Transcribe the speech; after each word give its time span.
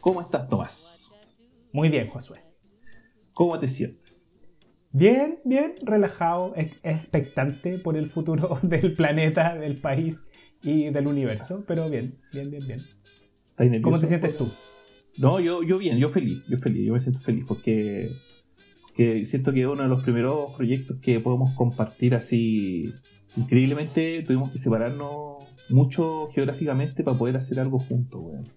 ¿Cómo 0.00 0.20
estás, 0.20 0.48
Tomás? 0.48 1.10
Muy 1.72 1.88
bien, 1.88 2.08
Josué. 2.08 2.40
¿Cómo 3.34 3.58
te 3.58 3.68
sientes? 3.68 4.30
Bien, 4.92 5.40
bien, 5.44 5.74
relajado, 5.82 6.54
expectante 6.82 7.78
por 7.78 7.96
el 7.96 8.08
futuro 8.08 8.58
del 8.62 8.94
planeta, 8.94 9.54
del 9.56 9.76
país 9.76 10.16
y 10.62 10.90
del 10.90 11.06
universo, 11.06 11.64
pero 11.66 11.90
bien, 11.90 12.14
bien, 12.32 12.50
bien, 12.50 12.66
bien. 12.66 13.82
¿Cómo 13.82 13.98
te 13.98 14.06
sientes 14.06 14.38
tú? 14.38 14.48
No, 15.18 15.40
yo, 15.40 15.62
yo 15.62 15.78
bien, 15.78 15.98
yo 15.98 16.08
feliz, 16.08 16.42
yo 16.48 16.56
feliz, 16.56 16.86
yo 16.86 16.92
me 16.92 17.00
siento 17.00 17.20
feliz 17.20 17.44
porque, 17.46 18.10
porque 18.82 19.24
siento 19.24 19.52
que 19.52 19.62
es 19.62 19.66
uno 19.66 19.82
de 19.82 19.88
los 19.88 20.02
primeros 20.02 20.54
proyectos 20.56 20.98
que 21.02 21.20
podemos 21.20 21.54
compartir 21.56 22.14
así. 22.14 22.94
Increíblemente 23.36 24.22
tuvimos 24.22 24.50
que 24.52 24.58
separarnos 24.58 25.35
mucho 25.68 26.28
geográficamente 26.32 27.02
para 27.02 27.18
poder 27.18 27.36
hacer 27.36 27.60
algo 27.60 27.78
juntos, 27.78 28.20
weón. 28.22 28.48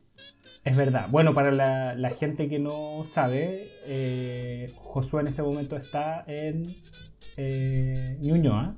Es 0.65 0.75
verdad. 0.75 1.07
Bueno, 1.09 1.33
para 1.33 1.51
la, 1.51 2.09
gente 2.11 2.49
que 2.49 2.59
no 2.59 3.03
sabe, 3.09 3.69
eh, 3.85 4.73
Josué 4.75 5.21
en 5.21 5.27
este 5.27 5.41
momento 5.41 5.77
está 5.77 6.23
en 6.27 6.75
eh, 7.37 8.17
Ñuñoa. 8.21 8.75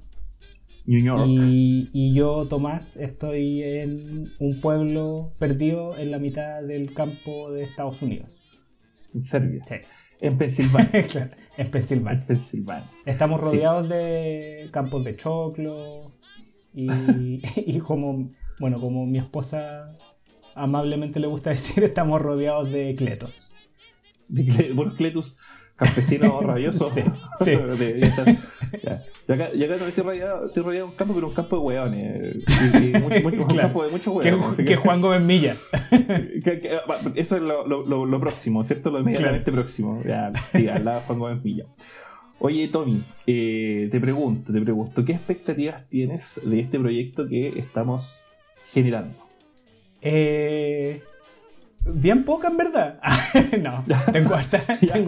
Y, 0.85 1.90
y, 1.94 2.13
yo, 2.16 2.48
Tomás, 2.48 2.98
estoy 2.98 3.63
en 3.63 4.32
un 4.40 4.62
pueblo 4.62 5.34
perdido 5.38 5.98
en 5.98 6.12
la 6.12 6.18
mitad 6.18 6.63
del 6.63 6.93
campo 6.93 7.52
de 7.52 7.63
Estados 7.63 8.02
Unidos. 8.02 8.29
¿En 9.13 9.23
Serbia? 9.23 9.63
Sí. 9.68 9.76
En 10.21 10.38
Pensilvania. 10.40 11.07
claro, 11.07 11.32
en 11.57 11.71
Pensilvania. 11.71 12.26
Pensilvania. 12.26 12.90
Estamos 13.05 13.41
rodeados 13.41 13.90
de 13.90 14.70
campos 14.71 15.04
de 15.04 15.16
choclo 15.16 16.10
y, 16.73 17.41
y 17.55 17.80
como, 17.80 18.30
bueno, 18.59 18.79
como 18.79 19.05
mi 19.05 19.17
esposa 19.17 19.98
amablemente 20.55 21.20
le 21.20 21.27
gusta 21.27 21.49
decir, 21.51 21.84
estamos 21.84 22.21
rodeados 22.21 22.71
de 22.71 22.96
cletos. 22.96 23.51
De 24.27 24.71
bueno, 24.73 24.93
cletus, 24.98 25.37
campesinos 25.76 26.43
rabiosos. 26.43 26.93
Sí, 26.93 27.01
sí. 27.43 27.51
ya, 28.84 29.04
acá, 29.27 29.46
acá 29.46 29.87
estoy 29.87 30.04
rodeado, 30.04 30.48
estoy 30.48 30.63
rodeado 30.63 30.87
de 30.87 30.91
un 30.91 30.98
campo, 30.98 31.13
pero 31.13 31.27
un 31.27 31.34
campo 31.34 31.57
de 31.57 31.62
hueones. 31.63 32.35
Y, 32.81 32.98
mucho, 32.99 33.41
un 33.41 33.57
campo 33.57 33.84
de 33.84 33.91
muchos 33.91 34.13
hueones. 34.13 34.57
Que, 34.57 34.65
que, 34.65 34.76
Juan 34.77 35.01
Gómez 35.01 35.21
Milla. 35.21 35.57
eso 37.15 37.35
es 37.35 37.41
lo, 37.41 37.68
lo, 37.68 38.05
lo, 38.05 38.20
próximo, 38.20 38.63
¿cierto? 38.63 38.91
Lo 38.91 38.99
inmediatamente 38.99 39.51
próximo. 39.51 40.01
Ya, 40.05 40.31
sí, 40.46 40.68
al 40.68 40.85
lado 40.85 40.99
de 41.01 41.05
Juan 41.07 41.20
Gómez 41.20 41.43
Milla. 41.43 41.65
Oye, 42.43 42.67
Tommy, 42.70 43.03
eh, 43.27 43.87
te 43.91 43.99
pregunto, 43.99 44.51
te 44.51 44.59
pregunto, 44.59 45.05
¿qué 45.05 45.11
expectativas 45.11 45.87
tienes 45.89 46.41
de 46.43 46.59
este 46.59 46.79
proyecto 46.79 47.29
que 47.29 47.59
estamos 47.59 48.20
generando? 48.73 49.13
Eh, 50.01 51.03
bien 51.85 52.25
poca 52.25 52.47
en 52.47 52.57
verdad. 52.57 52.99
no, 53.62 53.85
tengo 54.12 54.34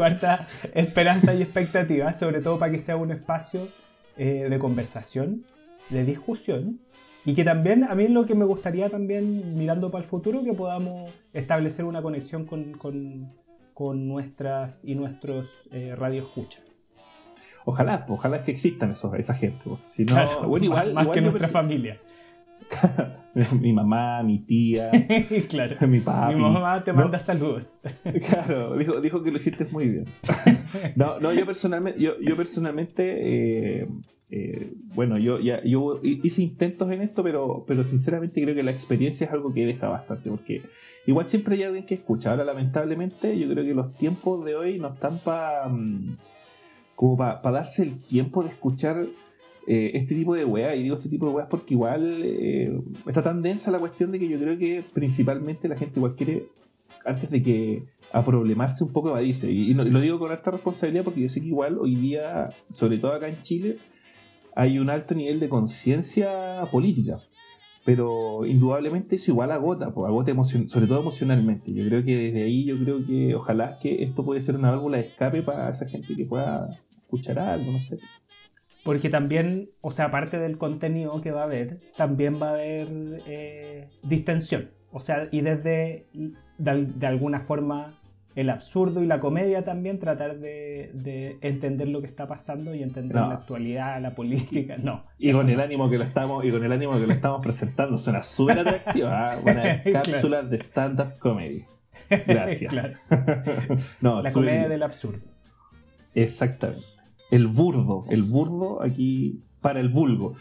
harta, 0.04 0.48
esperanza 0.76 1.34
y 1.34 1.42
expectativa, 1.42 2.14
sobre 2.14 2.42
todo 2.42 2.60
para 2.60 2.72
que 2.72 2.78
sea 2.78 2.98
un 2.98 3.10
espacio 3.10 3.68
eh, 4.16 4.46
de 4.48 4.60
conversación, 4.60 5.44
de 5.90 6.06
discusión, 6.06 6.82
y 7.26 7.34
que 7.34 7.44
también 7.44 7.84
a 7.84 7.96
mí 7.96 8.10
lo 8.10 8.28
que 8.28 8.36
me 8.36 8.46
gustaría 8.46 8.92
también, 8.92 9.58
mirando 9.58 9.90
para 9.90 10.04
el 10.04 10.08
futuro, 10.08 10.44
que 10.44 10.54
podamos 10.54 11.12
establecer 11.34 11.86
una 11.86 12.04
conexión 12.04 12.46
con, 12.46 12.74
con, 13.74 14.08
nuestras 14.08 14.82
y 14.84 14.94
nuestros 14.94 15.48
eh, 15.72 15.96
radioescuchas. 15.98 16.73
Ojalá, 17.66 18.06
ojalá 18.10 18.44
que 18.44 18.52
existan 18.52 18.92
esos, 18.92 19.14
esa 19.16 19.34
gente. 19.34 19.64
Si 19.86 20.06
no, 20.06 20.16
bueno, 20.48 20.66
igual, 20.66 20.94
más, 20.94 21.08
que 21.08 21.22
nuestra 21.22 21.48
familia. 21.48 21.98
mi 23.60 23.74
mamá, 23.74 24.24
mi 24.24 24.40
tía, 24.40 24.92
claro. 25.50 25.88
mi 25.88 26.00
papi. 26.00 26.36
Mi 26.36 26.42
mamá 26.42 26.84
te 26.84 26.94
manda 26.94 27.20
saludos. 27.20 27.78
claro, 28.30 28.78
dijo, 28.78 29.02
dijo 29.02 29.24
que 29.24 29.32
lo 29.32 29.36
hiciste 29.36 29.66
muy 29.66 29.90
bien. 29.90 30.06
no, 30.96 31.20
no, 31.20 31.34
yo 31.34 31.46
personalmente, 31.46 32.02
yo, 32.02 32.20
yo 32.20 32.36
personalmente 32.38 33.82
eh, 33.82 33.88
eh, 34.36 34.74
bueno, 34.96 35.20
yo, 35.20 35.40
ya, 35.40 35.64
yo 35.64 36.00
hice 36.02 36.42
intentos 36.42 36.90
en 36.92 37.04
esto, 37.04 37.22
pero, 37.22 37.66
pero 37.68 37.84
sinceramente 37.84 38.42
creo 38.42 38.56
que 38.56 38.64
la 38.64 38.72
experiencia 38.72 39.28
es 39.28 39.32
algo 39.32 39.54
que 39.54 39.64
deja 39.64 39.88
bastante, 39.90 40.32
porque 40.32 40.64
igual 41.06 41.28
siempre 41.28 41.54
hay 41.54 41.62
alguien 41.62 41.86
que 41.86 41.94
escucha. 41.94 42.32
Ahora, 42.32 42.44
lamentablemente, 42.44 43.38
yo 43.38 43.48
creo 43.48 43.64
que 43.64 43.76
los 43.76 43.94
tiempos 43.94 44.44
de 44.44 44.56
hoy 44.56 44.80
no 44.80 44.88
están 44.88 45.20
para 45.20 45.68
mm, 45.68 46.18
para 47.18 47.52
darse 47.52 47.84
el 47.84 48.00
tiempo 48.00 48.44
de 48.44 48.50
escuchar 48.50 49.06
eh, 49.68 49.92
este 49.94 50.16
tipo 50.16 50.36
de 50.36 50.46
weas, 50.46 50.76
y 50.78 50.84
digo 50.84 50.96
este 50.96 51.10
tipo 51.10 51.28
de 51.28 51.34
weas 51.34 51.48
porque 51.50 51.74
igual 51.74 52.22
eh, 52.24 52.78
está 53.08 53.24
tan 53.24 53.42
densa 53.42 53.72
la 53.72 53.80
cuestión 53.80 54.12
de 54.12 54.20
que 54.20 54.28
yo 54.28 54.38
creo 54.38 54.58
que 54.58 54.84
principalmente 54.94 55.68
la 55.68 55.78
gente 55.78 56.00
igual 56.00 56.16
quiere, 56.16 56.48
antes 57.06 57.30
de 57.30 57.42
que 57.42 57.84
a 58.12 58.24
problemarse 58.24 58.84
un 58.84 58.92
poco 58.92 59.10
evadirse. 59.10 59.52
Y, 59.52 59.72
y, 59.72 59.74
lo 59.74 60.00
digo 60.00 60.20
con 60.20 60.32
alta 60.32 60.52
responsabilidad 60.52 61.04
porque 61.04 61.22
yo 61.22 61.30
sé 61.30 61.42
que 61.42 61.48
igual 61.48 61.78
hoy 61.80 61.96
día, 61.96 62.50
sobre 62.70 62.98
todo 62.98 63.14
acá 63.14 63.28
en 63.28 63.42
Chile, 63.42 63.78
hay 64.56 64.80
un 64.80 64.90
alto 64.90 65.16
nivel 65.16 65.40
de 65.40 65.50
conciencia 65.50 66.68
política. 66.72 67.20
Pero 67.86 68.46
indudablemente 68.46 69.18
eso 69.18 69.32
igual 69.32 69.52
agota, 69.52 69.94
pues, 69.94 70.08
agota 70.08 70.32
sobre 70.44 70.88
todo 70.88 71.02
emocionalmente. 71.02 71.74
Yo 71.74 71.86
creo 71.86 72.04
que 72.04 72.16
desde 72.16 72.44
ahí, 72.44 72.64
yo 72.64 72.78
creo 72.80 73.06
que 73.06 73.36
ojalá 73.36 73.78
que 73.82 74.04
esto 74.04 74.24
puede 74.24 74.40
ser 74.40 74.56
una 74.56 74.72
válvula 74.72 74.98
de 74.98 75.08
escape 75.08 75.42
para 75.42 75.70
esa 75.70 75.88
gente 75.88 76.16
que 76.16 76.26
pueda 76.26 76.70
escuchar 77.16 77.40
algo, 77.40 77.72
no 77.72 77.80
sé. 77.80 77.98
Porque 78.84 79.10
también, 79.10 79.70
o 79.82 79.92
sea, 79.92 80.06
aparte 80.06 80.38
del 80.40 80.58
contenido 80.58 81.22
que 81.22 81.32
va 81.32 81.42
a 81.42 81.46
haber, 81.46 81.80
también 81.96 82.42
va 82.42 82.50
a 82.50 82.54
haber 82.54 82.88
eh, 83.26 83.90
distensión. 84.04 84.72
O 84.92 85.00
sea, 85.00 85.30
y 85.32 85.42
desde, 85.42 86.08
de, 86.58 87.08
alguna 87.08 87.42
forma, 87.42 87.88
el 88.36 88.50
absurdo 88.50 89.02
y 89.02 89.08
la 89.08 89.22
comedia 89.22 89.64
también, 89.64 90.00
tratar 90.00 90.38
de, 90.40 91.38
entender 91.42 91.88
lo 91.88 92.02
que 92.02 92.08
está 92.08 92.28
pasando 92.28 92.76
y 92.76 92.84
entender 92.84 93.16
la 93.16 93.36
actualidad, 93.36 94.02
la 94.02 94.16
política. 94.16 94.76
No. 94.78 95.06
Y 95.18 95.32
con 95.32 95.50
el 95.50 95.62
ánimo 95.62 95.90
que 95.90 95.98
lo 95.98 96.04
estamos, 96.04 96.44
y 96.44 96.52
con 96.52 96.64
el 96.64 96.72
ánimo 96.72 96.94
que 97.00 97.08
lo 97.08 97.14
estamos 97.14 97.42
presentando, 97.42 97.98
suena 97.98 98.22
súper 98.22 98.60
atractiva. 98.60 99.40
Una 99.42 99.64
¿ah? 99.64 99.82
cápsula 99.94 100.42
de 100.42 100.58
stand-up 100.58 101.18
comedy. 101.20 101.64
Gracias. 102.28 102.70
claro. 102.70 102.98
no, 104.02 104.22
la 104.22 104.32
comedia 104.34 104.68
del 104.68 104.84
absurdo. 104.84 105.22
Exactamente 106.14 107.03
el 107.34 107.48
burdo, 107.48 108.06
el 108.10 108.22
burdo 108.22 108.84
aquí 108.84 109.42
para 109.60 109.80
el 109.80 109.90
vulgo. 109.90 110.36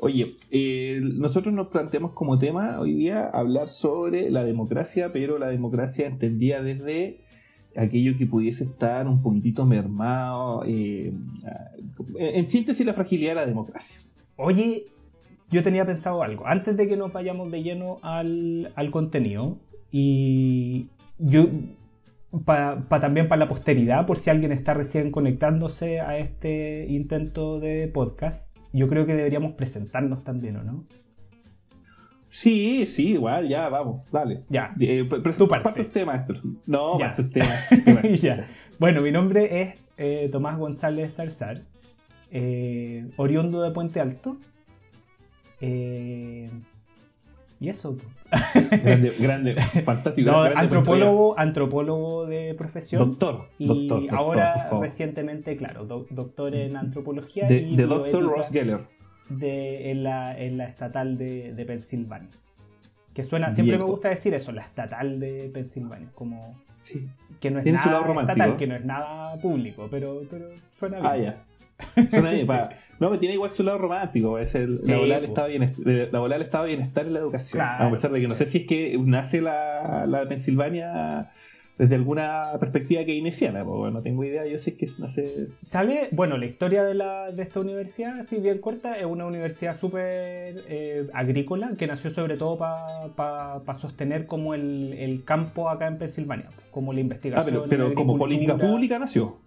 Oye, 0.00 0.34
eh, 0.50 0.98
nosotros 1.02 1.52
nos 1.52 1.68
planteamos 1.68 2.12
como 2.12 2.38
tema 2.38 2.80
hoy 2.80 2.94
día 2.94 3.28
hablar 3.28 3.68
sobre 3.68 4.30
la 4.30 4.44
democracia, 4.44 5.12
pero 5.12 5.38
la 5.38 5.48
democracia 5.48 6.06
entendía 6.06 6.62
desde 6.62 7.20
aquello 7.76 8.16
que 8.16 8.24
pudiese 8.24 8.64
estar 8.64 9.06
un 9.06 9.20
poquitito 9.20 9.66
mermado. 9.66 10.62
Eh, 10.66 11.12
en 12.18 12.48
síntesis, 12.48 12.86
la 12.86 12.94
fragilidad 12.94 13.32
de 13.32 13.34
la 13.34 13.46
democracia. 13.46 13.98
Oye, 14.36 14.86
yo 15.50 15.62
tenía 15.62 15.84
pensado 15.84 16.22
algo. 16.22 16.46
Antes 16.46 16.78
de 16.78 16.88
que 16.88 16.96
nos 16.96 17.12
vayamos 17.12 17.50
de 17.50 17.62
lleno 17.62 17.98
al, 18.00 18.72
al 18.74 18.90
contenido, 18.90 19.58
y 19.90 20.88
yo 21.18 21.48
para 22.44 22.86
también 22.88 23.28
para 23.28 23.40
la 23.40 23.48
posteridad, 23.48 24.06
por 24.06 24.18
si 24.18 24.30
alguien 24.30 24.52
está 24.52 24.74
recién 24.74 25.10
conectándose 25.10 26.00
a 26.00 26.18
este 26.18 26.86
intento 26.88 27.58
de 27.58 27.88
podcast, 27.88 28.54
yo 28.72 28.88
creo 28.88 29.06
que 29.06 29.14
deberíamos 29.14 29.52
presentarnos 29.52 30.24
también, 30.24 30.56
¿o 30.56 30.62
no? 30.62 30.84
Sí, 32.28 32.84
sí, 32.84 33.12
igual, 33.12 33.48
ya, 33.48 33.68
vamos, 33.70 34.02
dale. 34.12 34.42
Ya. 34.50 34.74
Eh, 34.78 35.08
tu 35.08 35.48
parte. 35.48 35.80
usted, 35.80 36.04
maestro. 36.04 36.38
No, 36.66 36.98
ya. 36.98 37.14
usted, 37.18 37.42
ya. 38.20 38.46
Bueno, 38.78 39.00
mi 39.00 39.10
nombre 39.10 39.62
es 39.62 39.74
eh, 39.96 40.28
Tomás 40.30 40.58
González 40.58 41.14
Salzar, 41.14 41.62
eh, 42.30 43.08
oriundo 43.16 43.62
de 43.62 43.70
Puente 43.70 44.00
Alto. 44.00 44.36
Y 47.60 47.68
eso. 47.70 47.96
Grande, 48.70 49.10
grande 49.18 49.54
fantástico. 49.84 50.30
antropólogo, 50.30 51.38
antropólogo 51.38 52.26
de 52.26 52.54
profesión. 52.54 53.10
Doctor. 53.10 53.48
Y 53.58 54.08
ahora 54.10 54.68
recientemente, 54.80 55.56
claro, 55.56 55.84
doctor 55.84 56.54
en 56.54 56.76
antropología. 56.76 57.48
De, 57.48 57.62
doctor 57.76 58.22
Ross 58.24 58.50
Geller. 58.50 58.80
De, 59.28 59.90
en, 59.90 60.04
la, 60.04 60.38
en 60.38 60.56
la 60.56 60.64
estatal 60.64 61.18
de, 61.18 61.52
de 61.52 61.64
Pensilvania. 61.64 62.30
Que 63.12 63.24
suena, 63.24 63.52
siempre 63.52 63.76
me 63.76 63.84
gusta 63.84 64.10
decir 64.10 64.32
eso, 64.34 64.52
la 64.52 64.62
estatal 64.62 65.18
de 65.18 65.50
Pensilvania. 65.52 66.08
Como. 66.14 66.56
Sí. 66.76 67.08
Que 67.40 67.50
no 67.50 67.58
es 67.58 67.66
nada 67.66 68.20
estatal, 68.20 68.56
que 68.56 68.66
no 68.66 68.76
es 68.76 68.84
nada 68.84 69.36
público, 69.40 69.88
pero, 69.90 70.22
pero 70.30 70.50
suena 70.78 71.00
bien. 71.00 71.10
Ah, 71.10 71.16
ya. 71.96 72.08
Suena 72.08 72.30
bien, 72.30 72.46
para 72.46 72.70
no, 73.00 73.08
pero 73.08 73.18
tiene 73.18 73.34
igual 73.34 73.52
su 73.52 73.62
lado 73.62 73.78
romántico. 73.78 74.38
Es 74.38 74.54
el, 74.54 74.80
la 74.86 74.98
bola 74.98 75.16
del 75.16 75.24
estado 75.24 76.64
de 76.64 76.68
bienestar, 76.76 77.06
en 77.06 77.12
la 77.12 77.20
educación. 77.20 77.62
A 77.62 77.90
pesar 77.90 78.10
de 78.10 78.20
que 78.20 78.28
no 78.28 78.34
sé 78.34 78.46
si 78.46 78.58
es 78.58 78.66
que 78.66 78.98
nace 78.98 79.40
la, 79.40 80.06
la 80.06 80.26
Pensilvania 80.28 81.30
desde 81.78 81.94
alguna 81.94 82.50
perspectiva 82.58 83.04
que 83.04 83.14
iniciara, 83.14 83.64
pues 83.64 83.92
no 83.92 84.02
tengo 84.02 84.24
idea, 84.24 84.44
yo 84.46 84.58
sé 84.58 84.76
que 84.76 84.86
nace... 84.98 85.46
Sale, 85.62 86.08
bueno, 86.10 86.36
la 86.36 86.46
historia 86.46 86.82
de, 86.82 86.94
la, 86.94 87.30
de 87.30 87.40
esta 87.40 87.60
universidad, 87.60 88.18
así 88.18 88.36
bien 88.38 88.58
corta, 88.58 88.98
es 88.98 89.06
una 89.06 89.26
universidad 89.26 89.78
súper 89.78 90.64
eh, 90.68 91.06
agrícola 91.14 91.76
que 91.78 91.86
nació 91.86 92.10
sobre 92.10 92.36
todo 92.36 92.58
para 92.58 93.74
sostener 93.76 94.26
como 94.26 94.54
el, 94.54 94.92
el, 94.98 95.22
campo 95.24 95.70
acá 95.70 95.86
en 95.86 95.98
Pensilvania, 95.98 96.48
como 96.72 96.92
la 96.92 97.00
investigación. 97.00 97.42
Ah, 97.42 97.48
pero, 97.48 97.64
pero 97.68 97.94
como 97.94 98.18
política 98.18 98.56
pública 98.56 98.98
nació. 98.98 99.38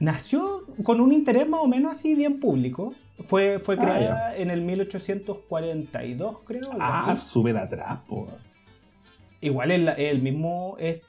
Nació 0.00 0.64
con 0.82 1.00
un 1.00 1.12
interés 1.12 1.46
más 1.48 1.60
o 1.62 1.68
menos 1.68 1.94
así 1.94 2.14
bien 2.14 2.40
público. 2.40 2.94
Fue, 3.26 3.58
fue 3.58 3.76
ah, 3.76 3.78
creada 3.78 4.36
en 4.36 4.50
el 4.50 4.62
1842, 4.62 6.40
creo. 6.46 6.70
Ah, 6.80 7.14
súper 7.16 7.56
atrás, 7.58 8.00
Igual 9.42 9.70
el, 9.70 9.88
el 9.88 10.22
mismo 10.22 10.76
es 10.78 11.02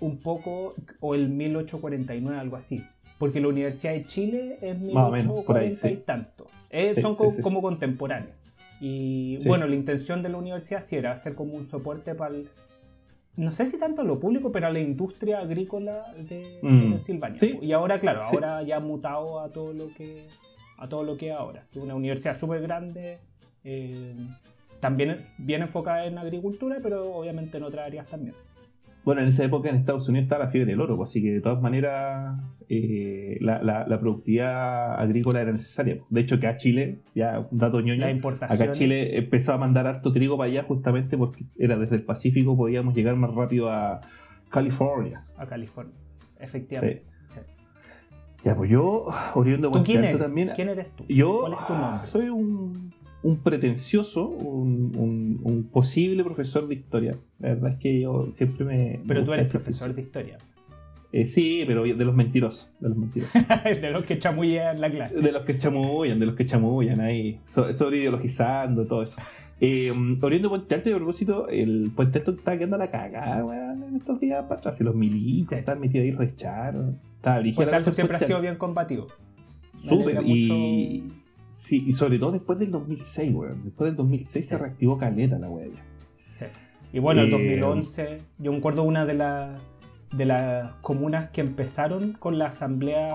un 0.00 0.18
poco, 0.18 0.74
o 1.00 1.14
el 1.14 1.28
1849, 1.28 2.38
algo 2.38 2.56
así. 2.56 2.82
Porque 3.18 3.40
la 3.40 3.48
Universidad 3.48 3.92
de 3.92 4.04
Chile 4.04 4.58
es 4.60 4.78
1840 4.78 5.90
y 5.90 5.96
tanto. 5.96 6.46
son 7.00 7.14
como, 7.42 7.62
contemporáneos. 7.62 8.34
Y 8.80 9.38
bueno, 9.46 9.66
la 9.66 9.74
intención 9.74 10.22
de 10.22 10.28
la 10.28 10.36
universidad 10.36 10.84
sí 10.84 10.96
era 10.96 11.12
hacer 11.12 11.34
como 11.34 11.54
un 11.54 11.66
soporte 11.66 12.14
para 12.14 12.34
no 13.36 13.52
sé 13.52 13.66
si 13.66 13.78
tanto 13.78 14.02
a 14.02 14.04
lo 14.04 14.18
público, 14.18 14.50
pero 14.50 14.66
a 14.66 14.70
la 14.70 14.80
industria 14.80 15.40
agrícola 15.40 16.12
de, 16.16 16.58
mm. 16.62 16.92
Pensilvania. 16.92 17.38
Y 17.60 17.72
ahora, 17.72 18.00
claro, 18.00 18.22
ahora 18.24 18.62
ya 18.62 18.76
ha 18.76 18.80
mutado 18.80 19.40
a 19.40 19.50
todo 19.50 19.72
lo 19.72 19.88
que 19.88 20.26
a 20.78 20.88
todo 20.88 21.04
lo 21.04 21.16
que 21.16 21.30
es 21.30 21.36
ahora. 21.36 21.64
Es 21.70 21.76
una 21.76 21.94
universidad 21.94 22.38
súper 22.38 22.60
grande, 22.60 23.18
eh, 23.64 24.14
también 24.80 25.26
bien 25.38 25.62
enfocada 25.62 26.06
en 26.06 26.18
agricultura, 26.18 26.78
pero 26.82 27.14
obviamente 27.14 27.58
en 27.58 27.64
otras 27.64 27.86
áreas 27.86 28.06
también. 28.06 28.34
Bueno, 29.06 29.20
en 29.20 29.28
esa 29.28 29.44
época 29.44 29.68
en 29.68 29.76
Estados 29.76 30.08
Unidos 30.08 30.24
estaba 30.24 30.46
la 30.46 30.50
fiebre 30.50 30.72
del 30.72 30.80
oro, 30.80 30.96
pues, 30.96 31.10
así 31.10 31.22
que 31.22 31.30
de 31.34 31.40
todas 31.40 31.62
maneras 31.62 32.40
eh, 32.68 33.38
la, 33.40 33.98
productividad 34.00 35.00
agrícola 35.00 35.40
era 35.42 35.52
necesaria. 35.52 35.98
De 36.10 36.20
hecho, 36.20 36.40
que 36.40 36.48
a 36.48 36.56
Chile, 36.56 37.02
ya 37.14 37.46
un 37.48 37.56
dato 37.56 37.80
ñoño, 37.80 38.04
acá 38.40 38.72
Chile 38.72 39.16
empezó 39.16 39.52
a 39.52 39.58
mandar 39.58 39.86
harto 39.86 40.12
trigo 40.12 40.36
para 40.36 40.50
allá 40.50 40.64
justamente 40.64 41.16
porque 41.16 41.44
era 41.56 41.78
desde 41.78 41.94
el 41.94 42.02
Pacífico 42.02 42.56
podíamos 42.56 42.96
llegar 42.96 43.14
más 43.14 43.32
rápido 43.32 43.70
a 43.70 44.00
California. 44.50 45.20
A 45.38 45.46
California, 45.46 45.94
efectivamente. 46.40 47.04
Ya, 48.42 48.56
pues 48.56 48.68
yo, 48.68 49.06
oriundo 49.36 49.70
de 49.70 49.82
quién 49.84 50.18
también. 50.18 50.50
¿Quién 50.56 50.68
eres 50.68 50.90
tú? 50.96 51.04
Yo 51.08 51.48
soy 52.06 52.28
un 52.28 52.92
un 53.26 53.38
pretencioso, 53.38 54.28
un, 54.28 55.68
posible 55.72 56.22
profesor 56.22 56.68
de 56.68 56.76
historia. 56.76 57.16
La 57.40 57.48
verdad 57.50 57.72
es 57.72 57.78
que 57.78 58.00
yo 58.00 58.28
siempre 58.32 58.64
me. 58.64 59.00
Pero 59.06 59.24
tú 59.24 59.32
eres 59.32 59.50
profesor 59.50 59.94
de 59.94 60.02
historia. 60.02 60.38
Eh, 61.12 61.24
sí, 61.24 61.64
pero 61.66 61.82
de 61.82 62.04
los 62.04 62.14
mentirosos. 62.14 62.68
De 62.78 62.88
los 62.88 62.96
mentirosos. 62.96 63.34
de 63.64 63.90
los 63.90 64.04
que 64.04 64.18
chamullan 64.18 64.80
la 64.80 64.90
clase. 64.90 65.16
De 65.16 65.32
los 65.32 65.42
que 65.42 65.58
chamullan, 65.58 66.20
de 66.20 66.26
los 66.26 66.36
que 66.36 66.44
chamullan 66.44 67.00
ahí. 67.00 67.40
sobre 67.44 67.98
ideologizando, 67.98 68.86
todo 68.86 69.02
eso. 69.02 69.20
Eh, 69.60 69.92
Oriendo 70.20 70.48
Puente 70.48 70.74
Alto, 70.74 70.90
y 70.90 70.92
a 70.92 70.96
propósito, 70.96 71.48
el 71.48 71.90
Puente 71.96 72.18
Alto 72.18 72.32
está 72.32 72.56
quedando 72.56 72.76
a 72.76 72.78
la 72.78 72.90
cagada, 72.90 73.44
weón, 73.44 73.82
en 73.82 73.96
estos 73.96 74.20
días 74.20 74.44
para 74.44 74.60
atrás. 74.60 74.80
Y 74.80 74.84
los 74.84 74.94
milicos 74.94 75.58
están 75.58 75.80
metidos 75.80 76.04
ahí 76.04 76.12
rechar. 76.12 76.76
Estaba 77.16 77.42
Puente 77.42 77.74
Alto 77.74 77.90
siempre 77.90 78.18
ha 78.18 78.20
sido 78.20 78.40
bien 78.40 78.56
combativo. 78.56 79.08
Súper, 79.76 80.22
y. 80.24 81.04
Sí, 81.48 81.84
y 81.86 81.92
sobre 81.92 82.18
todo 82.18 82.32
después 82.32 82.58
del 82.58 82.70
2006, 82.70 83.34
weón. 83.34 83.64
Después 83.64 83.90
del 83.90 83.96
2006 83.96 84.48
se 84.48 84.58
reactivó 84.58 84.98
Caleta 84.98 85.38
la 85.38 85.48
weá. 85.48 85.68
Sí. 86.38 86.44
Y 86.92 86.98
bueno, 86.98 87.22
el 87.22 87.30
2011, 87.30 88.02
eh, 88.02 88.22
yo 88.38 88.52
me 88.52 88.58
acuerdo 88.58 88.82
una 88.82 89.06
de, 89.06 89.14
las 89.14 89.60
de 90.16 90.24
las 90.24 90.72
comunas 90.82 91.30
que 91.30 91.40
empezaron 91.40 92.12
con 92.12 92.38
la 92.38 92.46
asamblea 92.46 93.12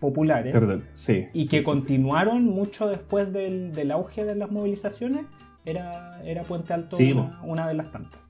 populares 0.00 0.54
sí, 0.92 1.26
y 1.32 1.48
que 1.48 1.62
continuaron 1.62 2.44
mucho 2.44 2.86
después 2.86 3.32
del, 3.32 3.72
del, 3.72 3.90
auge 3.90 4.24
de 4.24 4.36
las 4.36 4.50
movilizaciones, 4.50 5.24
era, 5.64 6.22
era 6.22 6.42
Puente 6.42 6.74
Alto 6.74 6.96
una, 6.98 7.40
una 7.42 7.66
de 7.66 7.74
las 7.74 7.90
tantas. 7.90 8.25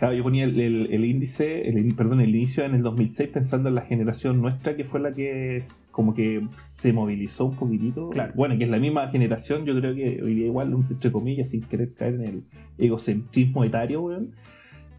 Claro, 0.00 0.14
yo 0.14 0.22
ponía 0.22 0.44
el, 0.44 1.04
índice, 1.04 1.68
el, 1.68 1.94
perdón, 1.94 2.22
el 2.22 2.34
inicio 2.34 2.64
en 2.64 2.74
el 2.74 2.82
2006 2.82 3.28
pensando 3.28 3.68
en 3.68 3.74
la 3.74 3.82
generación 3.82 4.40
nuestra 4.40 4.74
que 4.74 4.82
fue 4.82 4.98
la 4.98 5.12
que 5.12 5.62
como 5.90 6.14
que 6.14 6.40
se 6.56 6.94
movilizó 6.94 7.44
un 7.44 7.54
poquitito. 7.54 8.08
Claro. 8.08 8.32
Bueno, 8.34 8.56
que 8.56 8.64
es 8.64 8.70
la 8.70 8.78
misma 8.78 9.08
generación, 9.08 9.66
yo 9.66 9.78
creo 9.78 9.94
que 9.94 10.22
hoy 10.24 10.36
día 10.36 10.46
igual, 10.46 10.72
entre 10.72 11.12
comillas, 11.12 11.50
sin 11.50 11.60
querer 11.60 11.92
caer 11.92 12.14
en 12.14 12.22
el 12.22 12.44
egocentrismo 12.78 13.62
etario, 13.62 14.00
weón, 14.00 14.30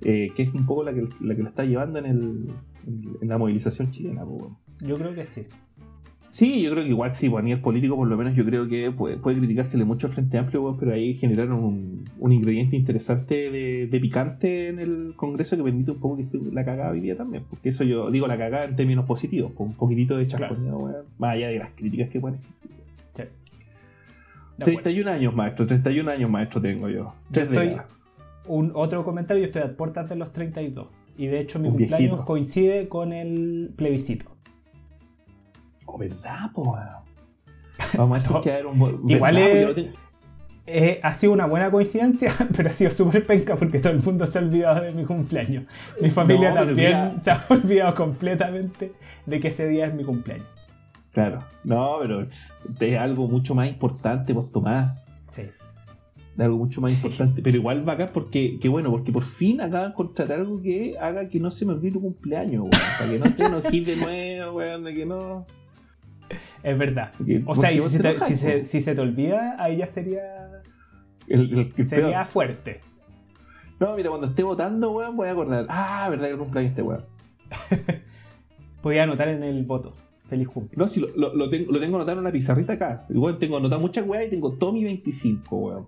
eh, 0.01 0.27
que 0.36 0.44
es 0.44 0.53
un 0.53 0.68
poco 0.68 0.83
la 0.83 0.94
que 0.94 1.07
la, 1.19 1.33
que 1.33 1.42
está 1.42 1.63
llevando 1.65 1.97
en, 1.97 2.06
el, 2.06 2.45
en 3.21 3.27
la 3.27 3.39
movilización 3.39 3.89
chilena, 3.89 4.24
weón. 4.24 4.56
Yo 4.86 4.97
creo 4.97 5.15
que 5.15 5.25
sí. 5.25 5.47
Sí, 6.31 6.62
yo 6.62 6.72
creo 6.72 6.86
que 6.86 6.89
igual 6.92 7.13
sí, 7.13 7.30
pues, 7.30 7.44
a 7.44 7.45
nivel 7.45 7.60
político 7.60 7.98
por 7.98 8.07
lo 8.07 8.16
menos 8.16 8.33
yo 8.36 8.45
creo 8.45 8.66
que 8.66 8.89
puede, 8.89 9.18
puede 9.18 9.38
criticársele 9.38 9.83
mucho 9.83 10.07
al 10.07 10.13
Frente 10.13 10.38
Amplio, 10.38 10.78
pero 10.80 10.94
ahí 10.94 11.13
generaron 11.16 11.62
un, 11.62 12.31
ingrediente 12.31 12.78
interesante 12.78 13.51
de, 13.51 14.00
picante 14.00 14.69
en 14.69 14.80
el 14.80 15.13
Congreso 15.18 15.57
que 15.57 15.63
permite 15.63 15.92
un 15.92 16.00
poco 16.00 16.16
que 16.16 16.24
la 16.54 16.63
cagada 16.63 16.94
vivía 16.94 17.18
también. 17.18 17.44
Porque 17.50 17.68
eso 17.68 17.83
yo 17.83 18.10
digo 18.10 18.28
la 18.28 18.38
cagada 18.38 18.63
en 18.63 18.78
términos 18.78 19.06
positivos, 19.06 19.51
con 19.51 19.68
un 19.68 19.74
poquitito 19.74 20.16
de 20.16 20.25
chasconeo, 20.25 21.04
más 21.18 21.33
allá 21.33 21.50
de 21.50 21.60
las 21.60 21.72
críticas 21.72 22.10
que 22.10 22.22
pueden 22.22 22.38
existir. 22.38 22.72
31 24.57 25.12
años, 25.12 25.36
maestro, 25.36 25.68
31 25.68 26.12
años, 26.12 26.30
maestro, 26.30 26.62
tengo 26.62 26.88
yo. 26.88 27.13
estoy, 27.33 27.75
un 28.48 28.72
otro 28.74 29.04
comentario, 29.04 29.42
yo 29.42 29.48
estoy 29.48 29.63
a 29.63 29.75
puertas 29.75 30.07
de 30.07 30.16
los 30.16 30.31
32. 30.31 30.88
Y 31.18 31.28
de 31.28 31.42
hecho 31.42 31.60
mi 31.60 31.68
cumpleaños 31.68 32.22
coincide 32.22 32.88
con 32.88 33.12
el 33.12 33.74
plebiscito. 33.75 34.31
Oh, 35.93 35.97
¿verdad, 35.97 36.51
po? 36.53 36.77
Vamos 37.97 38.17
a 38.17 38.21
decir 38.21 38.41
que 38.41 38.49
era 38.49 38.67
un 38.67 39.09
Igual 39.09 39.38
es, 40.65 40.99
ha 41.03 41.13
sido 41.15 41.33
una 41.33 41.47
buena 41.47 41.69
coincidencia, 41.71 42.33
pero 42.55 42.69
ha 42.69 42.73
sido 42.73 42.91
súper 42.91 43.25
penca 43.25 43.55
porque 43.55 43.79
todo 43.79 43.93
el 43.93 44.01
mundo 44.01 44.25
se 44.25 44.39
ha 44.39 44.41
olvidado 44.41 44.81
de 44.81 44.93
mi 44.93 45.03
cumpleaños. 45.03 45.65
Mi 46.01 46.09
familia 46.09 46.53
también 46.53 47.21
se 47.23 47.31
ha 47.31 47.45
olvidado 47.49 47.95
completamente 47.95 48.93
de 49.25 49.39
que 49.39 49.49
ese 49.49 49.67
día 49.67 49.88
es 49.88 49.93
mi 49.93 50.03
cumpleaños. 50.03 50.47
Claro, 51.11 51.39
no, 51.65 51.97
pero 51.99 52.21
es, 52.21 52.53
algo 52.97 53.27
mucho 53.27 53.53
más 53.53 53.67
importante, 53.67 54.31
vos 54.31 54.51
Tomás. 54.51 55.03
Sí. 55.31 55.44
De 56.37 56.45
algo 56.45 56.57
mucho 56.57 56.79
más 56.79 56.94
importante, 56.94 57.41
pero 57.41 57.57
igual 57.57 57.87
va 57.87 57.94
acá 57.94 58.07
porque, 58.07 58.57
que 58.61 58.69
bueno, 58.69 58.89
porque 58.91 59.11
por 59.11 59.23
fin 59.23 59.59
acaban 59.59 59.89
de 59.89 59.94
encontrar 59.94 60.31
algo 60.31 60.61
que 60.61 60.95
haga 61.01 61.27
que 61.27 61.39
no 61.39 61.51
se 61.51 61.65
me 61.65 61.73
olvide 61.73 61.94
tu 61.94 62.01
cumpleaños, 62.01 62.61
weón. 62.61 62.71
Para 62.97 63.11
que 63.11 63.19
no 63.19 63.35
te 63.35 63.44
enojes 63.44 63.85
de 63.85 63.95
nuevo, 63.97 64.53
weón, 64.53 64.83
de 64.85 64.94
que 64.94 65.05
no. 65.05 65.45
Es 66.63 66.78
verdad. 66.78 67.12
O 67.45 67.56
sea, 67.56 67.72
si, 67.72 68.81
se 68.81 68.95
te, 68.95 69.01
olvida, 69.01 69.56
ahí 69.62 69.78
ya 69.78 69.88
sería. 69.88 70.63
sería 71.28 72.25
fuerte. 72.25 72.81
No, 73.80 73.95
mira, 73.95 74.09
cuando 74.09 74.28
esté 74.28 74.44
votando, 74.44 74.92
weón, 74.92 75.18
voy 75.18 75.28
a 75.28 75.31
acordar. 75.31 75.66
Ah, 75.69 76.07
verdad 76.09 76.30
que 76.30 76.38
cumpleaños 76.38 76.71
este 76.71 76.83
weón. 76.83 77.04
Podía 78.81 79.04
anotar 79.04 79.28
en 79.28 79.44
el 79.44 79.64
voto. 79.66 79.94
Feliz 80.30 80.47
cumpleaños. 80.47 80.78
No, 80.78 80.88
sí, 80.88 81.14
lo, 81.16 81.33
lo, 81.35 81.50
tengo, 81.50 81.71
lo 81.71 81.80
tengo 81.80 81.95
anotado 81.97 82.19
en 82.19 82.19
una 82.19 82.31
pizarrita 82.31 82.73
acá. 82.73 83.06
Igual 83.09 83.38
tengo 83.40 83.57
anotado 83.57 83.81
muchas 83.81 84.07
weas 84.07 84.28
y 84.28 84.30
tengo 84.30 84.54
Tommy 84.54 84.83
25, 84.83 85.56
weón. 85.56 85.85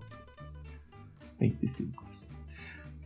25. 1.38 2.04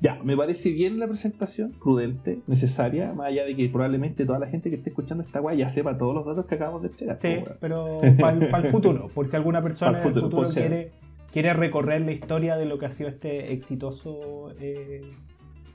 Ya, 0.00 0.20
me 0.22 0.36
parece 0.36 0.70
bien 0.70 1.00
la 1.00 1.08
presentación, 1.08 1.72
prudente, 1.72 2.40
necesaria, 2.46 3.12
más 3.14 3.28
allá 3.28 3.44
de 3.44 3.56
que 3.56 3.68
probablemente 3.68 4.24
toda 4.24 4.38
la 4.38 4.46
gente 4.46 4.70
que 4.70 4.76
esté 4.76 4.90
escuchando 4.90 5.24
esta 5.24 5.40
guay 5.40 5.58
ya 5.58 5.68
sepa 5.68 5.98
todos 5.98 6.14
los 6.14 6.24
datos 6.24 6.46
que 6.46 6.54
acabamos 6.54 6.82
de 6.82 6.88
entregar. 6.88 7.18
Sí, 7.18 7.36
pero 7.60 8.00
para 8.20 8.36
el 8.36 8.70
futuro, 8.70 9.08
por 9.08 9.26
si 9.26 9.34
alguna 9.34 9.60
persona 9.60 10.00
en 10.00 10.06
el 10.06 10.14
futuro 10.14 10.42
quiere, 10.48 10.92
quiere, 11.32 11.52
recorrer 11.52 12.02
la 12.02 12.12
historia 12.12 12.56
de 12.56 12.66
lo 12.66 12.78
que 12.78 12.86
ha 12.86 12.92
sido 12.92 13.08
este 13.08 13.52
exitoso 13.52 14.52
eh, 14.60 15.00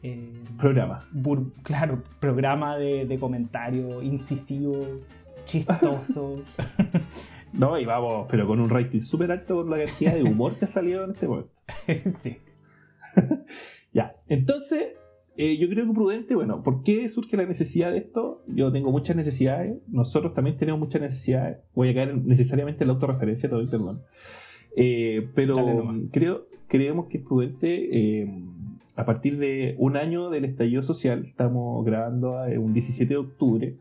eh, 0.03 0.32
programa. 0.58 1.00
claro, 1.63 2.01
programa 2.22 2.77
de, 2.77 3.06
de 3.06 3.18
comentario 3.18 4.01
incisivo, 4.01 4.74
chistoso. 5.44 6.38
no, 7.53 7.77
y 7.77 7.84
vamos, 7.84 8.27
pero 8.30 8.48
con 8.48 8.62
un 8.62 8.70
rating 8.70 9.01
súper 9.01 9.34
alto 9.34 9.56
por 9.56 9.70
la 9.70 9.84
cantidad 9.84 10.13
de 10.13 10.24
humor 10.24 10.56
que 10.58 10.63
ha 10.63 10.68
salido 10.70 11.03
en 11.03 11.12
este 11.12 11.27
momento. 11.27 11.51
sí. 12.24 12.38
Ya, 13.93 14.15
entonces, 14.27 14.93
eh, 15.38 15.57
yo 15.57 15.69
creo 15.69 15.88
que 15.88 15.93
prudente, 15.93 16.35
bueno, 16.35 16.63
¿por 16.63 16.83
qué 16.83 17.07
surge 17.07 17.38
la 17.38 17.45
necesidad 17.45 17.91
de 17.91 18.00
esto? 18.00 18.43
Yo 18.47 18.71
tengo 18.71 18.91
muchas 18.91 19.15
necesidades, 19.15 19.77
nosotros 19.88 20.33
también 20.33 20.57
tenemos 20.57 20.79
muchas 20.79 21.01
necesidades. 21.01 21.57
Voy 21.75 21.89
a 21.89 21.93
caer 21.93 22.17
necesariamente 22.17 22.83
en 22.83 22.88
la 22.89 22.93
autorreferencia, 22.93 23.50
todo 23.50 23.62
el 23.62 23.69
perdón. 23.69 24.01
Eh, 24.75 25.29
pero 25.35 25.55
creo, 26.12 26.47
creemos 26.67 27.07
que 27.07 27.17
es 27.17 27.23
prudente. 27.23 28.21
Eh, 28.21 28.43
a 28.95 29.05
partir 29.05 29.39
de 29.39 29.75
un 29.79 29.97
año 29.97 30.29
del 30.29 30.45
estallido 30.45 30.83
social, 30.83 31.25
estamos 31.25 31.83
grabando 31.83 32.35
un 32.59 32.73
17 32.73 33.12
de 33.12 33.17
octubre. 33.17 33.77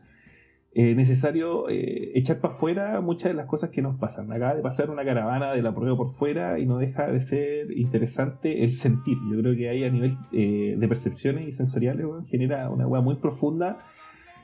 Eh, 0.75 0.95
necesario 0.95 1.69
eh, 1.69 2.13
echar 2.15 2.39
para 2.39 2.55
afuera 2.55 2.99
muchas 2.99 3.29
de 3.29 3.35
las 3.35 3.45
cosas 3.45 3.69
que 3.69 3.83
nos 3.83 3.95
pasan. 3.99 4.31
Acaba 4.31 4.55
de 4.55 4.63
pasar 4.63 4.89
una 4.89 5.05
caravana 5.05 5.53
de 5.53 5.61
la 5.61 5.75
prueba 5.75 5.95
por 5.95 6.09
fuera 6.09 6.57
y 6.57 6.65
no 6.65 6.79
deja 6.79 7.11
de 7.11 7.21
ser 7.21 7.71
interesante 7.77 8.63
el 8.63 8.71
sentir. 8.71 9.17
Yo 9.31 9.39
creo 9.39 9.55
que 9.55 9.69
ahí 9.69 9.83
a 9.83 9.91
nivel 9.91 10.17
eh, 10.31 10.75
de 10.75 10.87
percepciones 10.87 11.47
y 11.47 11.51
sensoriales 11.51 12.07
genera 12.27 12.71
una 12.71 12.87
hueá 12.87 13.01
muy 13.01 13.17
profunda 13.17 13.85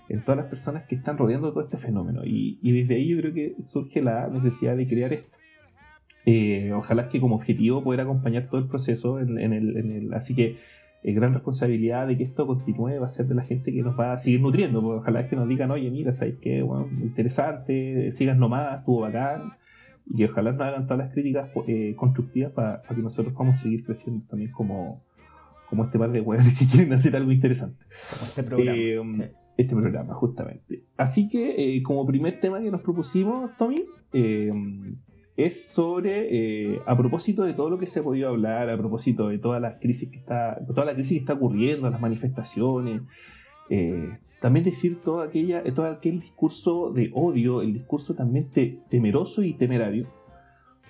en 0.08 0.24
todas 0.24 0.38
las 0.38 0.46
personas 0.46 0.84
que 0.84 0.94
están 0.94 1.18
rodeando 1.18 1.52
todo 1.52 1.64
este 1.64 1.78
fenómeno. 1.78 2.22
Y, 2.24 2.60
desde 2.62 2.96
ahí 2.96 3.08
yo 3.08 3.18
creo 3.18 3.34
que 3.34 3.56
surge 3.64 4.04
la 4.04 4.28
necesidad 4.28 4.78
de 4.78 4.88
crear 4.88 5.14
esto. 5.14 5.36
ojalá 6.76 7.10
que 7.10 7.20
como 7.20 7.38
objetivo 7.38 7.84
poder 7.84 8.02
acompañar 8.02 8.50
todo 8.50 8.62
el 8.62 8.68
proceso 8.68 9.20
en, 9.20 9.40
el, 9.40 10.14
así 10.14 10.36
que 10.36 10.58
eh, 11.02 11.14
gran 11.14 11.34
responsabilidad 11.34 12.08
de 12.08 12.18
que 12.18 12.24
esto 12.24 12.46
continúe 12.46 13.00
va 13.00 13.06
a 13.06 13.10
ser 13.10 13.28
de 13.28 13.36
la 13.36 13.44
gente 13.44 13.72
que 13.72 13.82
nos 13.82 13.98
va 13.98 14.14
a 14.14 14.18
seguir 14.18 14.42
nutriendo. 14.42 14.82
Porque 14.82 15.00
ojalá 15.00 15.22
es 15.22 15.30
que 15.30 15.36
nos 15.36 15.48
digan, 15.48 15.72
oye, 15.72 15.90
mira, 15.90 16.12
¿sabes 16.12 16.36
qué? 16.42 16.62
Bueno, 16.62 16.88
interesante, 17.02 18.12
sigas 18.12 18.38
nomás, 18.38 18.80
estuvo 18.80 19.02
bacán. 19.02 19.54
Y 20.08 20.18
que 20.18 20.26
ojalá 20.26 20.52
nos 20.52 20.62
hagan 20.62 20.88
todas 20.88 21.00
las 21.00 21.14
críticas 21.14 21.52
eh, 21.68 21.94
constructivas 21.96 22.52
para, 22.52 22.82
que 22.82 23.02
nosotros 23.02 23.34
podamos 23.34 23.60
seguir 23.60 23.86
creciendo 23.86 24.26
también 24.28 24.52
como, 24.52 25.04
como 25.70 25.86
este 25.86 26.00
par 26.00 26.12
de 26.12 26.22
huevos 26.22 26.48
que 26.58 26.66
quieren 26.72 26.92
hacer 26.94 27.16
algo 27.16 27.32
interesante. 27.32 27.86
Como 28.12 28.26
este 28.26 28.44
programa. 28.44 28.78
Eh, 28.78 29.32
este 29.56 29.76
programa, 29.76 30.14
justamente. 30.14 30.84
Así 30.98 31.28
que, 31.30 31.82
como 31.84 32.06
primer 32.06 32.40
tema 32.40 32.62
que 32.62 32.72
nos 32.72 32.82
propusimos, 32.82 33.52
Tommy, 33.58 33.84
es 35.46 35.70
sobre, 35.70 36.28
eh, 36.74 36.82
a 36.86 36.98
propósito 36.98 37.44
de 37.44 37.54
todo 37.54 37.70
lo 37.70 37.78
que 37.78 37.88
se 37.88 38.02
ha 38.02 38.04
podido 38.04 38.28
hablar, 38.28 38.70
a 38.70 38.78
propósito 38.78 39.30
de 39.30 39.38
toda 39.38 39.60
la 39.62 39.80
crisis 39.80 40.10
que 40.10 40.18
está, 40.18 40.60
toda 40.68 40.84
la 40.84 40.94
crisis 40.94 41.18
que 41.18 41.22
está 41.22 41.34
ocurriendo, 41.34 41.90
las 41.90 42.02
manifestaciones, 42.02 43.02
eh, 43.70 44.18
también 44.42 44.66
decir 44.66 45.00
todo, 45.02 45.22
aquella, 45.22 45.64
todo 45.74 45.86
aquel 45.86 46.20
discurso 46.20 46.92
de 46.92 47.10
odio, 47.14 47.62
el 47.62 47.74
discurso 47.74 48.16
también 48.16 48.50
temeroso 48.90 49.42
y 49.42 49.54
temerario, 49.54 50.08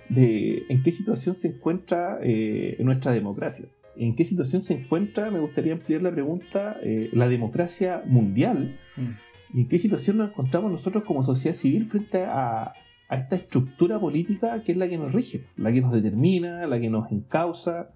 de 0.10 0.64
en 0.70 0.82
qué 0.82 0.92
situación 0.92 1.36
se 1.36 1.50
encuentra 1.50 2.18
eh, 2.24 2.78
nuestra 2.80 3.12
democracia. 3.12 3.68
¿En 3.96 4.16
qué 4.16 4.24
situación 4.24 4.64
se 4.64 4.74
encuentra, 4.74 5.30
me 5.30 5.40
gustaría 5.40 5.74
ampliar 5.74 6.02
la 6.02 6.12
pregunta, 6.12 6.78
la 7.12 7.28
democracia 7.28 8.02
mundial? 8.06 8.80
Mm. 8.96 9.58
¿Y 9.58 9.62
en 9.62 9.68
qué 9.68 9.78
situación 9.78 10.18
nos 10.18 10.30
encontramos 10.30 10.72
nosotros 10.72 11.04
como 11.04 11.22
sociedad 11.22 11.56
civil 11.56 11.86
frente 11.86 12.24
a, 12.24 12.74
a 13.10 13.18
esta 13.18 13.36
estructura 13.36 14.00
política 14.00 14.62
que 14.64 14.72
es 14.72 14.78
la 14.78 14.88
que 14.88 14.98
nos 14.98 15.12
rige, 15.12 15.44
la 15.58 15.72
que 15.72 15.82
nos 15.82 15.92
determina, 15.92 16.66
la 16.68 16.80
que 16.80 16.90
nos 16.90 17.12
encausa. 17.12 17.90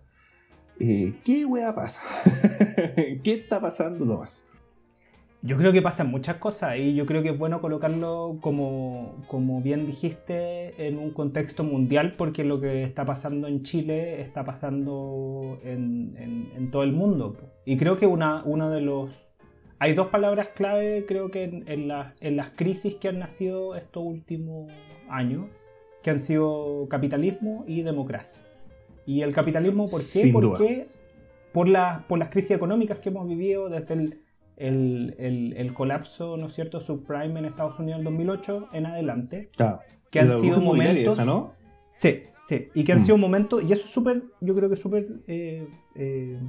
Eh, 0.80 1.14
¿Qué 1.24 1.46
wea 1.46 1.74
pasa? 1.74 2.02
¿Qué 3.24 3.34
está 3.34 3.62
pasando 3.62 4.06
más? 4.06 4.46
Yo 5.46 5.58
creo 5.58 5.74
que 5.74 5.82
pasan 5.82 6.10
muchas 6.10 6.38
cosas 6.38 6.78
y 6.80 6.96
yo 6.96 7.06
creo 7.06 7.22
que 7.22 7.30
es 7.32 7.38
bueno 7.38 7.60
colocarlo 7.60 8.38
como, 8.40 9.22
como 9.28 9.62
bien 9.62 9.86
dijiste 9.86 10.88
en 10.88 10.98
un 10.98 11.12
contexto 11.12 11.66
mundial 11.66 12.16
porque 12.18 12.46
lo 12.46 12.62
que 12.62 12.84
está 12.84 13.04
pasando 13.04 13.48
en 13.48 13.62
Chile 13.64 14.22
está 14.22 14.46
pasando 14.46 15.60
en, 15.64 16.16
en, 16.56 16.72
todo 16.72 16.84
el 16.84 16.94
mundo. 16.94 17.36
Y 17.66 17.76
creo 17.76 17.98
que 17.98 18.08
una, 18.08 18.42
uno 18.46 18.70
de 18.70 18.80
los 18.80 19.12
hay 19.84 19.94
dos 19.94 20.08
palabras 20.08 20.48
clave, 20.56 21.04
creo 21.06 21.30
que 21.30 21.44
en, 21.44 21.88
las 21.90 22.50
crisis 22.52 22.96
que 22.96 23.10
han 23.10 23.20
nacido 23.20 23.76
estos 23.76 24.02
últimos 24.02 24.72
años, 25.10 25.48
que 26.02 26.10
han 26.10 26.22
sido 26.22 26.88
capitalismo 26.90 27.66
y 27.68 27.82
democracia. 27.82 28.42
Y 29.06 29.24
el 29.24 29.34
capitalismo, 29.34 29.84
¿por 29.90 30.00
qué? 30.00 30.30
Porque 30.32 30.88
por, 31.52 31.68
por 32.08 32.18
las 32.18 32.30
crisis 32.30 32.52
económicas 32.52 33.00
que 33.00 33.10
hemos 33.10 33.28
vivido 33.28 33.68
desde 33.68 34.22
el, 34.56 35.74
colapso, 35.76 36.38
¿no 36.38 36.48
es 36.48 36.54
cierto?, 36.54 36.80
subprime 36.80 37.40
en 37.40 37.46
Estados 37.46 37.78
Unidos 37.78 38.00
en 38.00 38.06
2008 38.06 38.70
en 38.72 38.86
adelante. 38.86 39.50
Que 40.10 40.20
han 40.22 40.40
sido 40.40 40.62
momentos... 40.62 41.18
¿no? 41.26 41.56
Sí, 41.96 42.24
sí. 42.48 42.70
Y 42.74 42.86
que 42.86 42.94
han 42.94 43.02
mm. 43.02 43.04
sido 43.04 43.18
momentos, 43.18 43.62
y 43.62 43.74
eso 43.74 43.84
es 43.84 43.92
súper, 43.92 44.24
yo 44.40 44.56
creo 44.56 44.70
que 44.70 44.78
súper... 44.78 45.08
Eh, 45.28 45.68
eh, 45.96 46.40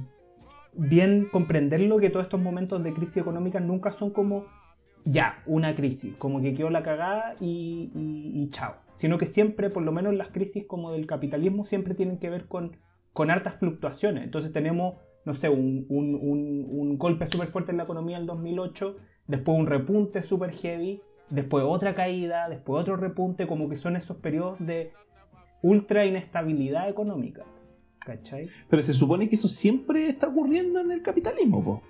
bien 0.77 1.27
comprenderlo 1.31 1.97
que 1.97 2.09
todos 2.09 2.25
estos 2.25 2.41
momentos 2.41 2.83
de 2.83 2.93
crisis 2.93 3.17
económica 3.17 3.59
nunca 3.59 3.91
son 3.91 4.11
como 4.11 4.45
ya, 5.05 5.43
una 5.45 5.75
crisis, 5.75 6.15
como 6.17 6.41
que 6.41 6.55
quedó 6.55 6.71
la 6.71 6.81
cagada 6.83 7.35
y, 7.39 8.47
chao. 8.51 8.75
Sino 8.95 9.17
que 9.17 9.27
siempre, 9.27 9.69
por 9.69 9.83
lo 9.83 9.91
menos 9.91 10.15
las 10.15 10.29
crisis 10.29 10.65
como 10.65 10.91
del 10.91 11.05
capitalismo, 11.05 11.63
siempre 11.63 11.93
tienen 11.93 12.17
que 12.17 12.29
ver 12.29 12.47
con, 12.47 12.77
con 13.13 13.29
hartas 13.29 13.55
fluctuaciones. 13.55 14.23
Entonces 14.23 14.51
tenemos, 14.51 14.95
no 15.23 15.35
sé, 15.35 15.49
un, 15.49 15.85
un 15.89 16.97
golpe 16.97 17.27
súper 17.27 17.49
fuerte 17.49 17.71
en 17.71 17.77
la 17.77 17.83
economía 17.83 18.17
en 18.17 18.21
el 18.21 18.27
2008, 18.27 18.97
después 19.27 19.57
un 19.57 19.67
repunte 19.67 20.23
súper 20.23 20.51
heavy, 20.51 21.01
después 21.29 21.63
otra 21.67 21.93
caída, 21.93 22.49
después 22.49 22.81
otro 22.81 22.95
repunte, 22.95 23.45
como 23.45 23.69
que 23.69 23.75
son 23.75 23.95
esos 23.95 24.17
periodos 24.17 24.57
de 24.59 24.91
ultra 25.61 26.05
inestabilidad 26.05 26.89
económica. 26.89 27.43
Pero 28.69 28.83
se 28.83 28.93
supone 28.93 29.27
que 29.29 29.35
eso 29.35 29.47
siempre 29.47 30.07
está 30.07 30.27
ocurriendo 30.27 30.79
en 30.79 30.91
el 30.91 31.01
capitalismo, 31.01 31.63
po. 31.63 31.81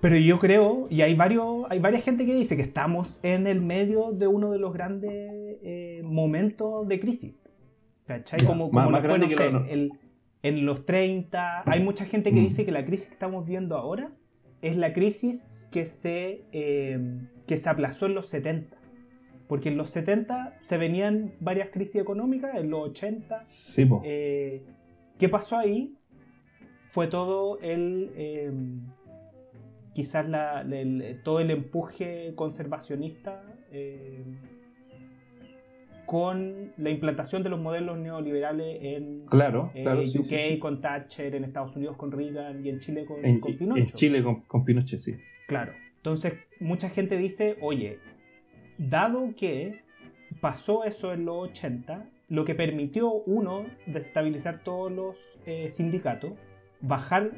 Pero 0.00 0.16
yo 0.16 0.38
creo, 0.38 0.86
y 0.88 1.02
hay 1.02 1.14
varios, 1.14 1.66
hay 1.68 1.78
varias 1.78 2.02
gente 2.02 2.24
que 2.24 2.34
dice 2.34 2.56
que 2.56 2.62
estamos 2.62 3.20
en 3.22 3.46
el 3.46 3.60
medio 3.60 4.12
de 4.12 4.26
uno 4.26 4.50
de 4.50 4.58
los 4.58 4.72
grandes 4.72 5.12
eh, 5.62 6.00
momentos 6.04 6.88
de 6.88 6.98
crisis. 6.98 7.34
¿Cachai? 8.06 8.44
como, 8.44 8.70
como 8.70 8.90
más, 8.90 9.02
grande 9.02 9.28
que 9.28 9.90
en 10.42 10.66
los 10.66 10.86
30. 10.86 11.64
Hay 11.66 11.82
mucha 11.82 12.04
gente 12.04 12.30
que 12.30 12.40
mm. 12.40 12.44
dice 12.44 12.64
que 12.64 12.72
la 12.72 12.84
crisis 12.84 13.08
que 13.08 13.12
estamos 13.12 13.46
viendo 13.46 13.76
ahora 13.76 14.10
es 14.62 14.76
la 14.76 14.92
crisis 14.92 15.52
que 15.70 15.86
se, 15.86 16.44
eh, 16.52 16.98
que 17.46 17.56
se 17.56 17.68
aplazó 17.68 18.06
en 18.06 18.14
los 18.14 18.28
70. 18.28 18.76
Porque 19.48 19.68
en 19.68 19.76
los 19.76 19.90
70 19.90 20.58
se 20.62 20.78
venían 20.78 21.32
varias 21.40 21.70
crisis 21.70 21.96
económicas, 21.96 22.54
en 22.54 22.70
los 22.70 22.90
80 22.90 23.44
sí, 23.44 23.88
eh, 24.04 24.62
¿Qué 25.20 25.28
pasó 25.28 25.58
ahí? 25.58 25.94
Fue 26.92 27.06
todo 27.06 27.60
el. 27.60 28.10
Em, 28.16 28.80
quizás 29.92 30.26
todo 31.22 31.40
el 31.40 31.50
empuje 31.50 32.32
conservacionista 32.34 33.42
em, 33.70 34.38
con 36.06 36.72
la 36.78 36.90
implantación 36.90 37.42
de 37.42 37.50
los 37.50 37.60
modelos 37.60 37.98
neoliberales 37.98 38.78
en 38.80 39.26
claro, 39.26 39.70
UK 39.74 40.58
con 40.58 40.80
Thatcher, 40.80 41.34
en 41.34 41.44
Estados 41.44 41.76
Unidos 41.76 41.96
con 41.96 42.10
Reagan 42.10 42.64
y 42.64 42.70
en 42.70 42.80
Chile 42.80 43.04
con, 43.04 43.20
Pinochet. 43.20 43.76
En 43.76 43.86
Chile 43.94 44.22
con, 44.22 44.40
con 44.42 44.64
Pinochet, 44.64 44.98
sí. 44.98 45.14
Claro. 45.46 45.72
Entonces, 45.96 46.32
mucha 46.60 46.88
gente 46.88 47.18
dice, 47.18 47.58
oye, 47.60 47.98
dado 48.78 49.34
que 49.36 49.82
pasó 50.40 50.84
eso 50.84 51.12
en 51.12 51.26
los 51.26 51.50
80, 51.50 52.08
lo 52.30 52.44
que 52.44 52.54
permitió, 52.54 53.12
uno, 53.12 53.64
desestabilizar 53.86 54.62
todos 54.62 54.90
los 54.90 55.16
eh, 55.46 55.68
sindicatos, 55.68 56.32
bajar, 56.80 57.32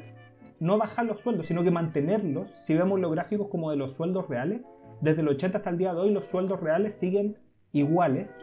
no 0.59 0.77
bajar 0.77 1.05
los 1.05 1.19
sueldos, 1.19 1.47
sino 1.47 1.63
que 1.63 1.71
mantenerlos. 1.71 2.51
Si 2.55 2.75
vemos 2.75 2.99
los 2.99 3.11
gráficos 3.11 3.47
como 3.49 3.71
de 3.71 3.75
los 3.77 3.95
sueldos 3.95 4.29
reales, 4.29 4.61
desde 5.01 5.21
el 5.21 5.27
80 5.29 5.57
hasta 5.57 5.69
el 5.71 5.79
día 5.79 5.93
de 5.93 5.99
hoy 5.99 6.11
los 6.11 6.27
sueldos 6.27 6.61
reales 6.61 6.93
siguen 6.93 7.37
iguales, 7.71 8.39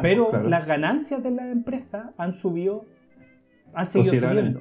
pero 0.00 0.42
las 0.42 0.66
ganancias 0.66 1.22
de 1.22 1.32
la 1.32 1.50
empresa 1.50 2.14
han 2.16 2.34
subido, 2.34 2.86
han 3.74 3.86
seguido 3.86 4.26
subiendo. 4.26 4.60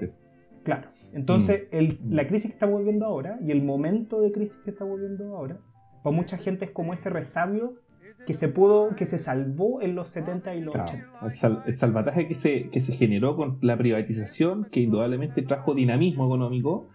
Claro, 0.64 0.90
entonces 1.14 1.68
mm. 1.72 2.14
la 2.14 2.28
crisis 2.28 2.48
que 2.48 2.54
estamos 2.54 2.80
viviendo 2.80 3.06
ahora 3.06 3.40
y 3.42 3.52
el 3.52 3.64
momento 3.64 4.20
de 4.20 4.34
crisis 4.34 4.58
que 4.58 4.72
estamos 4.72 5.00
viviendo 5.00 5.38
ahora, 5.38 5.58
para 6.04 6.14
mucha 6.14 6.38
gente 6.38 6.66
es 6.66 6.72
como 6.72 6.92
ese 6.92 7.10
resabio 7.10 7.80
que 8.26 8.34
se 8.34 8.48
pudo, 8.48 8.96
que 8.96 9.06
se 9.06 9.18
salvó 9.18 9.82
en 9.82 9.96
los 9.96 10.10
70 10.10 10.56
y 10.56 10.62
los 10.62 10.76
80. 10.76 11.64
El, 11.66 11.76
salvataje 11.76 12.28
que 12.28 12.36
se, 12.36 12.70
que 12.70 12.80
se 12.80 12.94
generó 12.94 13.36
con 13.36 13.58
la 13.62 13.78
privatización, 13.78 14.68
que 14.72 14.82
indudablemente 14.82 15.42
trajo 15.42 15.74
dinamismo 15.74 16.26
económico, 16.26 16.90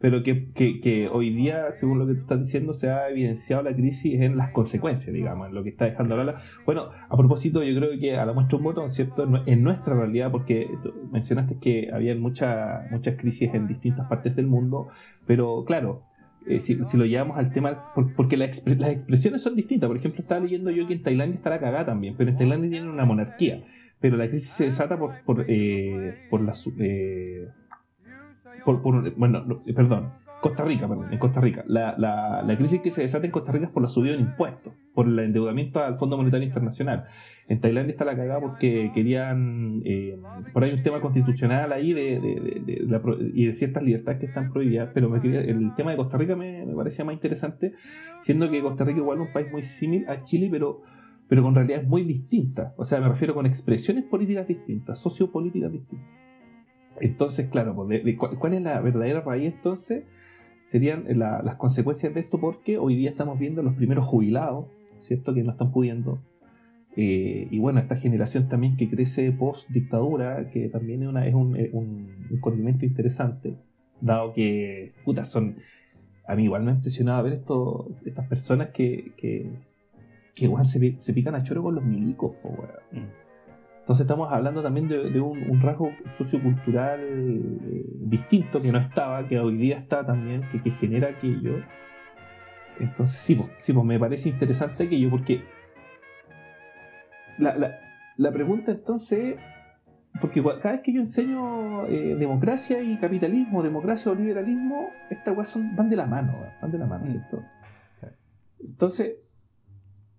pero 0.00 0.22
que, 0.22 0.52
que, 0.52 1.08
hoy 1.12 1.30
día, 1.30 1.70
según 1.72 1.98
lo 1.98 2.06
que 2.06 2.14
tú 2.14 2.20
estás 2.20 2.40
diciendo, 2.40 2.72
se 2.72 2.90
ha 2.90 3.08
evidenciado 3.10 3.62
la 3.62 3.74
crisis 3.74 4.20
en 4.20 4.36
las 4.36 4.50
consecuencias, 4.50 5.12
digamos, 5.12 5.48
en 5.48 5.54
lo 5.54 5.62
que 5.62 5.70
está 5.70 5.84
dejando 5.84 6.16
la... 6.16 6.34
Bueno, 6.64 6.90
a 7.08 7.16
propósito, 7.16 7.62
yo 7.62 7.78
creo 7.78 7.98
que 7.98 8.16
a 8.16 8.24
la 8.24 8.32
muestra 8.32 8.58
un 8.58 8.64
botón, 8.64 8.88
¿cierto? 8.88 9.26
En 9.46 9.62
nuestra 9.62 9.94
realidad, 9.94 10.30
porque 10.30 10.68
mencionaste 11.10 11.58
que 11.58 11.90
había 11.92 12.14
muchas 12.14 12.90
muchas 12.90 13.16
crisis 13.16 13.52
en 13.54 13.66
distintas 13.66 14.08
partes 14.08 14.34
del 14.36 14.46
mundo, 14.46 14.88
pero 15.26 15.64
claro, 15.64 16.02
eh, 16.48 16.60
si, 16.60 16.74
lo 16.74 17.04
llevamos 17.04 17.38
al 17.38 17.52
tema, 17.52 17.92
porque 18.16 18.36
las 18.36 18.58
expresiones 18.58 19.42
son 19.42 19.54
distintas. 19.56 19.88
Por 19.88 19.96
ejemplo, 19.96 20.20
estaba 20.20 20.40
leyendo 20.40 20.70
yo 20.70 20.86
que 20.86 20.94
en 20.94 21.02
Tailandia 21.02 21.36
está 21.36 21.50
la 21.50 21.60
cagada 21.60 21.86
también, 21.86 22.14
pero 22.16 22.30
en 22.30 22.36
Tailandia 22.36 22.70
tienen 22.70 22.88
una 22.88 23.04
monarquía. 23.04 23.64
Pero 24.00 24.16
la 24.16 24.28
crisis 24.28 24.50
se 24.50 24.64
desata 24.64 24.98
por, 24.98 25.22
por, 25.24 25.44
eh, 25.48 26.26
por 26.30 26.40
la. 26.40 26.52
Eh, 26.78 27.48
por, 28.64 28.82
bueno, 29.16 29.60
perdón. 29.74 30.12
Costa 30.40 30.64
Rica, 30.64 30.86
perdón, 30.86 31.12
en 31.12 31.18
Costa 31.18 31.40
Rica. 31.40 31.64
La, 31.66 31.96
la, 31.98 32.42
la, 32.42 32.56
crisis 32.56 32.80
que 32.80 32.90
se 32.90 33.02
desata 33.02 33.26
en 33.26 33.32
Costa 33.32 33.50
Rica 33.50 33.66
es 33.66 33.72
por 33.72 33.82
la 33.82 33.88
subida 33.88 34.12
de 34.12 34.20
impuestos, 34.20 34.72
por 34.94 35.08
el 35.08 35.18
endeudamiento 35.18 35.82
al 35.82 35.96
Fondo 35.96 36.16
Monetario 36.16 36.46
Internacional. 36.46 37.06
En 37.48 37.60
Tailandia 37.60 37.92
está 37.92 38.04
la 38.04 38.14
cagada 38.14 38.40
porque 38.40 38.92
querían, 38.94 39.82
eh, 39.84 40.16
por 40.52 40.62
ahí 40.62 40.72
un 40.72 40.82
tema 40.84 41.00
constitucional 41.00 41.72
ahí 41.72 41.92
de, 41.92 42.20
de, 42.20 42.62
de, 42.64 43.30
y 43.34 43.46
de 43.46 43.56
ciertas 43.56 43.82
libertades 43.82 44.20
que 44.20 44.26
están 44.26 44.52
prohibidas, 44.52 44.90
pero 44.94 45.08
me 45.08 45.20
quería, 45.20 45.40
el 45.40 45.74
tema 45.74 45.90
de 45.90 45.96
Costa 45.96 46.16
Rica 46.16 46.36
me, 46.36 46.64
me, 46.64 46.74
parecía 46.74 47.04
más 47.04 47.14
interesante, 47.14 47.72
siendo 48.18 48.48
que 48.48 48.62
Costa 48.62 48.84
Rica 48.84 49.00
igual 49.00 49.20
es 49.20 49.26
un 49.26 49.32
país 49.32 49.50
muy 49.50 49.64
similar 49.64 50.18
a 50.18 50.22
Chile, 50.22 50.48
pero, 50.52 50.82
pero 51.28 51.42
con 51.42 51.56
realidades 51.56 51.88
muy 51.88 52.04
distintas. 52.04 52.74
O 52.76 52.84
sea, 52.84 53.00
me 53.00 53.08
refiero 53.08 53.34
con 53.34 53.44
expresiones 53.44 54.04
políticas 54.04 54.46
distintas, 54.46 54.98
sociopolíticas 54.98 55.72
distintas. 55.72 56.08
Entonces, 57.00 57.48
claro, 57.48 57.74
pues, 57.74 58.02
¿cuál 58.38 58.54
es 58.54 58.62
la 58.62 58.80
verdadera 58.80 59.20
raíz 59.20 59.54
entonces? 59.54 60.04
Serían 60.68 61.06
las 61.18 61.56
consecuencias 61.56 62.12
de 62.12 62.20
esto 62.20 62.38
porque 62.38 62.76
hoy 62.76 62.94
día 62.94 63.08
estamos 63.08 63.38
viendo 63.38 63.62
los 63.62 63.72
primeros 63.72 64.04
jubilados, 64.04 64.66
¿cierto? 64.98 65.32
Que 65.32 65.42
no 65.42 65.52
están 65.52 65.72
pudiendo. 65.72 66.18
Eh, 66.94 67.48
y 67.50 67.58
bueno, 67.58 67.80
esta 67.80 67.96
generación 67.96 68.50
también 68.50 68.76
que 68.76 68.90
crece 68.90 69.32
post 69.32 69.70
dictadura, 69.70 70.50
que 70.50 70.68
también 70.68 71.02
es, 71.04 71.08
una, 71.08 71.26
es 71.26 71.32
un, 71.32 71.56
un, 71.72 72.38
condimento 72.40 72.84
interesante, 72.84 73.56
dado 74.02 74.34
que, 74.34 74.92
puta, 75.06 75.24
son. 75.24 75.56
A 76.26 76.36
mí 76.36 76.44
igual 76.44 76.64
me 76.64 76.72
ha 76.72 76.74
impresionado 76.74 77.22
ver 77.22 77.32
esto, 77.32 77.88
estas 78.04 78.26
personas 78.28 78.68
que, 78.68 79.12
que, 79.16 79.50
que 80.34 80.50
se, 80.64 80.98
se, 80.98 81.12
pican 81.14 81.34
a 81.34 81.44
choro 81.44 81.62
con 81.62 81.76
los 81.76 81.84
milicos, 81.84 82.32
entonces 83.88 84.04
estamos 84.04 84.30
hablando 84.30 84.62
también 84.62 84.86
de, 84.86 85.18
un, 85.18 85.62
rasgo 85.62 85.92
sociocultural 86.12 87.00
eh, 87.00 87.84
distinto 88.00 88.60
que 88.60 88.70
no 88.70 88.76
estaba, 88.76 89.26
que 89.26 89.38
hoy 89.40 89.56
día 89.56 89.78
está 89.78 90.04
también, 90.04 90.42
que, 90.62 90.70
genera 90.72 91.08
aquello. 91.08 91.62
Entonces 92.78 93.18
sí, 93.18 93.34
pues, 93.34 93.50
sí 93.56 93.72
pues, 93.72 93.86
me 93.86 93.98
parece 93.98 94.28
interesante 94.28 94.82
aquello 94.82 95.08
porque 95.08 95.42
la, 97.38 98.30
pregunta 98.30 98.72
entonces 98.72 99.36
porque 100.20 100.42
cada 100.42 100.72
vez 100.72 100.82
que 100.82 100.92
yo 100.92 101.00
enseño 101.00 101.86
eh, 101.86 102.14
democracia 102.14 102.82
y 102.82 102.98
capitalismo, 102.98 103.62
democracia 103.62 104.12
o 104.12 104.14
liberalismo, 104.14 104.90
estas 105.08 105.34
cosas 105.34 105.62
van 105.74 105.88
de 105.88 105.96
la 105.96 106.04
mano, 106.04 106.34
van 106.60 106.70
de 106.70 106.76
la 106.76 106.84
mano, 106.84 107.04
mm. 107.04 107.08
¿cierto? 107.08 107.42
Entonces, 108.60 109.14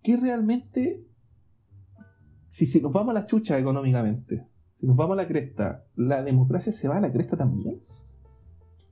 ¿qué 0.02 0.18
realmente 0.18 1.06
si, 2.50 2.82
nos 2.82 2.92
vamos 2.92 3.12
a 3.12 3.20
la 3.20 3.26
chucha 3.26 3.58
económicamente, 3.58 4.46
si 4.74 4.88
nos 4.88 4.96
vamos 4.96 5.18
a 5.18 5.22
la 5.22 5.28
cresta, 5.28 5.86
¿la 5.96 6.24
democracia 6.24 6.72
se 6.72 6.88
va 6.88 6.98
a 6.98 7.02
la 7.02 7.12
cresta 7.12 7.38
también? 7.38 7.80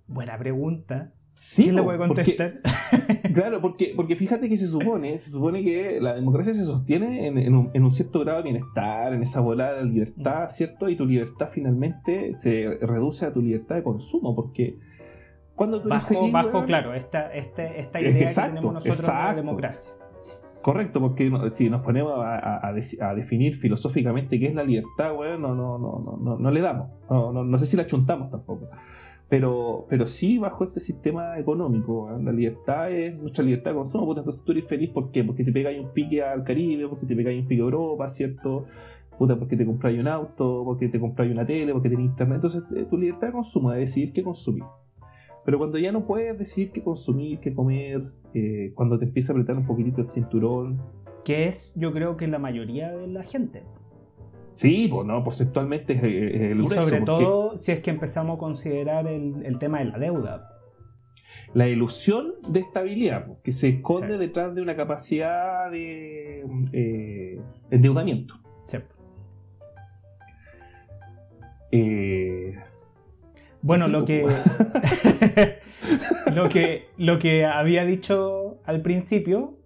Buena 0.08 0.38
pregunta. 0.38 1.12
Sí, 1.36 1.64
¿Quién 1.64 1.76
le 1.76 1.84
puede 1.84 1.98
contestar? 2.00 2.62
claro, 3.34 3.62
porque, 3.62 3.94
porque 3.96 4.16
fíjate 4.16 4.50
que 4.50 4.58
se 4.58 4.66
supone, 4.66 5.18
se 5.20 5.30
supone 5.30 5.64
que 5.64 6.02
la 6.02 6.16
democracia 6.16 6.54
se 6.54 6.64
sostiene 6.64 7.28
en, 7.28 7.56
un, 7.56 7.92
cierto 7.92 8.22
grado 8.22 8.40
de 8.40 8.44
bienestar, 8.52 9.14
en 9.14 9.22
esa 9.22 9.40
volada 9.42 9.76
de 9.76 9.86
libertad, 9.86 10.46
mm. 10.46 10.52
¿cierto? 10.52 10.90
Y 10.90 10.96
tu 10.96 11.06
libertad 11.06 11.50
finalmente 11.52 12.34
se 12.36 12.80
reduce 12.82 13.28
a 13.28 13.34
tu 13.34 13.42
libertad 13.42 13.76
de 13.76 13.84
consumo, 13.84 14.36
porque 14.36 14.80
cuando 15.56 15.82
tú 15.82 15.90
bajo, 15.90 16.32
bajo 16.32 16.66
claro, 16.66 16.96
esta, 16.96 17.32
este, 17.34 17.80
esta 17.80 18.02
idea 18.02 18.28
que 18.28 18.34
tenemos 18.34 18.74
nosotros 18.74 19.02
de 19.02 19.14
la 19.14 19.36
democracia. 19.36 19.94
Correcto, 20.68 21.00
porque 21.00 21.32
si 21.52 21.70
nos 21.70 21.80
ponemos 21.80 22.20
a, 22.20 22.74
definir 23.16 23.56
filosóficamente 23.56 24.38
qué 24.38 24.48
es 24.48 24.54
la 24.54 24.66
libertad, 24.66 25.14
bueno, 25.14 25.56
no, 25.56 25.78
no, 25.78 26.18
no, 26.22 26.38
no, 26.38 26.52
le 26.52 26.60
damos. 26.60 26.90
No, 27.10 27.58
sé 27.58 27.66
si 27.66 27.78
la 27.78 27.86
chuntamos 27.86 28.30
tampoco. 28.30 28.68
Pero, 29.30 29.86
pero 29.90 30.06
sí 30.06 30.38
bajo 30.40 30.66
este 30.66 30.82
sistema 30.82 31.40
económico. 31.40 32.10
La 32.22 32.34
libertad 32.34 32.92
es 32.92 33.18
nuestra 33.18 33.46
libertad 33.46 33.72
de 33.72 33.78
consumo. 33.78 34.08
Puta, 34.08 34.20
entonces 34.20 34.44
tú 34.44 34.52
eres 34.52 34.66
feliz 34.66 34.90
¿por 34.90 35.10
porque 35.10 35.46
te 35.46 35.54
pegáis 35.54 35.80
un 35.80 35.94
pique 35.94 36.22
al 36.22 36.44
Caribe, 36.44 36.90
porque 36.90 37.06
te 37.06 37.16
pegáis 37.16 37.44
un 37.44 37.48
pique 37.48 37.62
a 37.62 37.64
Europa, 37.64 38.10
¿cierto? 38.10 38.66
Puta, 39.18 39.40
porque 39.40 39.56
te 39.56 39.66
compráis 39.66 39.98
un 39.98 40.10
auto, 40.10 40.64
porque 40.66 40.90
te 40.90 41.00
compráis 41.00 41.32
una 41.32 41.46
tele, 41.46 41.72
porque 41.72 41.88
tienes 41.88 42.08
internet. 42.08 42.36
Entonces 42.44 42.66
eh, 42.76 42.86
tu 42.90 42.98
libertad 42.98 43.28
de 43.28 43.34
consumo 43.36 43.72
es 43.72 43.80
decidir 43.80 44.12
qué 44.12 44.22
consumir. 44.22 44.66
Pero 45.48 45.60
cuando 45.60 45.78
ya 45.78 45.94
no 45.94 46.06
puedes 46.06 46.38
decir 46.38 46.74
qué 46.74 46.84
consumir, 46.84 47.40
qué 47.40 47.54
comer, 47.54 48.04
eh, 48.34 48.72
cuando 48.76 48.98
te 49.00 49.06
empieza 49.06 49.32
a 49.32 49.36
apretar 49.36 49.58
un 49.58 49.66
poquitito 49.66 50.02
el 50.02 50.10
cinturón. 50.10 50.82
Que 51.24 51.48
es, 51.48 51.72
yo 51.76 51.92
creo 51.92 52.18
que 52.18 52.28
la 52.28 52.40
mayoría 52.40 52.92
de 52.92 53.08
la 53.08 53.24
gente. 53.24 53.64
Sí, 54.54 54.88
pues 54.92 55.06
no, 55.06 55.24
porcentualmente 55.24 55.94
es, 55.94 56.02
el 56.04 56.62
Y 56.62 56.68
sobre 56.68 57.02
todo 57.02 57.60
si 57.60 57.72
es 57.72 57.80
que 57.82 57.92
empezamos 57.92 58.38
a 58.38 58.40
considerar 58.40 59.08
el, 59.08 59.58
tema 59.60 59.80
de 59.80 59.86
la 59.86 60.00
deuda. 60.00 60.50
La 61.54 61.68
ilusión 61.68 62.34
de 62.50 62.62
estabilidad, 62.62 63.28
que 63.44 63.52
se 63.52 63.70
esconde 63.70 64.18
detrás 64.18 64.56
de 64.56 64.62
una 64.62 64.76
capacidad 64.76 65.70
de 65.70 66.44
eh, 66.74 67.40
endeudamiento. 67.70 68.36
Sí. 68.66 68.78
Eh, 71.72 72.56
bueno, 73.62 73.88
lo 73.88 74.06
que, 74.06 74.26
lo 76.44 76.50
que, 76.50 76.90
lo 76.98 77.20
que 77.20 77.46
había 77.46 77.84
dicho 77.86 78.60
al 78.66 78.82
principio, 78.82 79.58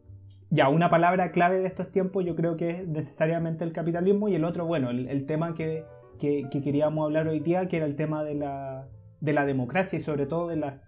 ya 0.49 0.69
una 0.69 0.89
palabra 0.89 1.31
clave 1.31 1.59
de 1.59 1.67
estos 1.67 1.91
tiempos 1.91 2.25
yo 2.25 2.35
creo 2.35 2.57
que 2.57 2.69
es 2.71 2.87
necesariamente 2.87 3.63
el 3.63 3.71
capitalismo 3.71 4.29
y 4.29 4.35
el 4.35 4.45
otro, 4.45 4.65
bueno, 4.65 4.89
el, 4.89 5.25
tema 5.25 5.53
que, 5.53 5.85
queríamos 6.19 7.05
hablar 7.05 7.27
hoy 7.27 7.39
día, 7.39 7.67
que 7.67 7.77
era 7.77 7.85
el 7.85 7.95
tema 7.95 8.23
de 8.23 8.35
la, 8.35 8.87
de 9.19 9.33
la 9.33 9.45
democracia 9.45 9.97
y 9.97 10.01
sobre 10.01 10.25
todo 10.25 10.47
de 10.47 10.57
la, 10.57 10.81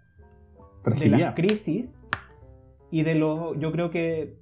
de 0.85 1.09
la 1.09 1.33
crisis 1.33 2.05
y 2.91 3.03
de 3.03 3.15
los, 3.15 3.57
yo 3.59 3.71
creo 3.71 3.89
que 3.89 4.37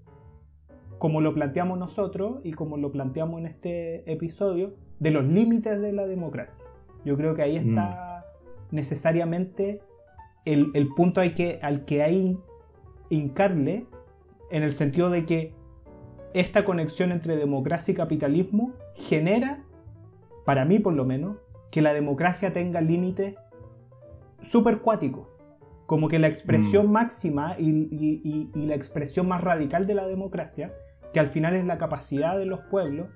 como 0.97 1.21
lo 1.21 1.33
planteamos 1.33 1.79
nosotros 1.79 2.41
y 2.43 2.51
como 2.51 2.77
lo 2.77 2.91
planteamos 2.91 3.39
en 3.39 3.47
este 3.47 4.11
episodio, 4.11 4.75
de 4.99 5.09
los 5.09 5.25
límites 5.25 5.81
de 5.81 5.93
la 5.93 6.05
democracia. 6.05 6.63
Yo 7.03 7.17
creo 7.17 7.33
que 7.33 7.41
ahí 7.41 7.57
está... 7.57 7.81
Mm 8.07 8.11
necesariamente 8.71 9.81
el, 10.45 10.89
punto 10.95 11.21
hay 11.21 11.33
que, 11.33 11.59
al 11.61 11.85
que 11.85 12.03
hay 12.03 12.37
hincarle 13.09 13.85
en 14.49 14.63
el 14.63 14.73
sentido 14.73 15.09
de 15.09 15.25
que 15.25 15.53
esta 16.33 16.65
conexión 16.65 17.11
entre 17.11 17.35
democracia 17.35 17.91
y 17.91 17.95
capitalismo 17.95 18.73
genera, 18.95 19.63
para 20.45 20.65
mí 20.65 20.79
por 20.79 20.93
lo 20.93 21.05
menos, 21.05 21.37
que 21.71 21.81
la 21.81 21.93
democracia 21.93 22.53
tenga 22.53 22.81
límites 22.81 23.35
supercuáticos. 24.43 25.27
Como 25.85 26.07
que 26.07 26.19
la 26.19 26.27
expresión 26.27 26.87
mm. 26.87 26.91
máxima 26.91 27.55
y, 27.57 28.49
y, 28.53 28.65
la 28.65 28.75
expresión 28.75 29.27
más 29.27 29.43
radical 29.43 29.87
de 29.87 29.93
la 29.93 30.07
democracia, 30.07 30.73
que 31.13 31.19
al 31.19 31.27
final 31.27 31.55
es 31.55 31.65
la 31.65 31.77
capacidad 31.77 32.37
de 32.37 32.45
los 32.45 32.61
pueblos 32.61 33.09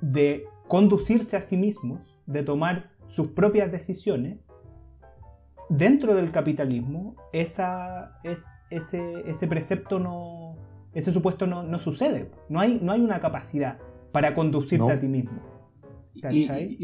de 0.00 0.44
conducirse 0.66 1.36
a 1.36 1.40
sí 1.40 1.56
mismos, 1.56 2.00
de 2.26 2.42
tomar 2.42 2.90
sus 3.06 3.28
propias 3.28 3.70
decisiones, 3.70 4.38
dentro 5.68 6.14
del 6.14 6.30
capitalismo 6.30 7.16
esa, 7.32 8.18
es, 8.24 8.62
ese, 8.70 9.22
ese 9.26 9.46
precepto 9.46 9.98
no, 9.98 10.56
ese 10.94 11.12
supuesto 11.12 11.46
no, 11.46 11.78
sucede. 11.78 12.30
No 12.48 12.60
hay, 12.60 12.80
no 12.82 12.92
hay 12.92 13.00
una 13.00 13.20
capacidad 13.20 13.78
para 14.12 14.34
conducirte 14.34 14.90
a 14.90 15.00
ti 15.00 15.06
mismo. 15.06 15.40
¿Cachai? 16.20 16.76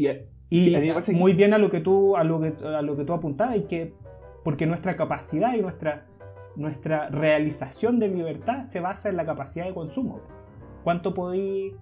Y, 0.49 1.13
muy 1.13 1.33
bien 1.33 1.53
a 1.53 1.57
lo 1.57 1.69
que 1.69 1.81
tú, 1.81 2.15
a 2.15 2.23
lo 2.23 2.39
que, 2.39 2.53
a 2.65 2.81
lo 2.81 2.95
que 2.95 3.03
tú 3.03 3.13
apuntabas, 3.13 3.57
y 3.57 3.61
que, 3.63 3.93
porque 4.43 4.65
nuestra 4.65 4.95
capacidad 4.95 5.55
y 5.55 5.61
nuestra, 5.61 6.05
nuestra 6.55 7.09
realización 7.09 7.99
de 7.99 8.09
libertad 8.09 8.61
se 8.61 8.79
basa 8.79 9.09
en 9.09 9.17
la 9.17 9.25
capacidad 9.25 9.65
de 9.65 9.73
consumo. 9.73 10.21
¿Cuánto 10.83 11.13
podí, 11.13 11.73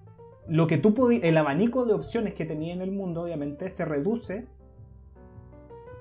lo 0.48 0.66
que 0.66 0.78
tú 0.78 0.94
podí, 0.94 1.20
el 1.22 1.36
abanico 1.36 1.84
de 1.84 1.92
opciones 1.92 2.34
que 2.34 2.46
tenía 2.46 2.72
en 2.72 2.80
el 2.80 2.90
mundo, 2.90 3.22
obviamente, 3.22 3.70
se 3.70 3.84
reduce 3.84 4.46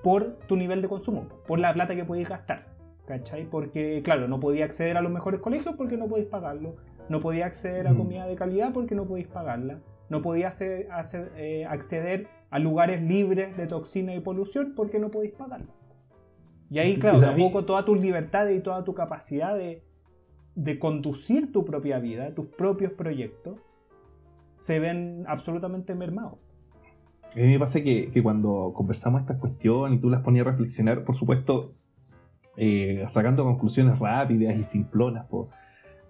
por 0.04 0.38
tu 0.48 0.56
nivel 0.56 0.82
de 0.82 0.90
consumo, 0.90 1.28
por 1.48 1.60
la 1.60 1.74
plata 1.74 1.96
que 1.96 2.06
podéis 2.06 2.30
gastar. 2.30 2.68
¿Cachai? 3.06 3.46
Porque, 3.50 4.02
claro, 4.04 4.28
no 4.28 4.40
podía 4.40 4.66
acceder 4.66 4.98
a 4.98 5.02
los 5.02 5.12
mejores 5.12 5.42
colegios 5.42 5.76
porque 5.76 5.98
no 5.98 6.08
podéis 6.08 6.28
pagarlo. 6.28 6.76
No 7.10 7.20
podía 7.20 7.48
acceder 7.48 7.88
a 7.88 7.94
mm. 7.94 7.98
comida 7.98 8.28
de 8.28 8.36
calidad 8.36 8.72
porque 8.74 8.96
no 8.96 9.06
podéis 9.06 9.28
pagarla. 9.28 9.80
No 10.10 10.22
podía 10.22 10.50
hacer, 10.50 10.88
eh, 11.36 11.66
acceder 11.66 12.28
a 12.50 12.60
lugares 12.60 13.02
libres 13.02 13.58
de 13.58 13.68
toxina 13.68 14.14
y 14.14 14.20
polución 14.20 14.74
porque 14.76 15.00
no 15.00 15.10
podéis 15.10 15.34
pagarlo. 15.34 15.74
Y 16.70 16.80
ahí, 16.80 16.98
claro, 16.98 17.20
tampoco 17.20 17.66
toda 17.66 17.86
tu 17.86 17.96
libertad 17.96 18.48
y 18.50 18.60
toda 18.60 18.84
tu 18.84 18.94
capacidad 18.94 19.56
de, 19.56 19.84
de 20.56 20.80
conducir 20.80 21.52
tu 21.52 21.66
propia 21.66 22.00
vida, 22.00 22.34
tus 22.34 22.48
propios 22.48 22.94
proyectos, 22.94 23.60
se 24.56 24.80
ven 24.80 25.26
absolutamente 25.28 25.94
mermados. 25.94 26.40
A 27.36 27.40
mí 27.40 27.48
me 27.48 27.60
pasa 27.60 27.82
que, 27.82 28.12
cuando 28.22 28.74
conversamos 28.76 29.22
estas 29.22 29.38
cuestiones 29.38 29.98
y 29.98 30.02
tú 30.02 30.10
las 30.10 30.22
ponías 30.22 30.46
a 30.46 30.52
reflexionar, 30.52 31.04
por 31.04 31.16
supuesto, 31.16 31.74
eh, 32.58 33.04
sacando 33.08 33.44
conclusiones 33.44 33.98
rápidas 33.98 34.56
y 34.56 34.64
simplonas, 34.64 35.26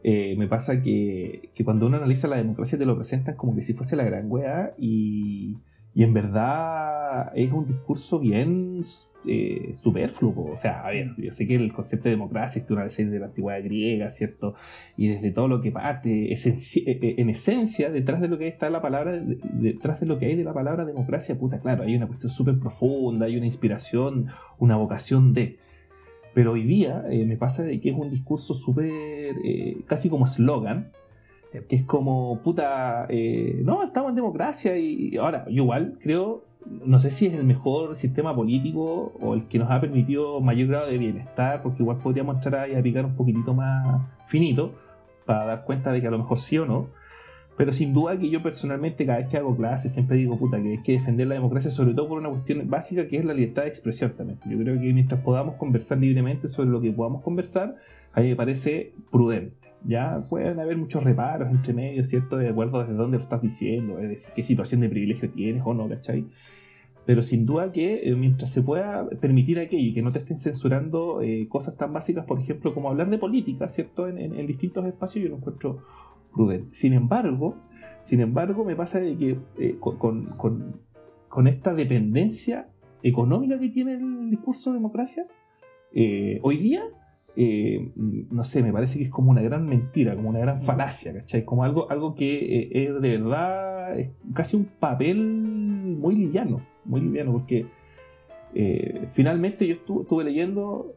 eh, 0.03 0.35
me 0.37 0.47
pasa 0.47 0.81
que, 0.81 1.51
cuando 1.63 1.87
uno 1.87 1.97
analiza 1.97 2.27
la 2.27 2.37
democracia 2.37 2.77
te 2.77 2.85
lo 2.85 2.95
presentan 2.95 3.35
como 3.35 3.55
que 3.55 3.61
si 3.61 3.73
fuese 3.73 3.95
la 3.95 4.03
gran 4.03 4.29
weá 4.29 4.73
y, 4.77 5.57
Y 5.95 6.03
en 6.03 6.13
verdad 6.13 7.31
es 7.35 7.51
un 7.51 7.67
discurso 7.67 8.19
bien 8.19 8.81
eh, 9.27 9.73
superfluo. 9.75 10.51
O 10.51 10.57
sea, 10.57 10.81
a 10.81 10.89
ver, 10.89 11.11
yo 11.17 11.31
sé 11.31 11.47
que 11.47 11.55
el 11.55 11.71
concepto 11.71 12.05
de 12.05 12.11
democracia 12.11 12.61
es 12.61 12.69
una 12.71 12.89
serie 12.89 13.11
de 13.11 13.19
la 13.19 13.27
antigüedad 13.27 13.63
griega, 13.63 14.09
¿cierto? 14.09 14.55
Y 14.97 15.09
desde 15.09 15.29
todo 15.31 15.47
lo 15.47 15.61
que 15.61 15.71
parte, 15.71 16.33
eh, 16.33 16.35
eh, 16.35 17.15
en 17.17 17.29
esencia, 17.29 17.91
detrás 17.91 18.21
de 18.21 18.27
lo 18.27 18.39
que 18.39 18.47
está 18.47 18.71
la 18.71 18.81
palabra, 18.81 19.21
detrás 19.21 19.99
de 19.99 20.07
lo 20.07 20.17
que 20.17 20.25
hay 20.25 20.35
de 20.35 20.43
la 20.43 20.53
palabra 20.53 20.83
democracia, 20.83 21.37
puta, 21.37 21.59
claro, 21.59 21.83
hay 21.83 21.95
una 21.95 22.07
cuestión 22.07 22.31
súper 22.31 22.57
profunda, 22.57 23.27
hay 23.27 23.37
una 23.37 23.45
inspiración, 23.45 24.27
una 24.57 24.75
vocación 24.75 25.33
de. 25.33 25.57
Pero 26.33 26.53
hoy 26.53 26.63
día 26.63 27.05
me 27.27 27.37
pasa 27.37 27.61
de 27.61 27.79
que 27.79 27.91
es 27.91 27.95
un 27.95 28.09
discurso 28.09 28.55
súper, 28.55 29.35
casi 29.85 30.09
como 30.09 30.25
que 31.67 31.75
es 31.75 31.83
como, 31.83 32.41
puta, 32.43 33.07
no, 33.63 33.83
estamos 33.83 34.09
en 34.09 34.15
democracia 34.15 34.77
y 34.77 35.15
ahora, 35.17 35.45
igual 35.47 35.97
creo 36.01 36.53
no 36.85 36.99
sé 36.99 37.11
si 37.11 37.27
es 37.27 37.33
el 37.33 37.43
mejor 37.43 37.95
sistema 37.95 38.35
político 38.35 39.13
o 39.19 39.33
el 39.33 39.47
que 39.47 39.59
nos 39.59 39.69
ha 39.71 39.81
permitido 39.81 40.39
mayor 40.41 40.69
grado 40.69 40.87
de 40.87 40.97
bienestar, 40.97 41.61
porque 41.61 41.83
igual 41.83 41.97
podríamos 41.97 42.35
entrar 42.35 42.63
ahí 42.63 42.75
a 42.75 42.81
picar 42.81 43.05
un 43.05 43.15
poquitito 43.15 43.53
más 43.53 44.01
finito 44.27 44.73
para 45.25 45.45
dar 45.45 45.63
cuenta 45.65 45.91
de 45.91 46.01
que 46.01 46.07
a 46.07 46.11
lo 46.11 46.19
mejor 46.19 46.39
sí 46.39 46.57
o 46.57 46.65
no. 46.65 46.87
Pero 47.55 47.71
sin 47.71 47.93
duda 47.93 48.17
que 48.17 48.29
yo 48.29 48.41
personalmente 48.41 49.05
cada 49.05 49.19
vez 49.19 49.27
que 49.27 49.37
hago 49.37 49.55
clases 49.55 49.93
siempre 49.93 50.17
digo, 50.17 50.37
puta, 50.39 50.61
que 50.61 50.71
hay 50.71 50.81
que 50.81 50.93
defender 50.93 51.27
la 51.27 51.35
democracia, 51.35 51.69
sobre 51.69 51.93
todo 51.93 52.07
por 52.07 52.17
una 52.17 52.29
cuestión 52.29 52.67
básica 52.67 53.07
que 53.07 53.17
es 53.17 53.25
la 53.25 53.33
libertad 53.33 53.63
de 53.63 53.67
expresión 53.67 54.13
también. 54.17 54.39
Yo 54.45 54.57
creo 54.57 54.79
que 54.79 54.91
mientras 54.91 55.21
podamos 55.21 55.55
conversar 55.55 55.99
libremente 55.99 56.47
sobre 56.47 56.69
lo 56.69 56.81
que 56.81 56.91
podamos 56.91 57.21
conversar, 57.21 57.75
a 58.13 58.21
mí 58.21 58.29
me 58.29 58.35
parece 58.35 58.93
prudente. 59.11 59.73
Ya 59.85 60.19
pueden 60.29 60.59
haber 60.59 60.77
muchos 60.77 61.03
reparos 61.03 61.49
entre 61.49 61.73
medios, 61.73 62.07
¿cierto? 62.07 62.37
De 62.37 62.49
acuerdo 62.49 62.79
desde 62.79 62.93
dónde 62.93 63.17
lo 63.17 63.23
estás 63.23 63.41
diciendo, 63.41 63.97
de 63.97 64.17
qué 64.35 64.43
situación 64.43 64.81
de 64.81 64.89
privilegio 64.89 65.29
tienes 65.31 65.63
o 65.65 65.73
no, 65.73 65.89
¿cachai? 65.89 66.25
Pero 67.05 67.21
sin 67.21 67.45
duda 67.45 67.71
que 67.71 68.07
eh, 68.07 68.15
mientras 68.15 68.51
se 68.51 68.61
pueda 68.61 69.09
permitir 69.19 69.59
aquello 69.59 69.89
y 69.89 69.93
que 69.93 70.01
no 70.01 70.11
te 70.11 70.19
estén 70.19 70.37
censurando 70.37 71.21
eh, 71.21 71.47
cosas 71.49 71.75
tan 71.75 71.91
básicas, 71.91 72.25
por 72.25 72.39
ejemplo, 72.39 72.73
como 72.73 72.89
hablar 72.89 73.09
de 73.09 73.17
política, 73.17 73.67
¿cierto? 73.67 74.07
En, 74.07 74.47
distintos 74.47 74.85
espacios, 74.85 75.23
yo 75.23 75.29
lo 75.31 75.37
encuentro 75.37 75.79
prudente. 76.31 76.69
Sin 76.71 76.93
embargo, 76.93 77.57
sin 78.01 78.21
embargo, 78.21 78.63
me 78.63 78.75
pasa 78.75 78.99
de 78.99 79.17
que 79.17 79.37
eh, 79.57 79.77
con, 79.79 80.25
con, 80.37 81.47
esta 81.47 81.73
dependencia 81.73 82.69
económica 83.01 83.59
que 83.59 83.69
tiene 83.69 83.95
el 83.95 84.29
discurso 84.29 84.69
de 84.69 84.77
democracia, 84.77 85.25
hoy 86.41 86.57
día 86.57 86.83
no 87.35 88.43
sé, 88.43 88.61
me 88.61 88.71
parece 88.71 88.99
que 88.99 89.05
es 89.05 89.09
como 89.09 89.31
una 89.31 89.41
gran 89.41 89.65
mentira, 89.65 90.15
como 90.15 90.29
una 90.29 90.39
gran 90.39 90.61
falacia, 90.61 91.13
¿cachai? 91.13 91.45
Como 91.45 91.63
algo, 91.63 91.89
algo 91.89 92.15
que 92.15 92.69
es 92.71 93.01
de 93.01 93.17
verdad 93.17 93.99
es 93.99 94.09
casi 94.33 94.55
un 94.55 94.65
papel 94.65 95.17
muy 95.17 96.15
liviano 96.15 96.61
muy 96.85 97.01
liviano, 97.01 97.31
porque 97.31 97.65
eh, 98.53 99.07
finalmente 99.11 99.67
yo 99.67 99.75
estuve, 99.75 100.23
leyendo 100.23 100.95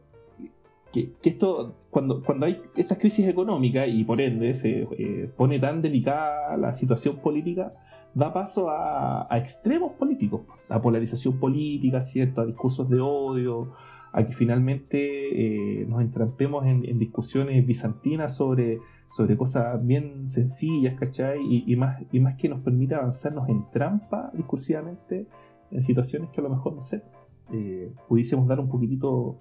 que, 0.91 1.11
esto, 1.23 1.75
cuando, 1.89 2.23
cuando 2.23 2.45
hay 2.45 2.61
estas 2.75 2.97
crisis 2.97 3.27
económicas 3.27 3.87
y 3.87 4.03
por 4.03 4.21
ende 4.21 4.53
se 4.53 4.87
eh, 4.97 5.29
pone 5.35 5.59
tan 5.59 5.81
delicada 5.81 6.57
la 6.57 6.73
situación 6.73 7.17
política, 7.17 7.73
da 8.13 8.33
paso 8.33 8.69
a, 8.69 9.27
extremos 9.31 9.93
políticos, 9.93 10.41
a 10.69 10.81
polarización 10.81 11.39
política, 11.39 12.01
¿cierto? 12.01 12.41
a 12.41 12.45
discursos 12.45 12.89
de 12.89 12.99
odio, 12.99 13.73
a 14.11 14.25
que 14.25 14.33
finalmente 14.33 15.81
eh, 15.81 15.85
nos 15.85 16.01
entrampemos 16.01 16.65
en, 16.65 16.97
discusiones 16.99 17.65
bizantinas 17.65 18.35
sobre, 18.35 18.79
sobre 19.09 19.37
cosas 19.37 19.85
bien 19.85 20.27
sencillas, 20.27 20.95
¿cachai? 20.99 21.39
Y, 21.41 21.71
y, 21.71 21.75
más, 21.75 22.01
y 22.11 22.19
más 22.19 22.35
que 22.37 22.49
nos 22.49 22.61
permite 22.61 22.95
avanzar, 22.95 23.33
nos 23.33 23.49
entrampa 23.49 24.31
discursivamente 24.33 25.27
en 25.71 25.81
situaciones 25.81 26.29
que 26.29 26.41
a 26.41 26.43
lo 26.43 26.49
mejor, 26.49 26.73
no 26.73 26.81
sé, 26.81 27.03
eh, 27.51 27.93
pudiésemos 28.07 28.47
dar 28.47 28.59
un 28.59 28.69
poquitito 28.69 29.39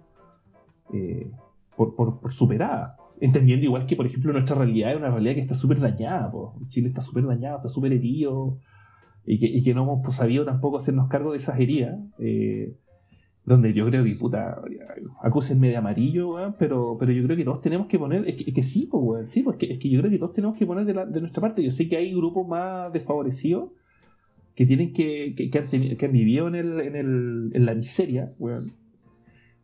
eh, 0.93 1.31
por, 1.77 1.95
por, 1.95 2.31
superada. 2.31 2.97
Entendiendo 3.21 3.65
igual 3.65 3.87
que, 3.87 3.97
por 3.97 4.07
ejemplo, 4.07 4.33
nuestra 4.33 4.57
realidad 4.57 4.93
es 4.93 4.99
una 4.99 5.11
realidad 5.11 5.35
que 5.35 5.41
está 5.41 5.55
súper 5.55 5.81
dañada. 5.81 6.31
Chile 6.69 6.89
está 6.89 7.01
súper 7.01 7.27
dañado, 7.27 7.57
está 7.57 7.69
súper 7.69 7.93
herido. 7.93 8.59
Y 9.25 9.41
que, 9.41 9.47
y 9.47 9.63
que, 9.63 9.75
no 9.75 9.83
hemos 9.83 10.01
pues, 10.05 10.17
sabido 10.17 10.45
tampoco 10.45 10.77
hacernos 10.77 11.09
cargo 11.09 11.33
de 11.33 11.39
esas 11.39 11.59
heridas. 11.59 11.99
Eh, 12.19 12.77
donde 13.47 13.73
yo 13.73 13.87
creo 13.87 14.05
que, 14.05 14.15
puta, 14.15 14.61
acúsenme 15.23 15.69
de 15.69 15.77
amarillo, 15.77 16.55
pero, 16.59 16.97
pero 16.99 17.13
yo 17.13 17.25
creo 17.25 17.37
que 17.37 17.45
todos 17.45 17.63
tenemos 17.63 17.87
que 17.87 17.99
poner, 17.99 18.29
es 18.29 18.45
que, 18.45 18.63
sí, 18.63 18.89
pues, 18.91 19.31
sí, 19.31 19.43
porque 19.43 19.73
es 19.73 19.79
que 19.79 19.89
yo 19.89 20.01
creo 20.01 20.11
que 20.11 20.19
todos 20.19 20.33
tenemos 20.33 20.59
que 20.59 20.67
poner 20.67 20.85
de, 20.85 20.93
de 20.93 21.21
nuestra 21.21 21.41
parte. 21.41 21.63
Yo 21.63 21.71
sé 21.71 21.89
que 21.89 21.97
hay 21.97 22.13
grupos 22.13 22.47
más 22.47 22.93
desfavorecidos 22.93 23.71
que 24.57 24.67
tienen 24.67 24.93
que, 24.93 25.35
que, 25.37 25.59
han, 25.59 26.13
vivido 26.13 26.49
en, 26.49 26.55
el, 26.57 26.81
en, 26.81 26.97
el, 26.97 27.51
en 27.55 27.67
la 27.67 27.75
miseria, 27.75 28.33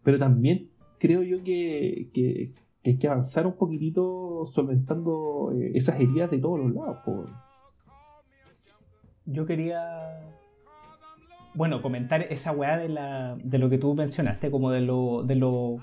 pero 0.05 0.19
también 0.19 0.69
creo 0.99 1.23
yo 1.23 1.43
que, 1.43 2.11
que, 2.13 2.53
hay 2.85 2.99
que 2.99 3.09
avanzar 3.09 3.47
un 3.47 3.55
poquitito 3.55 4.45
solventando 4.45 5.53
eh, 5.57 5.73
esas 5.75 5.99
heridas 5.99 6.31
de 6.31 6.39
todos 6.39 6.61
los 6.61 6.75
lados. 6.75 6.99
Yo 9.25 9.47
quería, 9.47 9.81
bueno, 11.55 11.83
comentar 11.83 12.23
esa 12.23 12.53
weá 12.53 12.77
de, 12.79 12.89
la, 12.89 13.37
de 13.43 13.59
lo 13.59 13.69
que 13.69 13.79
tú 13.79 13.95
mencionaste, 13.95 14.51
como 14.51 14.71
de 14.71 14.81
lo, 14.81 15.23
de 15.23 15.35
lo 15.35 15.79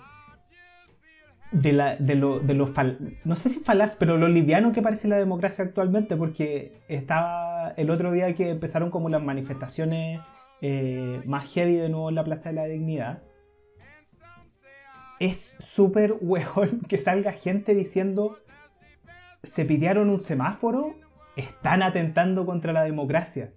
de, 1.51 1.73
la, 1.73 1.95
de 1.95 2.15
lo, 2.15 2.39
de 2.39 2.53
lo 2.53 2.71
no 3.25 3.36
sé 3.36 3.49
si 3.49 3.60
falaz, 3.60 3.95
pero 3.97 4.17
lo 4.17 4.27
liviano 4.27 4.71
que 4.71 4.82
parece 4.82 5.08
la 5.08 5.17
democracia 5.17 5.63
actualmente, 5.63 6.15
porque 6.15 6.73
estaba 6.88 7.69
el 7.77 7.89
otro 7.89 8.12
día 8.12 8.34
que 8.34 8.49
empezaron 8.49 8.91
como 8.91 9.10
las 9.10 9.23
manifestaciones 9.23 10.21
eh, 10.62 11.21
más 11.25 11.51
heavy 11.51 11.75
de 11.75 11.89
nuevo 11.89 12.10
en 12.10 12.15
la 12.15 12.23
Plaza 12.23 12.49
de 12.49 12.55
la 12.55 12.65
Dignidad. 12.65 13.21
Es 15.19 15.55
súper 15.60 16.15
hueón 16.21 16.82
que 16.88 16.97
salga 16.97 17.34
gente 17.34 17.75
diciendo 17.75 18.38
se 19.43 19.65
pidieron 19.65 20.10
un 20.10 20.21
semáforo, 20.21 20.95
están 21.36 21.82
atentando 21.82 22.45
contra 22.45 22.73
la 22.73 22.84
democracia. 22.84 23.53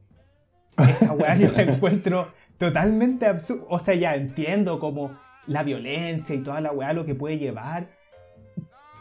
Esa 0.78 1.12
weá 1.12 1.34
yo 1.36 1.50
la 1.52 1.62
encuentro 1.62 2.28
totalmente 2.58 3.26
absurda. 3.26 3.64
O 3.68 3.78
sea, 3.78 3.94
ya 3.94 4.14
entiendo 4.14 4.78
como 4.78 5.16
la 5.46 5.62
violencia 5.62 6.34
y 6.34 6.42
toda 6.42 6.60
la 6.60 6.72
weá 6.72 6.92
lo 6.92 7.04
que 7.04 7.14
puede 7.14 7.38
llevar. 7.38 7.88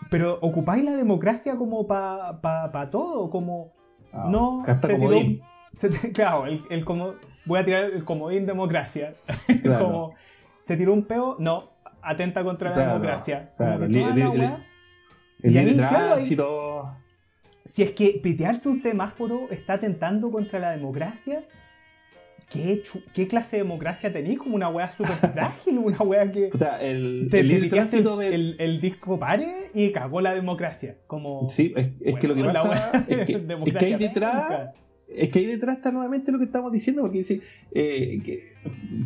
Pero 0.09 0.39
ocupáis 0.41 0.83
la 0.83 0.91
democracia 0.91 1.55
como 1.55 1.87
para 1.87 2.41
pa, 2.41 2.89
todo, 2.89 3.29
como... 3.29 3.71
Ah, 4.11 4.27
no, 4.29 4.65
se 4.65 4.97
tiró, 4.97 6.11
claro, 6.13 6.45
el, 6.69 6.83
como, 6.83 7.13
voy 7.45 7.59
a 7.59 7.65
tirar 7.65 7.85
el 7.85 8.03
comodín 8.03 8.45
democracia. 8.45 9.15
como, 9.63 10.13
se 10.63 10.75
tiró 10.75 10.93
un 10.93 11.05
peo, 11.05 11.37
no, 11.39 11.69
atenta 12.01 12.43
contra 12.43 12.75
la 12.75 12.87
democracia. 12.87 13.53
Claro, 13.55 13.85
el, 13.85 13.95
el, 15.57 15.77
tránsito... 15.77 16.93
si 17.73 17.83
es 17.83 17.91
que 17.91 18.19
pitearse 18.21 18.67
un 18.67 18.75
semáforo 18.75 19.47
está 19.49 19.73
atentando 19.73 20.29
contra 20.29 20.59
la 20.59 20.71
democracia, 20.71 21.45
¿Qué, 22.51 22.83
¿Qué, 23.13 23.27
clase 23.27 23.57
de 23.57 23.63
democracia 23.63 24.11
tenéis? 24.11 24.39
Como 24.39 24.55
una 24.55 24.67
weá 24.67 24.91
súper 24.97 25.13
frágil, 25.33 25.77
una 25.77 25.97
weá 25.99 26.29
que. 26.31 26.49
O 26.53 26.57
sea, 26.57 26.81
el, 26.81 27.29
te, 27.31 27.39
el, 27.39 28.55
el, 28.59 28.81
disco 28.81 29.17
pare 29.17 29.69
y 29.73 29.91
cagó 29.91 30.19
la 30.19 30.33
democracia. 30.33 30.97
Como, 31.07 31.47
sí, 31.47 31.73
es, 31.75 32.19
que 32.19 32.27
lo 32.27 32.35
que 32.35 32.43
pasa 32.43 33.05
es 33.07 33.25
que, 33.25 33.33
es 33.65 33.73
que, 33.77 33.85
hay 33.85 33.95
detrás. 33.95 34.75
Es 35.07 35.29
que 35.29 35.39
ahí 35.39 35.45
detrás 35.45 35.77
está 35.77 35.91
nuevamente 35.91 36.31
lo 36.31 36.39
que 36.39 36.45
estamos 36.45 36.71
diciendo, 36.71 37.01
porque 37.01 37.19
dice, 37.19 37.41
eh, 37.73 38.19
que, 38.23 38.53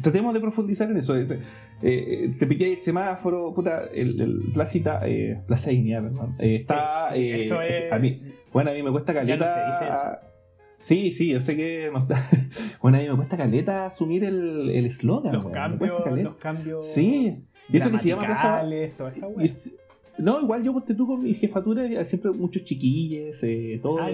tratemos 0.01 0.33
de 0.33 0.39
profundizar 0.39 0.89
en 0.89 0.97
eso. 0.97 1.15
eh, 1.15 2.35
te 2.37 2.47
piqué 2.47 2.73
el 2.73 2.81
semáforo, 2.81 3.53
puta, 3.53 3.85
el, 3.93 4.19
el 4.21 4.51
Placita, 4.53 5.01
eh, 5.03 5.41
Plaza 5.47 5.71
Dignidad, 5.71 6.03
perdón. 6.03 6.35
Eh, 6.39 6.57
está. 6.57 7.15
eso 7.15 7.61
es, 7.61 7.91
a 7.91 7.97
mí, 7.97 8.19
bueno, 8.51 8.71
a 8.71 8.73
mí 8.73 8.83
me 8.83 8.91
cuesta 8.91 9.13
caleta. 9.13 10.21
Sí, 10.79 11.11
sí, 11.11 11.29
yo 11.29 11.41
sé 11.41 11.55
que. 11.55 11.91
bueno, 12.81 12.97
a 12.97 13.01
mí 13.01 13.09
me 13.09 13.15
cuesta 13.15 13.37
caleta 13.37 13.85
asumir 13.85 14.23
el 14.23 14.85
eslogan. 14.85 15.33
Los, 15.33 15.47
cambios, 15.47 16.01
los 16.23 16.35
cambios. 16.35 16.85
Sí, 16.85 17.45
y 17.69 17.77
eso 17.77 17.91
que 17.91 17.97
se 17.97 18.09
llama 18.09 18.25
Plaza. 18.25 18.63
no, 20.17 20.41
igual 20.41 20.63
yo 20.63 20.81
te 20.81 20.93
tú 20.93 21.07
con 21.07 21.23
mi 21.23 21.33
jefatura, 21.33 22.03
siempre 22.05 22.31
muchos 22.31 22.63
chiquillos, 22.63 23.41
eh, 23.43 23.79
todo. 23.81 23.99
Ah, 23.99 24.09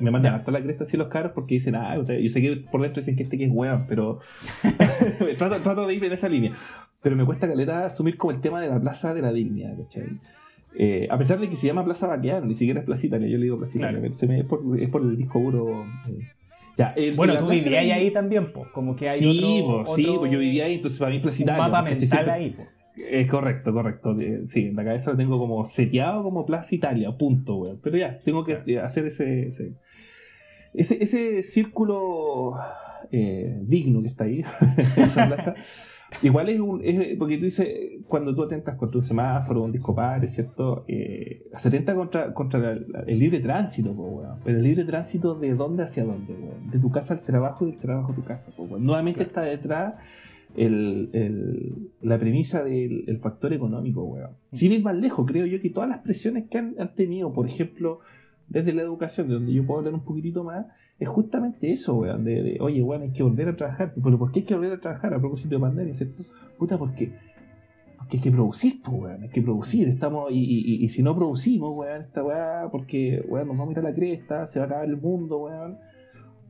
me, 0.00 0.10
mandan 0.10 0.34
hasta 0.34 0.50
la 0.50 0.62
cresta 0.62 0.84
así 0.84 0.96
los 0.96 1.08
caros 1.08 1.32
porque 1.34 1.54
dicen, 1.54 1.74
ah, 1.74 1.96
yo 1.96 2.28
sé 2.28 2.40
que 2.40 2.56
por 2.70 2.82
dentro 2.82 3.00
dicen 3.00 3.16
que 3.16 3.24
este 3.24 3.36
que 3.36 3.44
es 3.44 3.50
weón, 3.52 3.86
pero 3.88 4.20
trato, 5.38 5.60
trato, 5.60 5.86
de 5.86 5.94
ir 5.94 6.04
en 6.04 6.12
esa 6.12 6.28
línea. 6.28 6.52
Pero 7.02 7.14
me 7.16 7.24
cuesta 7.24 7.46
caleta 7.46 7.86
asumir 7.86 8.16
como 8.16 8.32
el 8.32 8.40
tema 8.40 8.60
de 8.60 8.68
la 8.68 8.80
plaza 8.80 9.14
de 9.14 9.22
la 9.22 9.32
dignidad, 9.32 9.76
¿cachai? 9.76 10.18
Eh, 10.74 11.08
a 11.10 11.18
pesar 11.18 11.40
de 11.40 11.48
que 11.48 11.56
se 11.56 11.66
llama 11.66 11.84
Plaza 11.84 12.06
Baqueán, 12.06 12.46
ni 12.46 12.54
siquiera 12.54 12.80
es 12.80 12.86
Plaza 12.86 13.06
Italia, 13.06 13.28
yo 13.28 13.38
le 13.38 13.44
digo 13.44 13.58
Plaza 13.58 13.78
Italia, 13.78 14.00
es, 14.04 14.44
por, 14.90 15.02
el 15.02 15.16
disco 15.16 15.40
duro. 15.40 15.84
Eh. 16.96 17.12
bueno, 17.16 17.36
tú 17.38 17.48
vivías 17.48 17.84
ahí 17.84 18.10
también, 18.10 18.52
pues, 18.52 18.68
como 18.68 18.94
que 18.94 19.08
hay 19.08 19.18
sí, 19.18 19.62
otro, 19.64 19.94
sí, 19.94 20.06
pues 20.18 20.30
yo 20.30 20.38
vivía 20.38 20.66
ahí, 20.66 20.74
entonces 20.74 20.98
para 20.98 21.10
mí 21.10 21.18
Plaza 21.20 21.42
Italia. 21.42 21.64
Un 21.64 21.70
mapa 21.70 21.82
mental 21.82 22.30
ahí. 22.30 22.56
Es 23.10 23.30
correcto, 23.30 23.72
correcto. 23.72 24.18
Eh, 24.20 24.42
sí, 24.46 24.66
en 24.66 24.76
la 24.76 24.84
cabeza 24.84 25.12
lo 25.12 25.16
tengo 25.16 25.38
como 25.38 25.64
seteado 25.64 26.22
como 26.22 26.44
Plaza 26.44 26.74
Italia, 26.74 27.10
punto, 27.16 27.56
weón. 27.56 27.80
Pero 27.82 27.96
ya, 27.96 28.18
tengo 28.18 28.44
que 28.44 28.78
hacer 28.80 29.06
ese, 29.06 29.48
ese, 29.48 29.72
ese, 30.74 31.02
ese 31.02 31.42
círculo 31.42 32.56
eh, 33.10 33.58
digno 33.62 34.00
que 34.00 34.06
está 34.06 34.24
ahí, 34.24 34.44
esa 34.96 35.26
plaza. 35.26 35.54
Igual 36.22 36.48
es 36.48 36.60
un. 36.60 36.82
porque 37.18 37.36
tú 37.36 37.44
dices, 37.44 37.68
cuando 38.06 38.34
tú 38.34 38.42
atentas 38.42 38.76
contra 38.76 38.98
un 38.98 39.04
semáforo, 39.04 39.62
un 39.62 39.72
disco 39.72 39.94
padre, 39.94 40.26
¿cierto? 40.26 40.84
Eh, 40.88 41.48
se 41.54 41.68
atenta 41.68 41.94
contra, 41.94 42.32
contra 42.32 42.72
el 42.72 43.18
libre 43.18 43.40
tránsito, 43.40 43.94
pero 44.44 44.56
el 44.56 44.62
libre 44.62 44.84
tránsito 44.84 45.34
de 45.34 45.54
dónde 45.54 45.82
hacia 45.82 46.04
dónde, 46.04 46.34
de 46.70 46.78
tu 46.78 46.90
casa 46.90 47.14
al 47.14 47.20
trabajo 47.20 47.66
y 47.66 47.72
del 47.72 47.80
trabajo 47.80 48.12
a 48.12 48.14
tu 48.14 48.24
casa. 48.24 48.52
Nuevamente 48.78 49.22
está 49.22 49.42
detrás 49.42 49.94
el, 50.56 51.90
la 52.00 52.18
premisa 52.18 52.64
del 52.64 53.18
factor 53.20 53.52
económico, 53.52 54.02
weón. 54.04 54.30
Sin 54.52 54.72
ir 54.72 54.82
más 54.82 54.96
lejos, 54.96 55.26
creo 55.26 55.46
yo 55.46 55.60
que 55.60 55.70
todas 55.70 55.88
las 55.88 55.98
presiones 55.98 56.48
que 56.48 56.58
han, 56.58 56.94
tenido, 56.94 57.32
por 57.32 57.46
ejemplo, 57.46 58.00
desde 58.48 58.72
la 58.72 58.82
educación, 58.82 59.28
de 59.28 59.34
donde 59.34 59.52
yo 59.52 59.66
puedo 59.66 59.80
hablar 59.80 59.94
un 59.94 60.04
poquitito 60.04 60.42
más, 60.42 60.66
es 60.98 61.08
justamente 61.08 61.70
eso, 61.70 61.94
weón, 61.94 62.24
de, 62.24 62.58
oye, 62.60 62.82
weón, 62.82 63.02
hay 63.02 63.12
que 63.12 63.22
volver 63.22 63.48
a 63.48 63.56
trabajar. 63.56 63.94
¿Pero 63.94 64.18
por 64.18 64.32
qué 64.32 64.40
hay 64.40 64.44
que 64.44 64.54
volver 64.54 64.72
a 64.72 64.80
trabajar 64.80 65.14
a 65.14 65.18
propósito 65.18 65.54
de 65.54 65.60
pandemia, 65.60 65.94
cierto? 65.94 66.22
Puta, 66.58 66.76
porque, 66.76 67.12
porque 67.96 68.16
hay 68.16 68.22
que 68.22 68.30
producir, 68.32 68.82
pues, 68.82 69.00
weón, 69.00 69.22
hay 69.22 69.28
que 69.28 69.42
producir, 69.42 69.88
estamos, 69.88 70.32
y, 70.32 70.84
y, 70.84 70.88
si 70.88 71.02
no 71.02 71.14
producimos, 71.14 71.76
weón, 71.76 72.02
esta 72.02 72.24
weá, 72.24 72.68
porque, 72.72 73.24
weón, 73.28 73.48
nos 73.48 73.58
vamos 73.58 73.76
a 73.76 73.80
ir 73.80 73.86
a 73.86 73.90
la 73.90 73.94
cresta, 73.94 74.46
se 74.46 74.58
va 74.58 74.64
a 74.64 74.68
acabar 74.68 74.88
el 74.88 74.96
mundo, 74.96 75.38
weón. 75.38 75.78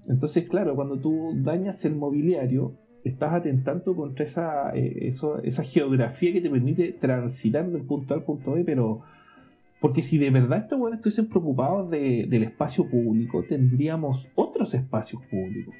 Entonces, 0.08 0.48
claro, 0.48 0.74
cuando 0.74 0.98
tú 0.98 1.32
dañas 1.36 1.84
el 1.84 1.94
mobiliario, 1.94 2.72
estás 3.04 3.34
atentando 3.34 3.94
contra 3.94 4.24
esa, 4.24 4.74
eh, 4.74 5.10
esa 5.42 5.62
geografía 5.62 6.32
que 6.32 6.40
te 6.40 6.48
permite 6.48 6.92
transitar 6.92 7.70
del 7.70 7.82
punto 7.82 8.14
A 8.14 8.16
al 8.16 8.22
punto 8.24 8.52
B, 8.52 8.64
pero 8.64 9.02
porque 9.80 10.02
si 10.02 10.18
de 10.18 10.30
verdad 10.30 10.58
estos 10.58 10.78
buenos 10.78 10.98
estuviesen 10.98 11.28
preocupados 11.28 11.90
del 11.90 12.42
espacio 12.42 12.88
público, 12.88 13.44
tendríamos 13.48 14.28
otros 14.34 14.74
espacios 14.74 15.22
públicos. 15.26 15.74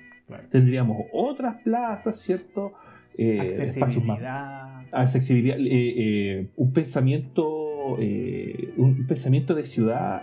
Tendríamos 0.50 1.06
otras 1.12 1.62
plazas, 1.62 2.20
¿cierto? 2.20 2.72
Eh, 3.16 3.46
espacios 3.62 4.04
más. 4.04 4.20
Accesibilidad. 4.92 5.56
Eh, 5.58 6.50
un 6.56 6.72
pensamiento. 6.72 7.96
un 7.96 9.06
pensamiento 9.08 9.54
de 9.54 9.64
ciudad. 9.64 10.22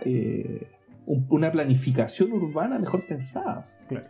una 1.06 1.52
planificación 1.52 2.32
urbana 2.32 2.80
mejor 2.80 3.02
pensada. 3.08 3.64
Claro. 3.90 4.08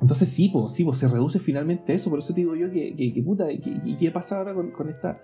Entonces 0.00 0.28
sí, 0.28 0.50
pues, 0.50 0.74
sí 0.74 0.86
se 0.92 1.08
reduce 1.08 1.38
finalmente 1.40 1.94
eso. 1.94 2.10
Por 2.10 2.18
eso 2.18 2.34
te 2.34 2.42
digo 2.42 2.54
yo 2.54 2.70
que, 2.70 2.94
que, 2.94 3.22
puta, 3.22 3.50
¿y 3.50 3.96
qué 3.98 4.10
pasa 4.10 4.36
ahora 4.36 4.54
con, 4.54 4.88
esta 4.88 5.20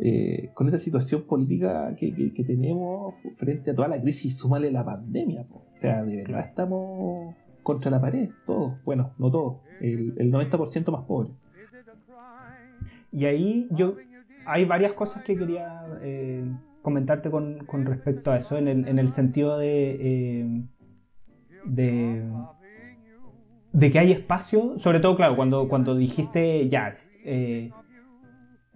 eh, 0.00 0.50
con 0.54 0.66
esta 0.66 0.78
situación 0.78 1.22
política 1.22 1.94
que, 1.96 2.10
tenemos 2.44 3.14
frente 3.36 3.70
a 3.70 3.74
toda 3.74 3.88
la 3.88 4.00
crisis? 4.00 4.36
Súmale 4.36 4.70
la 4.70 4.84
pandemia. 4.84 5.46
O 5.50 5.76
sea, 5.76 6.02
de 6.04 6.16
verdad 6.16 6.46
estamos 6.46 7.34
contra 7.62 7.90
la 7.90 8.00
pared, 8.00 8.30
todos. 8.46 8.82
Bueno, 8.84 9.12
no 9.18 9.30
todos, 9.30 9.58
el, 9.80 10.14
90% 10.16 10.90
más 10.90 11.04
pobre. 11.04 11.30
Y 13.12 13.24
ahí 13.24 13.68
yo 13.70 13.96
hay 14.46 14.64
varias 14.64 14.92
cosas 14.92 15.22
que 15.22 15.36
quería 15.36 15.84
eh, 16.02 16.44
comentarte 16.82 17.30
con, 17.30 17.66
respecto 17.84 18.30
a 18.30 18.38
eso, 18.38 18.56
en 18.56 18.68
el, 18.68 18.88
en 18.88 18.98
el 18.98 19.12
sentido 19.12 19.58
de, 19.58 19.96
eh, 20.00 20.62
de 21.64 22.24
de 23.72 23.90
que 23.90 23.98
hay 23.98 24.12
espacio, 24.12 24.78
sobre 24.78 25.00
todo, 25.00 25.16
claro, 25.16 25.36
cuando, 25.36 25.68
cuando 25.68 25.94
dijiste 25.94 26.68
eh, 27.24 27.70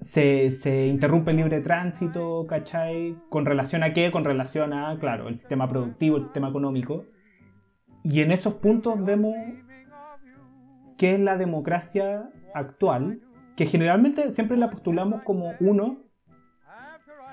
se, 0.04 0.86
interrumpe 0.86 1.30
el 1.30 1.38
libre 1.38 1.60
tránsito, 1.60 2.46
¿cachai? 2.46 3.16
¿Con 3.30 3.46
relación 3.46 3.82
a 3.82 3.92
qué? 3.92 4.10
Con 4.10 4.24
relación 4.24 4.72
a, 4.72 4.98
claro, 4.98 5.28
el 5.28 5.34
sistema 5.34 5.68
productivo, 5.68 6.16
el 6.16 6.22
sistema 6.22 6.48
económico. 6.48 7.06
Y 8.02 8.20
en 8.20 8.32
esos 8.32 8.54
puntos 8.54 9.02
vemos 9.02 9.34
qué 10.98 11.14
es 11.14 11.20
la 11.20 11.36
democracia 11.36 12.30
actual, 12.54 13.20
que 13.56 13.66
generalmente 13.66 14.30
siempre 14.30 14.56
la 14.56 14.70
postulamos 14.70 15.22
como 15.22 15.54
uno, 15.60 16.02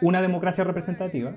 una 0.02 0.22
democracia 0.22 0.64
representativa, 0.64 1.36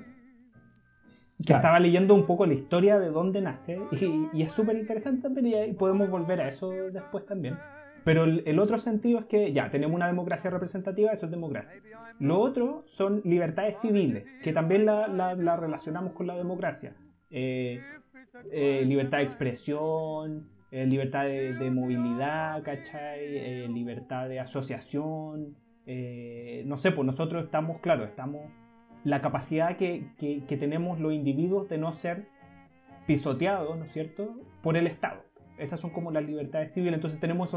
que 1.45 1.53
estaba 1.53 1.79
leyendo 1.79 2.15
un 2.15 2.25
poco 2.25 2.45
la 2.45 2.53
historia 2.53 2.97
de 2.97 3.09
dónde 3.09 3.41
nace 3.41 3.79
y, 3.91 4.41
es 4.41 4.51
súper 4.53 4.77
interesante 4.77 5.21
también 5.21 5.69
y 5.69 5.73
podemos 5.73 6.09
volver 6.09 6.39
a 6.41 6.47
eso 6.47 6.69
después 6.69 7.25
también. 7.25 7.57
Pero 8.05 8.23
el, 8.23 8.59
otro 8.59 8.77
sentido 8.77 9.17
es 9.17 9.25
que 9.25 9.51
ya 9.51 9.71
tenemos 9.71 9.95
una 9.95 10.05
democracia 10.05 10.51
representativa, 10.51 11.11
eso 11.11 11.25
es 11.25 11.31
democracia. 11.31 11.81
Lo 12.19 12.39
otro 12.39 12.83
son 12.85 13.21
libertades 13.25 13.79
civiles, 13.81 14.25
que 14.43 14.53
también 14.53 14.85
la, 14.85 15.57
relacionamos 15.57 16.13
con 16.13 16.27
la 16.27 16.35
democracia. 16.35 16.95
Eh, 17.31 17.81
eh, 18.51 18.83
libertad 18.85 19.17
de 19.17 19.23
expresión, 19.23 20.47
eh, 20.69 20.85
libertad 20.85 21.25
de, 21.25 21.71
movilidad, 21.71 22.61
¿cachai? 22.61 23.67
libertad 23.69 24.29
de 24.29 24.39
asociación. 24.39 25.57
no 25.87 26.77
sé, 26.77 26.91
pues 26.91 27.07
nosotros 27.07 27.45
estamos, 27.45 27.79
claro, 27.79 28.05
estamos 28.05 28.51
la 29.03 29.19
capacidad 29.21 29.77
que, 29.77 30.11
tenemos 30.47 30.99
los 30.99 31.11
individuos 31.11 31.69
de 31.69 31.79
no 31.79 31.91
ser 31.91 32.27
pisoteados, 33.07 33.79
¿no 33.79 33.85
es 33.85 33.93
cierto?, 33.93 34.35
por 34.61 34.77
el 34.77 34.85
Estado. 34.85 35.23
Esas 35.57 35.79
son 35.79 35.89
como 35.89 36.11
las 36.11 36.23
libertades 36.23 36.71
civiles. 36.73 36.95
Entonces 36.95 37.19
tenemos 37.19 37.49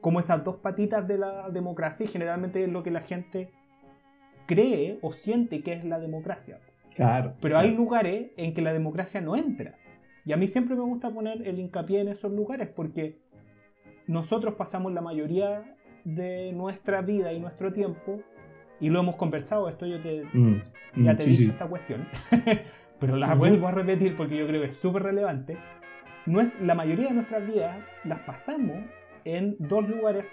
como 0.00 0.20
esas 0.20 0.44
dos 0.44 0.56
patitas 0.56 1.06
de 1.08 1.18
la 1.18 1.50
democracia 1.50 2.04
y 2.04 2.08
generalmente 2.08 2.62
es 2.62 2.70
lo 2.70 2.82
que 2.82 2.90
la 2.90 3.00
gente 3.00 3.50
cree 4.46 4.98
o 5.02 5.12
siente 5.12 5.62
que 5.62 5.72
es 5.72 5.84
la 5.84 5.98
democracia. 5.98 6.60
Claro. 6.94 7.34
Pero 7.40 7.58
hay 7.58 7.74
lugares 7.74 8.30
en 8.36 8.54
que 8.54 8.62
la 8.62 8.72
democracia 8.72 9.20
no 9.20 9.36
entra. 9.36 9.74
Y 10.24 10.32
a 10.32 10.36
mí 10.36 10.48
siempre 10.48 10.74
me 10.74 10.82
gusta 10.82 11.10
poner 11.10 11.46
el 11.46 11.58
hincapié 11.58 12.00
en 12.00 12.08
esos 12.08 12.32
lugares 12.32 12.68
porque 12.74 13.18
nosotros 14.06 14.54
pasamos 14.54 14.92
la 14.92 15.00
mayoría 15.00 15.76
de 16.04 16.52
nuestra 16.52 17.02
vida 17.02 17.32
y 17.32 17.40
nuestro 17.40 17.72
tiempo 17.72 18.20
y 18.80 18.90
lo 18.90 19.00
hemos 19.00 19.16
conversado, 19.16 19.68
esto 19.68 19.86
yo 19.86 20.00
te, 20.00 20.24
mm, 20.32 20.62
ya 20.96 21.14
mm, 21.14 21.16
te 21.16 21.24
he 21.24 21.26
dicho 21.28 21.50
esta 21.50 21.66
cuestión, 21.66 22.06
pero 23.00 23.16
la 23.16 23.34
vuelvo 23.34 23.68
a 23.68 23.72
repetir 23.72 24.16
porque 24.16 24.36
yo 24.36 24.46
creo 24.46 24.60
que 24.62 24.68
es 24.68 24.76
súper 24.76 25.02
relevante. 25.02 25.56
la 26.60 26.74
mayoría 26.74 27.08
de 27.08 27.14
nuestras 27.14 27.46
vidas 27.46 27.78
las 28.04 28.20
pasamos 28.20 28.76
en 29.26 29.56
dos 29.58 29.88
lugares 29.88 30.24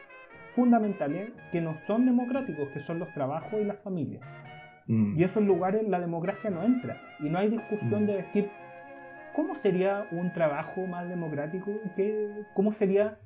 fundamentales 0.54 1.32
que 1.52 1.62
no 1.62 1.76
son 1.88 2.06
democráticos, 2.06 2.70
que 2.70 2.80
son 2.80 3.00
los 3.00 3.12
trabajos 3.14 3.60
y 3.60 3.66
las 3.66 3.80
familias. 3.80 4.22
Mm. 4.88 5.18
Y 5.18 5.24
esos 5.24 5.44
lugares 5.44 5.88
la 5.88 6.00
democracia 6.00 6.50
no 6.52 6.64
entra. 6.64 7.02
Y 7.20 7.30
no 7.30 7.40
hay 7.40 7.50
discusión 7.50 8.06
de 8.06 8.18
decir, 8.18 8.50
¿cómo 9.36 9.56
sería 9.56 10.08
un 10.12 10.32
trabajo 10.32 10.86
más 10.86 11.10
democrático? 11.10 11.72
¿Cómo 12.54 12.72
sería 12.72 13.20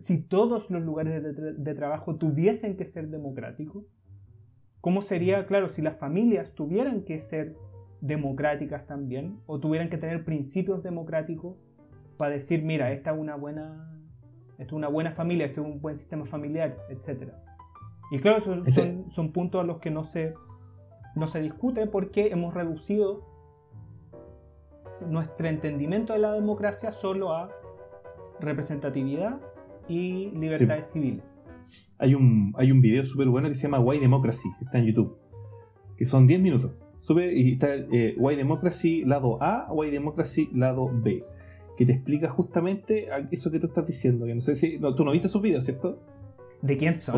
si 0.00 0.18
todos 0.18 0.70
los 0.70 0.82
lugares 0.82 1.22
de, 1.22 1.74
trabajo 1.74 2.16
tuviesen 2.16 2.76
que 2.76 2.84
ser 2.84 3.08
democráticos? 3.08 3.84
¿Cómo 4.80 5.02
sería, 5.02 5.46
claro, 5.46 5.68
si 5.68 5.82
las 5.82 5.98
familias 5.98 6.54
tuvieran 6.54 7.02
que 7.04 7.18
ser 7.18 7.56
democráticas 8.00 8.86
también 8.86 9.40
o 9.46 9.58
tuvieran 9.58 9.88
que 9.88 9.96
tener 9.96 10.24
principios 10.24 10.82
democráticos 10.82 11.56
para 12.18 12.34
decir, 12.34 12.62
mira, 12.62 12.92
esta 12.92 13.12
es 13.12 13.18
una 13.18 13.34
buena, 13.34 13.93
esta 14.58 14.64
es 14.64 14.72
una 14.72 14.88
buena 14.88 15.12
familia, 15.12 15.46
este 15.46 15.60
es 15.60 15.66
un 15.66 15.80
buen 15.80 15.98
sistema 15.98 16.26
familiar, 16.26 16.76
etc. 16.88 17.32
Y 18.10 18.18
claro, 18.18 18.42
son, 18.42 19.10
son, 19.10 19.32
puntos 19.32 19.60
a 19.60 19.64
los 19.64 19.78
que 19.78 19.90
no 19.90 20.04
se, 20.04 20.34
no 21.16 21.26
se 21.26 21.40
discute 21.40 21.86
porque 21.86 22.28
hemos 22.28 22.54
reducido 22.54 23.26
nuestro 25.08 25.48
entendimiento 25.48 26.12
de 26.12 26.20
la 26.20 26.32
democracia 26.32 26.92
solo 26.92 27.32
a 27.32 27.50
representatividad 28.40 29.40
y 29.88 30.30
libertades 30.30 30.90
civiles. 30.92 31.24
Hay 31.98 32.14
un, 32.14 32.54
hay 32.56 32.70
un 32.70 32.80
video 32.80 33.04
súper 33.04 33.28
bueno 33.28 33.48
que 33.48 33.54
se 33.54 33.62
llama 33.62 33.80
Why 33.80 33.98
Democracy, 33.98 34.48
que 34.58 34.64
está 34.64 34.78
en 34.78 34.86
YouTube, 34.86 35.16
que 35.96 36.04
son 36.04 36.26
10 36.26 36.40
minutos. 36.40 36.70
Sube 36.98 37.34
y 37.34 37.54
está 37.54 37.74
eh, 37.74 38.14
Why 38.18 38.36
Democracy 38.36 39.04
lado 39.04 39.42
A, 39.42 39.70
Why 39.72 39.90
Democracy 39.90 40.48
lado 40.54 40.90
B, 40.92 41.24
que 41.76 41.86
te 41.86 41.92
explica 41.92 42.28
justamente 42.28 43.08
eso 43.30 43.50
que 43.50 43.58
tú 43.58 43.66
estás 43.66 43.86
diciendo. 43.86 44.26
Que 44.26 44.34
no 44.34 44.40
sé 44.40 44.54
si. 44.54 44.78
tú 44.78 45.04
no 45.04 45.12
viste 45.12 45.26
esos 45.26 45.42
videos, 45.42 45.64
¿cierto? 45.64 46.00
¿De 46.62 46.76
quién 46.76 46.98
son? 46.98 47.16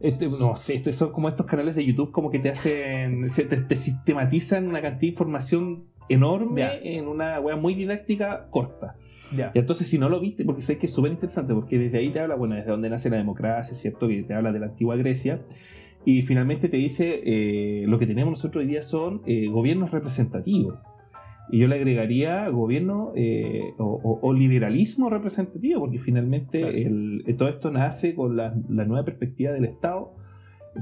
este, 0.00 0.28
no 0.28 0.56
sé, 0.56 0.76
este 0.76 0.92
son 0.92 1.12
como 1.12 1.28
estos 1.28 1.44
canales 1.44 1.74
de 1.74 1.84
YouTube 1.84 2.10
como 2.10 2.30
que 2.30 2.38
te 2.38 2.50
hacen. 2.50 3.26
te, 3.28 3.76
sistematizan 3.76 4.66
una 4.66 4.80
cantidad 4.80 5.00
de 5.00 5.06
información 5.08 5.84
enorme 6.08 6.96
en 6.96 7.06
una 7.06 7.38
web 7.38 7.58
muy 7.58 7.74
didáctica 7.74 8.48
corta. 8.50 8.96
Y 9.32 9.58
entonces, 9.58 9.86
si 9.86 9.96
no 9.96 10.08
lo 10.08 10.18
viste, 10.18 10.44
porque 10.44 10.60
sé 10.60 10.76
que 10.78 10.86
es 10.86 10.92
súper 10.92 11.12
interesante, 11.12 11.54
porque 11.54 11.78
desde 11.78 11.98
ahí 11.98 12.10
te 12.10 12.18
habla, 12.18 12.34
bueno, 12.34 12.56
desde 12.56 12.70
dónde 12.70 12.90
nace 12.90 13.10
la 13.10 13.16
democracia, 13.16 13.76
¿cierto? 13.76 14.08
Que 14.08 14.24
te 14.24 14.34
habla 14.34 14.50
de 14.50 14.58
la 14.58 14.66
antigua 14.66 14.96
Grecia. 14.96 15.40
Y 16.04 16.22
finalmente 16.22 16.68
te 16.68 16.78
dice, 16.78 17.20
eh, 17.24 17.84
lo 17.86 17.98
que 17.98 18.06
tenemos 18.06 18.30
nosotros 18.30 18.62
hoy 18.62 18.68
día 18.68 18.82
son 18.82 19.22
eh, 19.26 19.46
gobiernos 19.48 19.92
representativos. 19.92 20.78
Y 21.52 21.58
yo 21.58 21.68
le 21.68 21.76
agregaría 21.76 22.48
gobierno 22.48 23.12
eh, 23.16 23.74
o, 23.78 24.32
liberalismo 24.32 25.10
representativo, 25.10 25.80
porque 25.80 25.98
finalmente 25.98 26.90
todo 27.36 27.48
esto 27.48 27.70
nace 27.70 28.14
con 28.14 28.36
la, 28.36 28.54
nueva 28.68 29.04
perspectiva 29.04 29.52
del 29.52 29.64
Estado, 29.64 30.12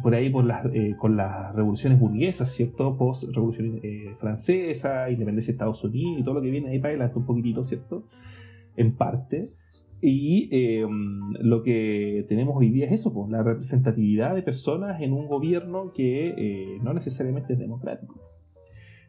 por 0.02 0.14
ahí 0.14 0.28
por 0.28 0.44
las, 0.44 0.66
con 0.98 1.16
las 1.16 1.54
revoluciones 1.54 1.98
burguesas, 1.98 2.50
¿cierto? 2.54 2.96
Post-revolución 2.96 3.80
francesa, 4.20 5.10
independencia 5.10 5.52
de 5.52 5.54
Estados 5.54 5.82
Unidos 5.84 6.20
y 6.20 6.22
todo 6.22 6.34
lo 6.34 6.42
que 6.42 6.50
viene 6.50 6.68
ahí 6.68 6.78
para 6.78 6.90
adelante 6.90 7.18
un 7.18 7.24
poquitito, 7.24 7.64
¿cierto? 7.64 8.04
en 8.78 8.92
parte. 8.92 9.50
Y 10.00 10.48
em, 10.52 11.32
lo 11.40 11.62
que 11.64 12.24
tenemos 12.28 12.56
hoy 12.56 12.70
día 12.70 12.86
es 12.86 12.92
eso, 12.92 13.12
pues, 13.12 13.28
la 13.30 13.42
representatividad 13.42 14.34
de 14.34 14.42
personas 14.42 15.02
en 15.02 15.12
un 15.12 15.26
gobierno 15.26 15.92
que 15.92 16.28
eh, 16.28 16.78
no 16.82 16.94
necesariamente 16.94 17.54
es 17.54 17.58
democrático. 17.58 18.14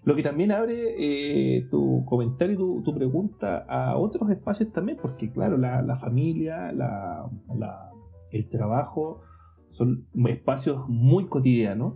Lo 0.09 0.15
que 0.15 0.23
también 0.23 0.51
abre 0.51 0.95
eh, 0.97 1.67
tu 1.69 2.03
comentario 2.03 2.55
y 2.55 2.83
tu, 2.83 2.95
pregunta 2.95 3.59
a 3.69 3.95
otros 3.95 4.31
espacios 4.31 4.71
también, 4.71 4.97
porque 4.99 5.31
claro, 5.31 5.55
la, 5.55 5.95
familia, 5.97 6.73
el 8.31 8.49
trabajo 8.49 9.21
son 9.67 10.07
espacios 10.27 10.89
muy 10.89 11.27
cotidianos, 11.27 11.93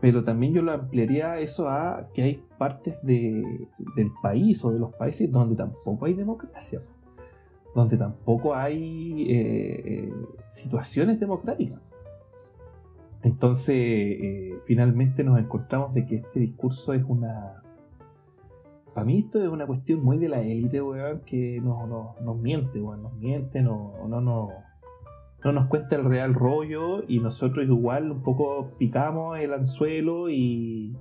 pero 0.00 0.24
también 0.24 0.54
yo 0.54 0.62
lo 0.62 0.72
ampliaría 0.72 1.38
eso 1.38 1.68
a 1.68 2.08
que 2.12 2.22
hay 2.24 2.42
partes 2.58 3.00
del 3.04 4.10
país 4.20 4.64
o 4.64 4.72
de 4.72 4.80
los 4.80 4.92
países 4.96 5.30
donde 5.30 5.54
tampoco 5.54 6.06
hay 6.06 6.14
democracia 6.14 6.80
donde 7.76 7.96
tampoco 7.96 8.56
hay 8.56 9.30
eh, 9.30 9.82
eh, 9.84 10.12
situaciones 10.48 11.20
democráticas. 11.20 11.80
Entonces, 13.22 13.76
eh, 13.76 14.58
finalmente 14.66 15.22
nos 15.24 15.38
encontramos 15.38 15.92
de 15.94 16.06
que 16.06 16.16
este 16.16 16.40
discurso 16.40 16.92
es 16.92 17.04
una... 17.06 17.62
Para 18.94 19.06
mí 19.06 19.20
esto 19.20 19.38
es 19.38 19.48
una 19.48 19.66
cuestión 19.66 20.02
muy 20.02 20.18
de 20.18 20.28
la 20.28 20.40
élite, 20.40 20.82
weón, 20.82 21.20
que 21.24 21.60
nos, 21.60 21.88
nos, 22.20 22.36
miente, 22.38 22.80
weón, 22.80 23.02
nos 23.02 23.12
miente, 23.14 23.62
no, 23.62 23.92
no, 24.08 24.20
no, 24.20 24.48
no 25.44 25.52
nos 25.52 25.68
cuenta 25.68 25.96
el 25.96 26.04
real 26.04 26.34
rollo 26.34 27.04
y 27.06 27.20
nosotros 27.20 27.64
igual 27.66 28.10
un 28.10 28.22
poco 28.22 28.72
picamos 28.78 29.38
el 29.38 29.54
anzuelo 29.54 30.28
y, 30.28 30.96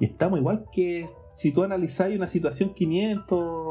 y 0.00 0.04
estamos 0.04 0.38
igual 0.38 0.64
que 0.72 1.06
si 1.34 1.52
tú 1.52 1.62
analizáis 1.64 2.16
una 2.16 2.26
situación 2.26 2.72
500, 2.72 3.65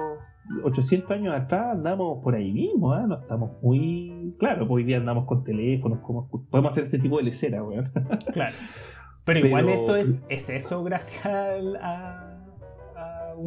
800 0.64 1.12
años 1.12 1.36
atrás, 1.36 1.68
andamos 1.72 2.24
por 2.24 2.36
ahí 2.36 2.52
mismo, 2.52 2.96
¿eh? 2.96 3.04
no 3.08 3.20
estamos 3.20 3.52
muy. 3.62 4.36
Claro, 4.40 4.68
hoy 4.70 4.84
día 4.84 4.98
andamos 4.98 5.26
con 5.26 5.44
teléfonos, 5.44 6.00
como... 6.00 6.28
podemos 6.50 6.72
hacer 6.72 6.86
este 6.86 7.00
tipo 7.00 7.18
de 7.18 7.24
lecera, 7.24 7.64
weón. 7.64 7.92
Claro. 8.34 8.56
Pero, 9.24 9.48
igual 9.48 9.70
eso 9.70 9.96
es, 9.96 10.24
es 10.30 10.50
eso 10.50 10.84
gracias 10.84 11.26
a, 11.26 12.36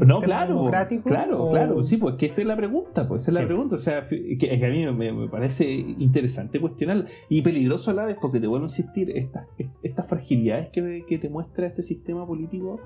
no, 0.06 0.20
claro, 0.20 0.54
democrático. 0.54 1.04
Claro, 1.04 1.50
claro, 1.50 1.82
sí, 1.82 1.96
pues 1.96 2.16
que 2.16 2.26
esa 2.26 2.42
es 2.42 2.46
la 2.46 2.56
pregunta, 2.56 3.06
pues 3.08 3.22
esa 3.22 3.30
es 3.30 3.34
la 3.34 3.46
pregunta. 3.46 3.74
O 3.74 3.78
sea, 3.78 4.06
que, 4.08 4.36
que 4.38 4.66
a 4.66 4.70
mí 4.70 4.86
me, 4.92 5.28
parece 5.28 5.70
interesante 5.70 6.60
cuestionar 6.60 7.06
y 7.28 7.42
peligroso 7.42 7.90
a 7.90 7.94
la 7.94 8.04
vez, 8.04 8.16
porque 8.20 8.40
te 8.40 8.46
vuelvo 8.46 8.64
a 8.64 8.68
insistir, 8.68 9.10
estas, 9.16 9.46
estas 9.82 10.06
fragilidades 10.06 10.70
que, 10.70 11.04
que 11.08 11.18
te 11.18 11.28
muestra 11.28 11.66
este 11.66 11.82
sistema 11.82 12.26
político 12.26 12.80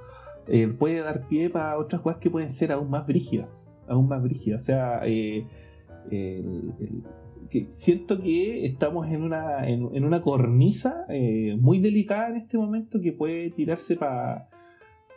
eh, 0.49 0.69
puede 0.69 1.01
dar 1.01 1.29
pie 1.29 1.51
para 1.51 1.79
otras 1.79 2.03
cosas 2.03 2.19
que 2.21 2.31
pueden 2.31 2.49
ser 2.49 2.73
aún 2.73 2.91
más 2.91 3.07
brígidas. 3.07 3.49
Aún 3.89 4.09
más 4.09 4.23
brígidas. 4.23 4.63
O 4.63 4.65
sea, 4.65 5.01
eh, 5.05 5.47
que 7.51 7.65
siento 7.65 8.21
que 8.21 8.67
estamos 8.67 9.09
en 9.09 9.23
una, 9.23 9.69
en, 9.69 10.05
una 10.05 10.23
cornisa 10.23 11.05
eh, 11.09 11.57
muy 11.61 11.81
delicada 11.81 12.29
en 12.29 12.37
este 12.37 12.57
momento 12.57 13.01
que 13.01 13.13
puede 13.13 13.51
tirarse 13.51 13.97
para 13.97 14.49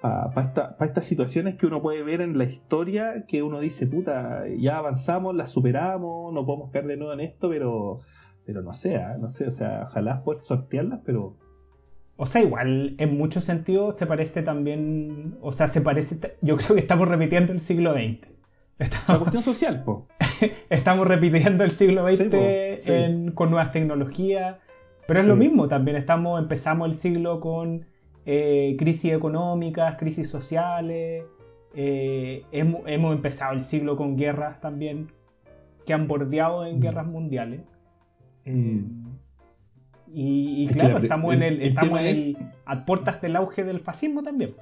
para 0.02 0.76
estas 0.82 1.06
situaciones 1.06 1.56
que 1.56 1.66
uno 1.66 1.82
puede 1.82 2.04
ver 2.04 2.22
en 2.22 2.38
la 2.38 2.44
historia 2.44 3.26
que 3.28 3.42
uno 3.42 3.60
dice, 3.60 3.88
puta, 3.88 4.44
ya 4.58 4.78
avanzamos, 4.78 5.36
las 5.36 5.52
superamos, 5.52 6.34
no 6.34 6.46
podemos 6.46 6.72
caer 6.72 6.88
de 6.88 6.98
nuevo 6.98 7.14
en 7.14 7.22
esto, 7.22 7.50
pero, 7.50 7.96
pero 8.46 8.62
no 8.62 8.74
sé, 8.74 8.98
¿ah? 8.98 9.18
no 9.20 9.30
sé, 9.30 9.48
o 9.48 9.52
sea, 9.52 9.86
ojalá 9.90 10.24
poder 10.24 10.42
sortearlas, 10.42 11.00
pero 11.06 11.38
o 12.18 12.26
sea, 12.28 12.42
igual 12.42 12.96
en 12.98 13.18
muchos 13.18 13.44
sentidos 13.44 13.98
se 13.98 14.06
parece 14.06 14.42
también, 14.42 15.38
o 15.42 15.52
sea, 15.52 15.68
se 15.68 15.82
parece, 15.82 16.18
yo 16.42 16.56
creo 16.56 16.76
que 16.76 16.82
estamos 16.82 17.08
repitiendo 17.08 17.52
el 17.52 17.60
siglo 17.60 17.94
XX. 17.94 18.35
Estamos, 18.78 19.08
la 19.08 19.20
cuestión 19.20 19.44
social, 19.44 19.84
po. 19.84 20.08
estamos 20.70 21.08
repitiendo 21.08 21.64
el 21.64 21.72
siglo 21.72 22.04
XX 22.04 23.34
con 23.34 23.50
nuevas 23.50 23.72
tecnologías, 23.72 24.58
pero 25.08 25.20
es 25.20 25.28
lo 25.28 25.36
mismo, 25.36 25.68
también 25.68 25.98
estamos, 25.98 26.42
empezamos 26.42 26.90
el 26.90 26.96
siglo 26.96 27.40
con 27.40 27.86
eh, 28.26 28.76
crisis 28.78 29.14
económicas, 29.14 29.98
crisis 29.98 30.30
sociales, 30.30 31.24
eh, 31.76 32.44
hemos, 32.52 33.14
empezado 33.14 33.54
el 33.54 33.64
siglo 33.64 33.98
con 33.98 34.16
guerras 34.16 34.62
también 34.62 35.12
que 35.86 35.94
han 35.94 36.08
bordeado 36.08 36.66
en 36.66 36.78
mm. 36.78 36.82
guerras 36.82 37.06
mundiales. 37.06 37.62
Mm. 38.46 38.80
Eh, 38.80 39.12
y, 40.18 40.68
claro, 40.68 40.98
estamos, 40.98 41.34
en 41.34 41.44
el, 41.44 41.62
estamos 41.62 42.00
a 42.66 42.86
puertas 42.86 43.22
del 43.22 43.36
auge 43.36 43.64
del 43.64 43.82
fascismo 43.82 44.24
también. 44.24 44.56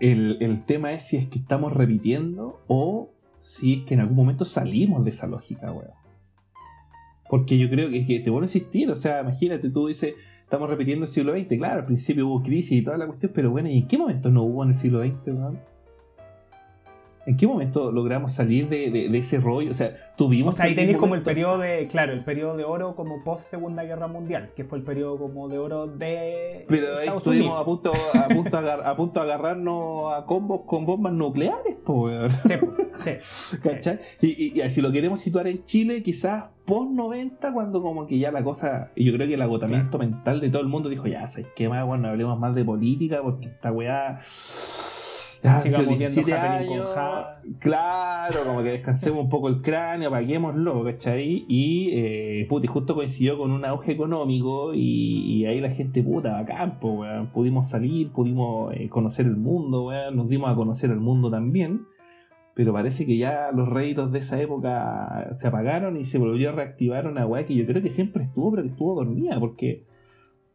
El, 0.00 0.62
tema 0.64 0.92
es 0.92 1.06
si 1.08 1.16
es 1.16 1.28
que 1.28 1.38
estamos 1.38 1.72
repitiendo 1.72 2.62
o 2.68 3.10
si 3.38 3.74
es 3.74 3.82
que 3.84 3.94
en 3.94 4.00
algún 4.00 4.16
momento 4.16 4.44
salimos 4.44 5.04
de 5.04 5.10
esa 5.10 5.26
lógica, 5.26 5.72
weón. 5.72 5.90
Porque 7.28 7.58
yo 7.58 7.68
creo 7.68 7.90
que, 7.90 8.06
que 8.06 8.20
te 8.20 8.30
voy 8.30 8.40
a 8.40 8.44
insistir, 8.44 8.90
o 8.90 8.96
sea, 8.96 9.20
imagínate, 9.20 9.70
tú 9.70 9.86
dices, 9.86 10.14
estamos 10.42 10.68
repitiendo 10.68 11.04
el 11.04 11.10
siglo 11.10 11.32
XX, 11.38 11.58
claro, 11.58 11.80
al 11.80 11.86
principio 11.86 12.26
hubo 12.26 12.42
crisis 12.42 12.72
y 12.72 12.82
toda 12.82 12.96
la 12.96 13.06
cuestión, 13.06 13.32
pero 13.34 13.50
bueno, 13.50 13.68
¿y 13.68 13.78
en 13.78 13.86
qué 13.86 13.98
momento 13.98 14.30
no 14.30 14.44
hubo 14.44 14.64
en 14.64 14.70
el 14.70 14.76
siglo 14.76 15.02
XX, 15.02 15.26
weón? 15.26 15.60
¿En 17.28 17.36
qué 17.36 17.46
momento 17.46 17.92
logramos 17.92 18.32
salir 18.32 18.70
de, 18.70 19.06
ese 19.18 19.38
rollo? 19.38 19.70
O 19.70 19.74
sea, 19.74 19.94
tuvimos. 20.16 20.54
O 20.54 20.56
sea, 20.56 20.64
ahí 20.64 20.74
tenéis 20.74 20.96
como 20.96 21.14
el 21.14 21.20
periodo 21.20 21.58
de. 21.58 21.86
Claro, 21.86 22.14
el 22.14 22.24
periodo 22.24 22.56
de 22.56 22.64
oro 22.64 22.96
como 22.96 23.22
post 23.22 23.50
Segunda 23.50 23.84
Guerra 23.84 24.08
Mundial, 24.08 24.52
que 24.56 24.64
fue 24.64 24.78
el 24.78 24.84
periodo 24.84 25.18
como 25.18 25.46
de 25.50 25.58
oro 25.58 25.86
de. 25.86 26.64
Pero 26.68 26.96
ahí 26.96 27.08
estuvimos 27.14 27.60
a 27.60 27.66
punto, 27.66 27.92
a, 28.14 28.28
punto 28.28 28.56
a, 28.56 28.96
punto 28.96 29.20
de 29.20 29.26
agarrarnos 29.26 30.14
a 30.14 30.24
combos 30.24 30.62
con 30.66 30.86
bombas 30.86 31.12
nucleares, 31.12 31.76
pues. 31.84 32.32
Sí, 33.04 33.10
sí. 33.28 33.56
¿Cachai? 33.62 33.98
Y, 34.22 34.62
y, 34.62 34.70
si 34.70 34.80
lo 34.80 34.90
queremos 34.90 35.20
situar 35.20 35.48
en 35.48 35.62
Chile, 35.66 36.02
quizás 36.02 36.46
post 36.64 36.90
90, 36.92 37.52
cuando 37.52 37.82
como 37.82 38.06
que 38.06 38.18
ya 38.18 38.32
la 38.32 38.42
cosa. 38.42 38.90
Y 38.96 39.04
yo 39.04 39.12
creo 39.12 39.28
que 39.28 39.34
el 39.34 39.42
agotamiento 39.42 39.98
mental 39.98 40.40
de 40.40 40.48
todo 40.48 40.62
el 40.62 40.68
mundo 40.68 40.88
dijo, 40.88 41.06
ya, 41.06 41.26
¿sabes 41.26 41.48
qué 41.54 41.68
más? 41.68 41.84
Bueno, 41.86 42.08
hablemos 42.08 42.38
más 42.38 42.54
de 42.54 42.64
política, 42.64 43.20
porque 43.22 43.48
esta 43.48 43.70
weá 43.70 44.20
ya, 45.42 45.62
17 45.62 46.32
años, 46.32 46.86
claro, 47.60 48.40
como 48.44 48.62
que 48.62 48.70
descansemos 48.70 49.22
un 49.22 49.28
poco 49.28 49.48
el 49.48 49.62
cráneo, 49.62 50.08
apaguémoslo, 50.08 50.84
¿cachai? 50.84 51.44
Y, 51.48 51.90
eh, 51.92 52.46
puta, 52.48 52.66
y 52.66 52.68
justo 52.68 52.94
coincidió 52.94 53.38
con 53.38 53.52
un 53.52 53.64
auge 53.64 53.92
económico 53.92 54.74
y, 54.74 55.44
ahí 55.46 55.60
la 55.60 55.70
gente, 55.70 56.02
puta, 56.02 56.38
a 56.38 56.44
campo, 56.44 57.04
Pudimos 57.32 57.68
salir, 57.68 58.10
pudimos 58.10 58.74
eh, 58.74 58.88
conocer 58.88 59.26
el 59.26 59.36
mundo, 59.36 59.86
weón, 59.86 60.16
nos 60.16 60.28
dimos 60.28 60.50
a 60.50 60.54
conocer 60.54 60.90
el 60.90 61.00
mundo 61.00 61.30
también. 61.30 61.86
Pero 62.54 62.72
parece 62.72 63.06
que 63.06 63.16
ya 63.16 63.52
los 63.52 63.68
réditos 63.68 64.10
de 64.10 64.18
esa 64.18 64.40
época 64.40 65.28
se 65.30 65.46
apagaron 65.46 65.96
y 65.96 66.04
se 66.04 66.18
volvió 66.18 66.48
a 66.48 66.52
reactivar 66.52 67.06
una 67.06 67.24
weá 67.24 67.46
que 67.46 67.54
yo 67.54 67.64
creo 67.64 67.80
que 67.80 67.90
siempre 67.90 68.24
estuvo, 68.24 68.50
pero 68.50 68.64
que 68.64 68.70
estuvo 68.70 68.96
dormida, 68.96 69.38
porque 69.38 69.84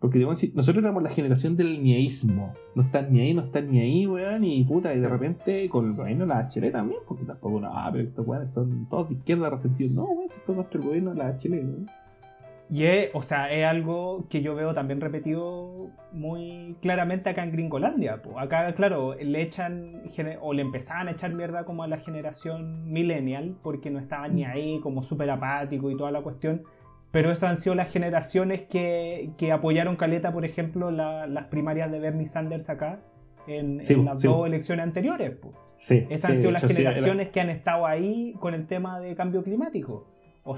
porque 0.04 0.20
nosotros 0.20 0.84
éramos 0.84 1.02
la 1.02 1.10
generación 1.10 1.56
del 1.56 1.82
nieísmo. 1.82 2.54
No 2.76 2.84
están 2.84 3.14
ni 3.14 3.22
ahí, 3.22 3.34
no 3.34 3.44
están 3.44 3.72
ni 3.72 3.80
ahí, 3.80 4.06
weón. 4.06 4.44
Y 4.44 4.62
puta, 4.66 4.94
y 4.94 5.00
de 5.00 5.08
repente 5.08 5.70
con 5.70 5.88
el 5.88 5.94
gobierno 5.94 6.26
de 6.26 6.34
la 6.34 6.50
HL 6.50 6.74
también, 6.74 7.00
porque 7.08 7.24
tampoco, 7.24 7.62
no, 7.62 7.72
pero 7.90 8.04
estos 8.04 8.28
weones 8.28 8.52
son 8.52 8.86
todos 8.90 9.08
de 9.08 9.16
izquierda 9.16 9.50
resentidos. 9.50 9.94
No, 9.94 10.04
weón, 10.04 10.28
se 10.28 10.42
fue 10.42 10.56
nuestro 10.56 10.82
gobierno 10.82 11.12
de 11.12 11.16
la 11.16 11.30
HL, 11.30 11.54
weón. 11.54 11.90
Y 12.70 12.84
es, 12.84 13.12
o 13.14 13.22
sea, 13.22 13.50
es 13.50 13.66
algo 13.66 14.28
que 14.30 14.42
yo 14.42 14.56
veo 14.56 14.74
también 14.74 15.00
repetido 15.00 15.92
muy 16.12 16.76
claramente 16.82 17.30
acá 17.30 17.46
en 17.46 17.54
Gringolandia. 17.54 18.22
Acá, 18.36 18.74
claro, 18.76 19.16
le 19.16 19.42
echan 19.42 20.02
o 20.42 20.52
le 20.52 20.64
empezaban 20.64 21.08
a 21.08 21.12
echar 21.12 21.34
mierda 21.34 21.64
como 21.64 21.84
a 21.84 21.88
la 21.88 22.00
generación 22.00 22.92
millennial 22.92 23.56
porque 23.64 23.90
no 23.90 24.00
estaban 24.00 24.36
ni 24.36 24.44
ahí, 24.44 24.82
como 24.82 25.02
súper 25.02 25.30
apático 25.30 25.90
y 25.90 25.96
toda 25.96 26.12
la 26.12 26.22
cuestión 26.22 26.64
pero 27.14 27.32
esas 27.32 27.52
han 27.52 27.58
sido 27.58 27.76
las 27.76 27.92
generaciones 27.92 28.62
que, 28.62 29.52
apoyaron 29.54 29.98
Caleta, 29.98 30.34
por 30.34 30.46
ejemplo, 30.46 30.90
las 30.90 31.46
primarias 31.46 31.92
de 31.92 32.00
Bernie 32.00 32.26
Sanders 32.26 32.72
acá, 32.72 33.02
en, 33.46 33.78
las 34.04 34.24
dos 34.24 34.48
elecciones 34.48 34.84
anteriores. 34.84 35.38
Sí, 35.78 36.08
esas 36.10 36.32
han 36.32 36.38
sido 36.38 36.52
las 36.52 36.64
generaciones 36.64 37.30
que 37.30 37.40
han 37.40 37.52
estado 37.52 37.86
ahí 37.86 38.34
con 38.40 38.56
el 38.56 38.66
tema 38.66 39.00
de 39.00 39.14
cambio 39.14 39.44
climático. 39.44 40.08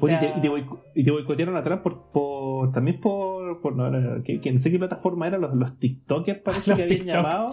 y, 0.01 1.03
te, 1.03 1.11
boicotearon 1.11 1.57
atrás 1.57 1.81
por, 1.83 2.71
también 2.71 3.01
por, 3.01 3.59
por 3.59 3.75
no, 3.75 4.23
que, 4.23 4.39
no 4.49 4.57
sé 4.57 4.71
qué 4.71 4.79
plataforma 4.79 5.27
eran 5.27 5.41
los, 5.41 5.53
los 5.55 5.77
TikTokers 5.77 6.39
parece 6.39 6.73
que 6.75 6.83
habían 6.83 7.05
llamado. 7.05 7.49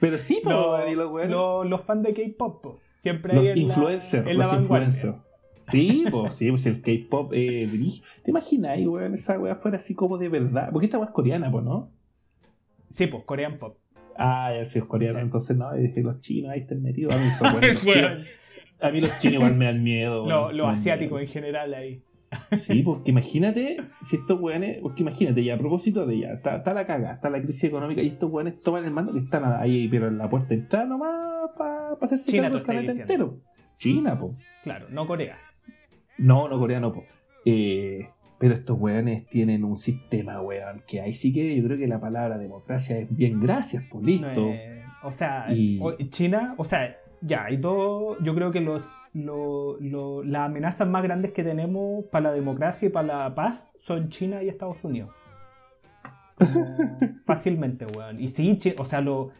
Pero 0.00 0.18
sí, 0.18 0.42
los, 0.44 1.66
los, 1.66 1.80
fans 1.80 2.02
de 2.02 2.12
K-pop. 2.12 2.78
Siempre 2.98 3.32
los 3.32 3.56
influencers, 3.56 4.36
los 4.36 4.52
influencers. 4.52 5.14
Sí, 5.64 6.04
pues 6.10 6.34
sí, 6.34 6.50
pues 6.50 6.66
el 6.66 6.82
K-pop. 6.82 7.32
Eh, 7.34 7.68
¿Te 8.22 8.30
imaginas, 8.30 8.78
weón, 8.86 9.14
esa 9.14 9.38
weá 9.38 9.56
fuera 9.56 9.78
así 9.78 9.94
como 9.94 10.18
de 10.18 10.28
verdad? 10.28 10.68
Porque 10.72 10.86
esta 10.86 10.98
weá 10.98 11.08
es 11.08 11.14
coreana, 11.14 11.50
pues, 11.50 11.64
¿no? 11.64 11.90
Sí, 12.94 13.06
pues, 13.06 13.24
Korean 13.24 13.58
Pop. 13.58 13.78
Ah, 14.16 14.52
ya 14.56 14.64
sí, 14.64 14.78
es 14.78 14.84
coreana. 14.84 15.20
Entonces, 15.20 15.56
no, 15.56 15.72
dije, 15.72 16.02
los 16.02 16.20
chinos 16.20 16.52
ahí 16.52 16.60
están 16.60 16.82
metidos. 16.82 17.14
A 17.14 17.18
mí, 17.18 17.30
son 17.30 17.52
buenos, 17.84 18.26
a 18.80 18.90
mí 18.90 19.00
los 19.00 19.18
chinos 19.18 19.34
igual 19.34 19.56
me 19.56 19.64
dan 19.64 19.82
miedo. 19.82 20.52
Los 20.52 20.68
asiáticos 20.68 21.20
en 21.20 21.26
general 21.26 21.74
ahí. 21.74 22.02
Sí, 22.52 22.82
porque 22.82 23.12
imagínate 23.12 23.76
si 24.00 24.16
estos 24.16 24.40
weones, 24.40 24.78
porque 24.82 25.02
imagínate 25.02 25.44
ya, 25.44 25.54
a 25.54 25.58
propósito 25.58 26.04
de 26.04 26.18
ya, 26.18 26.32
está, 26.32 26.74
la 26.74 26.84
caga, 26.84 27.14
está 27.14 27.30
la 27.30 27.40
crisis 27.40 27.64
económica 27.64 28.02
y 28.02 28.08
estos 28.08 28.28
weones 28.30 28.58
toman 28.58 28.84
el 28.84 28.90
mando 28.90 29.12
que 29.12 29.20
están 29.20 29.44
ahí, 29.44 29.86
pero 29.86 30.08
en 30.08 30.18
la 30.18 30.28
puerta 30.28 30.48
de 30.48 30.56
entrada 30.56 30.84
nomás 30.84 31.50
para 31.56 31.96
pa 31.96 32.04
hacerse 32.04 32.36
cargo 32.36 32.56
del 32.56 32.64
planeta 32.64 32.92
entero. 32.92 33.38
China, 33.76 34.18
po. 34.18 34.36
Claro, 34.64 34.86
no 34.90 35.06
Corea. 35.06 35.38
No, 36.18 36.48
no 36.48 36.58
Corea, 36.58 36.80
no, 36.80 36.92
po. 36.92 37.04
Eh, 37.44 38.08
pero 38.38 38.54
estos 38.54 38.78
weones 38.78 39.26
tienen 39.28 39.64
un 39.64 39.76
sistema, 39.76 40.40
weón, 40.40 40.82
que 40.86 41.00
ahí 41.00 41.14
sí 41.14 41.32
que 41.32 41.54
yo 41.56 41.64
creo 41.64 41.78
que 41.78 41.86
la 41.86 42.00
palabra 42.00 42.36
democracia 42.38 42.98
es 42.98 43.14
bien 43.14 43.40
gracias, 43.40 43.84
pues 43.90 44.04
listo. 44.04 44.48
o 45.02 45.12
sea, 45.12 45.46
Y- 45.52 45.78
China, 46.10 46.54
o 46.58 46.64
sea, 46.64 46.96
ya, 47.20 47.50
y 47.50 47.58
todo, 47.60 48.18
yo 48.22 48.34
creo 48.34 48.50
que 48.50 48.60
los, 48.60 48.82
lo- 49.12 49.76
lo- 49.80 50.22
las 50.24 50.42
amenazas 50.46 50.88
más 50.88 51.02
grandes 51.02 51.32
que 51.32 51.44
tenemos 51.44 52.04
para 52.06 52.30
la 52.30 52.32
democracia 52.34 52.86
y 52.88 52.90
para 52.90 53.06
la 53.28 53.34
paz 53.34 53.72
son 53.80 54.08
China 54.10 54.42
y 54.42 54.48
Estados 54.48 54.82
Unidos. 54.84 55.10
Como 56.36 56.76
fácilmente, 57.26 57.86
weón. 57.86 58.20
Y 58.20 58.28
sí, 58.28 58.58
o 58.78 58.84
sea, 58.84 59.00
lo- 59.00 59.30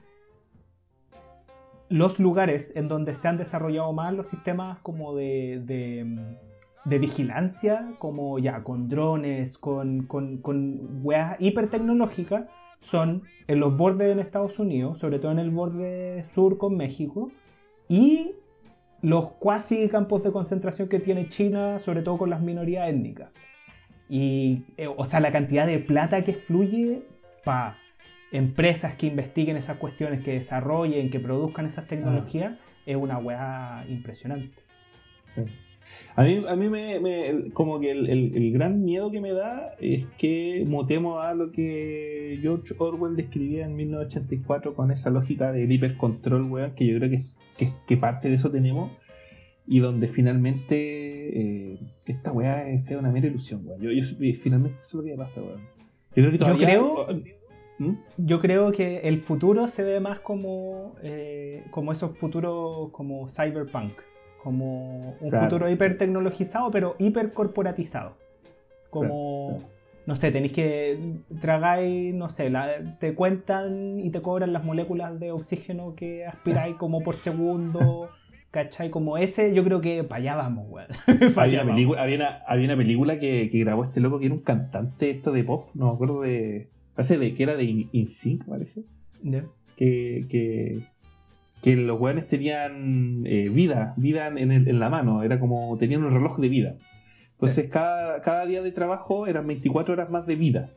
los 1.89 2.19
lugares 2.19 2.73
en 2.75 2.89
donde 2.89 3.15
se 3.15 3.29
han 3.29 3.37
desarrollado 3.37 3.93
más 3.93 4.15
los 4.15 4.27
sistemas 4.29 4.79
como 4.81 5.15
de, 5.15 5.61
de, 5.65 6.37
de 6.85 6.99
vigilancia, 6.99 7.95
como 7.99 8.39
ya 8.39 8.63
con 8.63 8.89
drones, 8.89 9.59
con, 9.59 10.07
con, 10.07 10.39
con 10.39 11.01
weas 11.03 11.37
hipertecnológicas, 11.41 12.45
son 12.81 13.23
en 13.47 13.61
los 13.61 13.77
bordes 13.77 14.13
en 14.13 14.19
Estados 14.19 14.59
Unidos, 14.59 14.99
sobre 14.99 15.19
todo 15.19 15.33
en 15.33 15.39
el 15.39 15.51
borde 15.51 16.27
sur 16.35 16.59
con 16.59 16.77
México, 16.77 17.31
y 17.89 18.33
los 19.03 19.33
cuasi 19.33 19.89
campos 19.89 20.23
de 20.25 20.33
concentración 20.33 20.89
que 20.89 21.01
tiene 21.01 21.29
China, 21.29 21.79
sobre 21.79 22.03
todo 22.03 22.19
con 22.19 22.31
las 22.31 22.41
minorías 22.41 22.89
étnicas. 22.89 23.31
Y, 24.09 24.65
eh, 24.77 24.87
o 24.87 25.05
sea, 25.05 25.21
la 25.21 25.33
cantidad 25.33 25.67
de 25.67 25.79
plata 25.79 26.25
que 26.25 26.35
fluye 26.35 27.03
para 27.45 27.79
empresas 28.33 28.95
que 28.95 29.07
investiguen 29.07 29.57
esas 29.57 29.77
cuestiones, 29.79 30.23
que 30.23 30.33
desarrollen, 30.33 31.11
que 31.11 31.21
produzcan 31.21 31.67
esas 31.67 31.87
tecnologías, 31.87 32.59
es 32.87 32.97
una 32.97 33.19
weá 33.19 33.85
impresionante. 33.89 34.63
Sí. 35.23 35.45
A 36.17 36.23
mí, 36.23 36.39
a 36.49 36.57
mí 36.57 36.69
me, 36.69 37.01
me- 37.01 37.51
como 37.53 37.81
que 37.81 37.91
el, 37.91 38.09
el- 38.09 38.37
el 38.37 38.53
gran 38.53 38.85
miedo 38.85 39.11
que 39.11 39.21
me 39.21 39.33
da 39.33 39.75
es 39.81 40.05
que 40.19 40.65
mutemos 40.67 41.21
a 41.23 41.35
lo 41.35 41.51
que 41.51 42.39
George 42.41 42.75
Orwell 42.79 43.17
describía 43.17 43.65
en 43.67 43.75
1984 43.77 44.75
con 44.75 44.91
esa 44.91 45.11
lógica 45.11 45.51
del 45.53 45.71
hipercontrol, 45.71 46.43
weón, 46.51 46.73
que 46.75 46.87
yo 46.87 46.99
creo 46.99 47.11
que, 47.11 47.19
que, 47.59 47.67
que 47.87 47.97
parte 47.97 48.29
de 48.29 48.35
eso 48.35 48.51
tenemos 48.51 48.93
y 49.67 49.81
donde 49.81 50.09
finalmente 50.09 51.73
eh, 51.73 51.79
esta 52.07 52.33
weá 52.33 52.79
sea 52.79 52.99
una 52.99 53.11
mera 53.11 53.27
ilusión, 53.27 53.63
weón. 53.67 53.81
Yo, 53.81 53.91
yo- 53.91 54.05
finalmente 54.41 54.79
eso 54.81 54.99
es 55.01 55.05
lo 55.07 55.11
que 55.11 55.17
pasa, 55.17 55.41
weón. 55.43 55.61
Yo 56.17 56.23
creo 56.23 56.31
que 56.31 56.39
Yo 56.39 56.45
todavía... 56.45 56.67
creo- 56.69 57.07
¿Mm? 57.77 57.95
Yo 58.19 58.41
creo 58.41 58.71
que 58.71 58.99
el 59.01 59.21
futuro 59.21 59.67
se 59.67 59.83
ve 59.83 59.99
más 59.99 60.21
como, 60.21 60.95
eh, 61.03 61.65
como 61.73 61.91
esos 61.91 62.17
futuros 62.17 62.91
como 62.93 63.29
cyberpunk, 63.29 63.95
como 64.45 65.17
un 65.21 65.31
Claro. 65.31 65.47
futuro 65.47 65.69
hipertecnologizado 65.71 66.71
pero 66.71 66.95
hipercorporatizado. 67.01 68.13
Como, 68.91 69.49
Claro, 69.49 69.59
claro. 69.65 69.75
no 70.07 70.17
sé, 70.17 70.31
tenéis 70.31 70.53
que 70.53 70.99
tragáis, 71.41 72.15
no 72.15 72.29
sé, 72.29 72.51
la- 72.51 72.97
te 73.01 73.15
cuentan 73.15 73.99
y 73.99 74.11
te 74.11 74.21
cobran 74.23 74.53
las 74.53 74.65
moléculas 74.65 75.19
de 75.19 75.33
oxígeno 75.33 75.95
que 75.97 76.27
aspiráis 76.27 76.77
como 76.77 77.01
por 77.03 77.17
segundo, 77.17 78.11
¿cachai? 78.53 78.91
Como 78.91 79.19
ese, 79.19 79.53
yo 79.53 79.65
creo 79.65 79.81
que 79.81 80.05
para 80.05 80.21
allá 80.21 80.37
vamos, 80.37 80.67
weón. 80.71 80.87
Había 81.37 81.63
una, 81.63 81.73
película, 81.73 82.03
había, 82.03 82.17
una, 82.17 82.43
había 82.47 82.67
una 82.67 82.77
película 82.77 83.19
que, 83.19 83.51
que 83.51 83.59
grabó 83.59 83.83
este 83.85 83.99
loco 84.01 84.21
que 84.21 84.27
era 84.27 84.35
un 84.35 84.43
cantante 84.43 85.11
esto 85.11 85.33
de 85.33 85.43
pop, 85.43 85.71
no 85.75 85.87
me 85.89 85.93
acuerdo 85.95 86.21
de. 86.21 86.69
Parece 86.95 87.19
de 87.19 87.35
que 87.35 87.43
era 87.43 87.57
de 87.57 87.65
In- 87.65 87.89
InSync, 87.91 88.45
parece. 88.45 88.83
Que, 89.77 90.25
que, 90.29 90.79
que 91.65 91.77
los 91.77 91.99
weones 91.99 92.29
tenían 92.29 93.23
eh, 93.25 93.49
vida, 93.49 93.95
vida 93.97 94.29
en, 94.29 94.53
el- 94.53 94.69
en 94.69 94.79
la 94.79 94.91
mano, 94.91 95.23
era 95.23 95.41
como 95.41 95.77
tenían 95.79 96.05
un 96.05 96.13
reloj 96.13 96.39
de 96.39 96.49
vida. 96.51 96.75
Entonces 97.33 97.71
cada, 97.71 98.21
cada 98.23 98.45
día 98.47 98.63
de 98.63 98.71
trabajo 98.71 99.27
eran 99.27 99.47
24 99.47 99.95
horas 99.95 100.11
más 100.11 100.27
de 100.27 100.37
vida. 100.37 100.69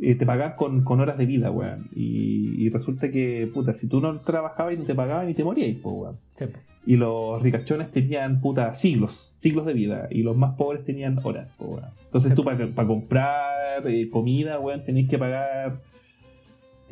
Eh, 0.00 0.14
te 0.14 0.24
pagaban 0.24 0.54
con, 0.56 0.82
con 0.84 1.00
horas 1.00 1.18
de 1.18 1.26
vida, 1.26 1.50
weón. 1.50 1.88
Y, 1.94 2.54
y 2.64 2.68
resulta 2.70 3.10
que, 3.10 3.48
puta, 3.52 3.72
si 3.74 3.88
tú 3.88 4.00
no 4.00 4.16
trabajabas 4.18 4.74
y 4.74 4.76
no 4.78 4.84
te 4.84 4.94
pagaban 4.94 5.28
y 5.28 5.34
te 5.34 5.44
morías, 5.44 5.76
pues, 5.82 5.94
weón. 5.94 6.16
Sí. 6.36 6.44
Y 6.86 6.96
los 6.96 7.40
ricachones 7.42 7.90
tenían 7.90 8.40
puta 8.40 8.72
siglos, 8.74 9.32
siglos 9.36 9.66
de 9.66 9.74
vida. 9.74 10.08
Y 10.10 10.22
los 10.22 10.36
más 10.36 10.54
pobres 10.56 10.84
tenían 10.84 11.18
horas, 11.22 11.52
po, 11.58 11.66
weón. 11.66 11.90
Entonces 12.06 12.30
Sí. 12.30 12.34
tú 12.36 12.42
para 12.44 12.86
comprar 12.86 13.86
eh, 13.86 14.08
comida, 14.10 14.58
weón, 14.60 14.84
tenías 14.84 15.08
que 15.08 15.18
pagar. 15.18 15.80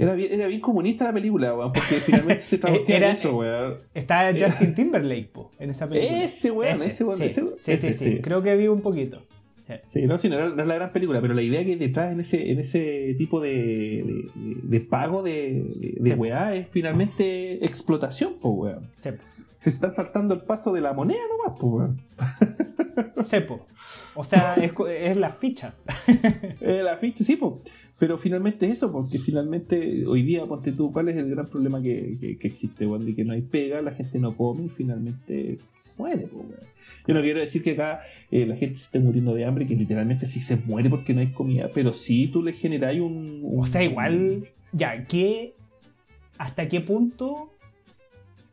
Era 0.02 0.14
bien, 0.14 0.32
era 0.32 0.46
bien 0.46 0.60
comunista 0.60 1.04
la 1.04 1.12
película, 1.12 1.54
weón, 1.54 1.72
porque 1.72 1.96
finalmente 1.96 2.42
se 2.42 2.58
traducía 2.58 2.96
en 2.96 3.04
eso, 3.04 3.36
weón. 3.36 3.78
Está 3.94 4.32
Justin 4.38 4.74
Timberlake, 4.74 5.28
po, 5.32 5.50
en 5.58 5.70
esa 5.70 5.88
película. 5.88 6.24
Ese, 6.24 6.50
weón, 6.50 6.82
ese, 6.82 7.04
weón, 7.04 7.18
sí, 7.18 7.24
ese, 7.24 7.40
sí, 7.40 7.48
ese, 7.66 7.92
sí, 7.92 7.96
sí. 7.96 8.12
sí. 8.12 8.20
Creo 8.20 8.42
que 8.42 8.56
vi 8.56 8.68
un 8.68 8.82
poquito. 8.82 9.22
Sí. 9.84 10.02
No, 10.02 10.18
sí, 10.18 10.28
no, 10.28 10.50
no 10.50 10.62
es 10.62 10.68
la 10.68 10.74
gran 10.74 10.92
película, 10.92 11.20
pero 11.20 11.34
la 11.34 11.42
idea 11.42 11.64
que 11.64 11.76
detrás 11.76 12.12
en 12.12 12.20
ese, 12.20 12.50
en 12.50 12.58
ese 12.58 13.14
tipo 13.16 13.40
de, 13.40 13.50
de, 14.34 14.56
de 14.62 14.80
pago 14.80 15.22
de, 15.22 15.64
de, 15.98 16.14
weá 16.14 16.54
es 16.54 16.68
finalmente 16.70 17.64
explotación, 17.64 18.34
po, 18.40 18.50
weón. 18.50 18.88
Se 18.98 19.68
está 19.68 19.90
saltando 19.90 20.34
el 20.34 20.40
paso 20.40 20.72
de 20.72 20.80
la 20.80 20.92
moneda 20.92 21.20
nomás, 21.28 21.58
po, 21.58 21.66
weón. 21.68 22.00
Sí, 23.26 23.40
po. 23.40 23.66
O 24.14 24.24
sea, 24.24 24.54
es, 24.56 24.72
es 24.88 25.16
la 25.16 25.30
ficha. 25.30 25.74
Eh, 26.62 26.82
la 26.82 26.96
ficha, 26.98 27.24
sí, 27.24 27.36
po. 27.36 27.56
pero 27.98 28.18
finalmente 28.18 28.66
es 28.66 28.72
eso, 28.72 28.92
porque 28.92 29.18
finalmente 29.18 30.04
hoy 30.06 30.22
día, 30.22 30.44
ponte 30.46 30.72
tú, 30.72 30.92
¿cuál 30.92 31.08
es 31.08 31.16
el 31.16 31.30
gran 31.30 31.46
problema 31.46 31.80
que, 31.80 32.18
que, 32.20 32.36
que 32.36 32.48
existe, 32.48 32.86
weón? 32.86 33.04
De 33.04 33.14
que 33.14 33.24
no 33.24 33.32
hay 33.32 33.40
pega, 33.40 33.80
la 33.80 33.92
gente 33.92 34.18
no 34.18 34.36
come 34.36 34.64
y 34.64 34.68
finalmente 34.68 35.58
se 35.76 35.90
muere, 35.98 36.26
po, 36.26 36.38
weón. 36.38 36.60
Yo 37.06 37.14
no 37.14 37.22
quiero 37.22 37.40
decir 37.40 37.62
que 37.62 37.70
acá 37.72 38.00
eh, 38.30 38.44
la 38.46 38.56
gente 38.56 38.76
se 38.76 38.84
esté 38.84 38.98
muriendo 38.98 39.34
de 39.34 39.44
hambre, 39.46 39.66
que 39.66 39.74
literalmente 39.74 40.26
sí 40.26 40.40
se 40.40 40.56
muere 40.56 40.90
porque 40.90 41.14
no 41.14 41.20
hay 41.20 41.28
comida, 41.28 41.70
pero 41.72 41.92
sí 41.94 42.28
tú 42.28 42.42
le 42.42 42.52
generas 42.52 42.94
un, 42.96 43.40
un- 43.42 43.62
O 43.62 43.66
sea, 43.66 43.82
igual, 43.82 44.48
ya, 44.72 45.06
¿qué? 45.06 45.54
¿Hasta 46.36 46.68
qué 46.68 46.80
punto? 46.80 47.54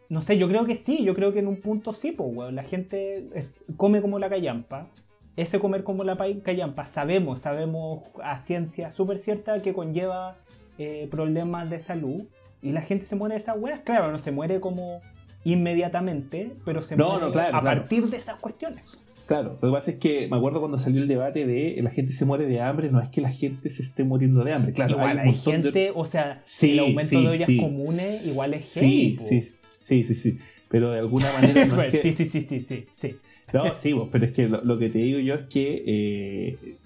No 0.10 0.22
sé, 0.22 0.38
yo 0.38 0.48
creo 0.48 0.66
que 0.66 0.76
sí, 0.78 1.04
yo 1.04 1.14
creo 1.14 1.34
que 1.34 1.40
en 1.40 1.48
un 1.48 1.58
punto 1.58 1.94
sí, 1.94 2.12
pues, 2.14 2.30
weón. 2.34 2.56
La 2.56 2.64
gente 2.64 3.28
come 3.76 4.02
como 4.02 4.18
la 4.20 4.30
callampa. 4.30 4.90
Ese 5.38 5.60
comer 5.60 5.84
como 5.86 6.04
la 6.04 6.18
pa- 6.18 6.26
callampa, 6.44 6.88
sabemos, 6.90 7.40
sabemos 7.40 8.04
a 8.22 8.40
ciencia 8.42 8.92
súper 8.92 9.20
cierta 9.20 9.62
que 9.62 9.72
conlleva 9.74 10.36
eh, 10.78 11.08
problemas 11.10 11.70
de 11.70 11.80
salud. 11.80 12.24
Y 12.62 12.72
la 12.72 12.82
gente 12.82 13.06
se 13.06 13.16
muere 13.16 13.36
de 13.36 13.42
esas 13.42 13.56
weas. 13.58 13.80
Claro, 13.82 14.12
no 14.12 14.20
se 14.20 14.32
muere 14.32 14.60
como 14.60 15.00
inmediatamente, 15.44 16.52
pero 16.66 16.82
se 16.82 16.96
No, 16.98 17.12
muere 17.12 17.26
no, 17.28 17.32
claro, 17.32 17.58
a 17.58 17.62
claro. 17.62 17.82
partir 17.82 18.04
de 18.10 18.18
esas 18.18 18.40
cuestiones. 18.40 19.06
Claro, 19.28 19.58
lo 19.62 19.70
que 19.70 19.74
pasa 19.74 19.92
es 19.92 19.98
que 19.98 20.28
me 20.30 20.38
acuerdo 20.38 20.60
cuando 20.62 20.78
salió 20.78 21.02
el 21.02 21.08
debate 21.08 21.46
de 21.46 21.78
la 21.84 21.90
gente 21.90 22.14
se 22.14 22.24
muere 22.24 22.46
de 22.46 22.62
hambre, 22.62 22.90
no 22.90 23.02
es 23.02 23.10
que 23.10 23.20
la 23.20 23.30
gente 23.32 23.70
se 23.70 23.84
esté 23.84 24.06
muriendo 24.06 24.42
de 24.44 24.54
hambre, 24.54 24.72
claro. 24.72 24.92
igual 24.94 25.14
un 25.14 25.20
hay, 25.20 25.26
montón 25.28 25.54
de- 25.54 25.62
gente, 25.72 25.92
o 25.94 26.06
sea, 26.06 26.42
Sí, 26.46 26.72
el 26.72 26.80
aumento 26.80 27.10
sí, 27.10 27.22
de 27.24 27.28
ollas 27.30 27.46
sí. 27.48 27.58
comunes 27.58 28.26
igual 28.26 28.54
es 28.54 28.64
sí, 28.66 28.80
heavy, 28.80 29.18
sí, 29.20 29.42
sí, 29.80 30.04
sí, 30.06 30.14
sí. 30.14 30.40
Pero 30.70 30.92
de 30.92 31.00
alguna 31.00 31.32
manera 31.34 31.66
no 31.66 31.82
es 31.82 31.92
que... 31.92 32.04
sí, 32.04 32.14
sí, 32.16 32.30
sí, 32.30 32.46
sí, 32.50 32.66
sí, 32.68 32.86
sí. 33.02 33.18
No, 33.54 33.76
sí, 33.76 33.94
vos, 33.94 34.10
pero 34.12 34.26
es 34.26 34.34
que 34.34 34.50
lo, 34.50 34.78
que 34.78 34.90
te 34.90 35.00
digo 35.00 35.20
yo 35.20 35.36
es 35.36 35.48
que 35.48 35.84
eh, 35.86 36.78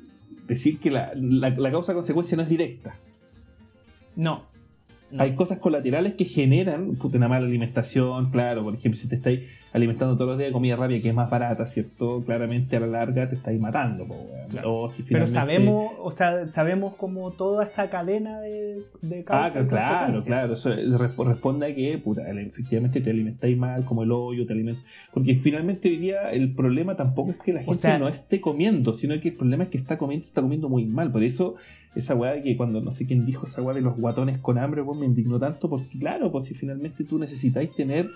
decir 0.47 0.79
que 0.79 0.91
la 0.91 1.71
causa-consecuencia 1.71 2.37
no 2.37 2.43
es 2.43 2.49
directa. 2.49 2.95
No. 4.15 4.50
Hay 5.17 5.35
cosas 5.35 5.57
colaterales 5.59 6.13
que 6.13 6.25
generan 6.25 6.95
puta, 6.95 7.17
una 7.17 7.27
mala 7.27 7.45
alimentación, 7.45 8.31
claro, 8.31 8.63
por 8.63 8.73
ejemplo, 8.73 8.99
si 8.99 9.07
te 9.07 9.15
estáis 9.15 9.41
alimentando 9.73 10.15
todos 10.15 10.27
los 10.31 10.37
días 10.37 10.49
de 10.49 10.53
comida 10.53 10.75
rápida 10.75 11.01
que 11.01 11.09
es 11.09 11.15
más 11.15 11.29
barata, 11.29 11.65
¿cierto? 11.65 12.21
Claramente 12.25 12.75
a 12.75 12.81
la 12.81 12.87
larga 12.87 13.29
te 13.29 13.35
estáis 13.35 13.57
matando, 13.59 14.05
po. 14.05 14.15
Claro. 14.49 14.81
O 14.81 14.87
si 14.89 15.03
Pero 15.03 15.27
sabemos, 15.27 15.93
o 15.99 16.11
sea, 16.11 16.45
sabemos 16.49 16.95
como 16.95 17.31
toda 17.31 17.63
esta 17.63 17.89
cadena 17.89 18.41
de, 18.41 18.81
de 19.01 19.19
Ah, 19.27 19.49
causas 19.49 19.63
y 19.65 19.67
claro, 19.69 20.23
claro. 20.23 20.53
Eso 20.53 20.71
resp- 20.71 21.25
responde 21.25 21.67
a 21.71 21.75
que, 21.75 21.97
puta, 21.99 22.29
efectivamente 22.29 22.99
te 22.99 23.09
alimentáis 23.11 23.57
mal, 23.57 23.85
como 23.85 24.03
el 24.03 24.11
hoyo, 24.11 24.45
te 24.45 24.51
alimentas. 24.53 24.83
Porque 25.13 25.35
finalmente 25.35 25.87
hoy 25.87 25.97
día 25.97 26.31
el 26.31 26.53
problema 26.53 26.97
tampoco 26.97 27.31
es 27.31 27.37
que 27.37 27.53
la 27.53 27.61
O 27.61 27.63
gente 27.63 27.81
sea- 27.81 27.97
no 27.97 28.09
esté 28.09 28.41
comiendo, 28.41 28.93
sino 28.93 29.17
que 29.21 29.29
el 29.29 29.35
problema 29.35 29.63
es 29.63 29.69
que 29.69 29.77
está 29.77 29.97
comiendo, 29.97 30.25
está 30.25 30.41
comiendo 30.41 30.67
muy 30.67 30.85
mal. 30.85 31.11
Por 31.13 31.23
eso, 31.23 31.55
esa 31.95 32.15
weá 32.15 32.31
de 32.33 32.41
que 32.41 32.55
cuando 32.55 32.79
no 32.81 32.91
sé 32.91 33.05
quién 33.05 33.25
dijo 33.25 33.45
esa 33.45 33.61
weá 33.61 33.75
de 33.75 33.81
los 33.81 33.97
guatones 33.97 34.39
con 34.39 34.57
hambre, 34.57 34.83
pues 34.83 34.97
me 34.99 35.05
indignó 35.05 35.39
tanto, 35.39 35.69
porque 35.69 35.97
claro, 35.99 36.31
pues 36.31 36.45
si 36.45 36.53
finalmente 36.53 37.03
tú 37.03 37.19
necesitáis 37.19 37.71
tener. 37.75 38.09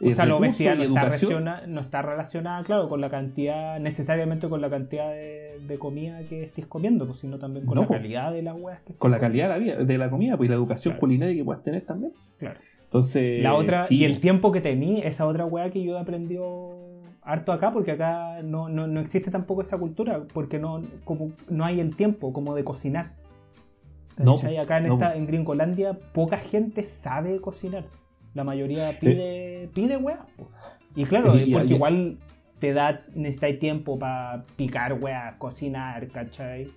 O 0.00 0.06
eh, 0.10 0.14
sea, 0.16 0.26
la 0.26 0.34
obesidad 0.34 0.74
no 0.76 0.82
está, 0.82 1.04
relaciona- 1.04 1.66
no 1.68 1.80
está 1.80 2.02
relacionada, 2.02 2.62
claro, 2.64 2.88
con 2.88 3.00
la 3.00 3.08
cantidad, 3.08 3.78
necesariamente 3.78 4.48
con 4.48 4.60
la 4.60 4.68
cantidad 4.68 5.10
de, 5.12 5.60
de 5.66 5.78
comida 5.78 6.20
que 6.28 6.42
estés 6.44 6.66
comiendo, 6.66 7.06
pues, 7.06 7.20
sino 7.20 7.38
también 7.38 7.64
con 7.66 7.76
No, 7.76 7.82
la 7.82 7.86
pues. 7.88 8.00
calidad 8.00 8.32
de 8.32 8.42
las 8.42 8.56
weas 8.58 8.80
que 8.80 8.94
Con 8.94 9.12
la 9.12 9.18
comiendo. 9.18 9.20
calidad 9.20 9.44
de 9.44 9.52
la, 9.52 9.58
vida, 9.76 9.84
de 9.84 9.98
la 9.98 10.10
comida, 10.10 10.36
pues 10.36 10.48
y 10.48 10.50
la 10.50 10.56
educación 10.56 10.92
Claro. 10.94 11.00
culinaria 11.00 11.34
que 11.36 11.44
puedas 11.44 11.62
tener 11.62 11.82
también. 11.86 12.12
Claro. 12.38 12.58
Entonces. 12.84 13.42
La 13.42 13.54
otra, 13.54 13.84
sí, 13.84 13.98
y 13.98 14.04
el 14.04 14.18
tiempo 14.20 14.50
que 14.50 14.60
tení, 14.60 15.00
esa 15.02 15.24
otra 15.26 15.46
wea 15.46 15.70
que 15.70 15.82
yo 15.82 15.96
he 15.96 16.00
aprendido 16.00 16.74
harto 17.22 17.52
acá, 17.52 17.72
porque 17.72 17.92
acá 17.92 18.42
no, 18.42 18.68
no, 18.68 18.88
no 18.88 18.98
existe 19.00 19.30
tampoco 19.30 19.62
esa 19.62 19.78
cultura, 19.78 20.22
porque 20.34 20.58
no, 20.58 20.82
como, 21.04 21.30
no 21.48 21.64
hay 21.64 21.78
el 21.80 21.94
tiempo 21.94 22.32
como 22.32 22.54
de 22.56 22.64
cocinar. 22.64 23.12
No, 24.18 24.36
acá 24.58 24.78
en, 24.78 24.88
no, 24.88 24.94
esta, 24.94 25.16
en 25.16 25.26
Gringolandia 25.26 25.98
poca 26.12 26.36
gente 26.38 26.84
sabe 26.86 27.40
cocinar. 27.40 27.84
La 28.34 28.44
mayoría 28.44 28.90
pide, 29.00 29.68
pide 29.74 29.96
po. 30.36 30.48
Y 30.94 31.04
claro, 31.04 31.36
Y- 31.38 31.52
porque 31.52 31.72
y- 31.72 31.74
igual 31.76 32.18
te 32.58 32.72
da, 32.72 33.02
necesitáis 33.14 33.58
tiempo 33.58 33.98
para 33.98 34.44
picar, 34.56 34.92
weá, 34.94 35.36
cocinar, 35.38 36.06
¿cachai? 36.08 36.68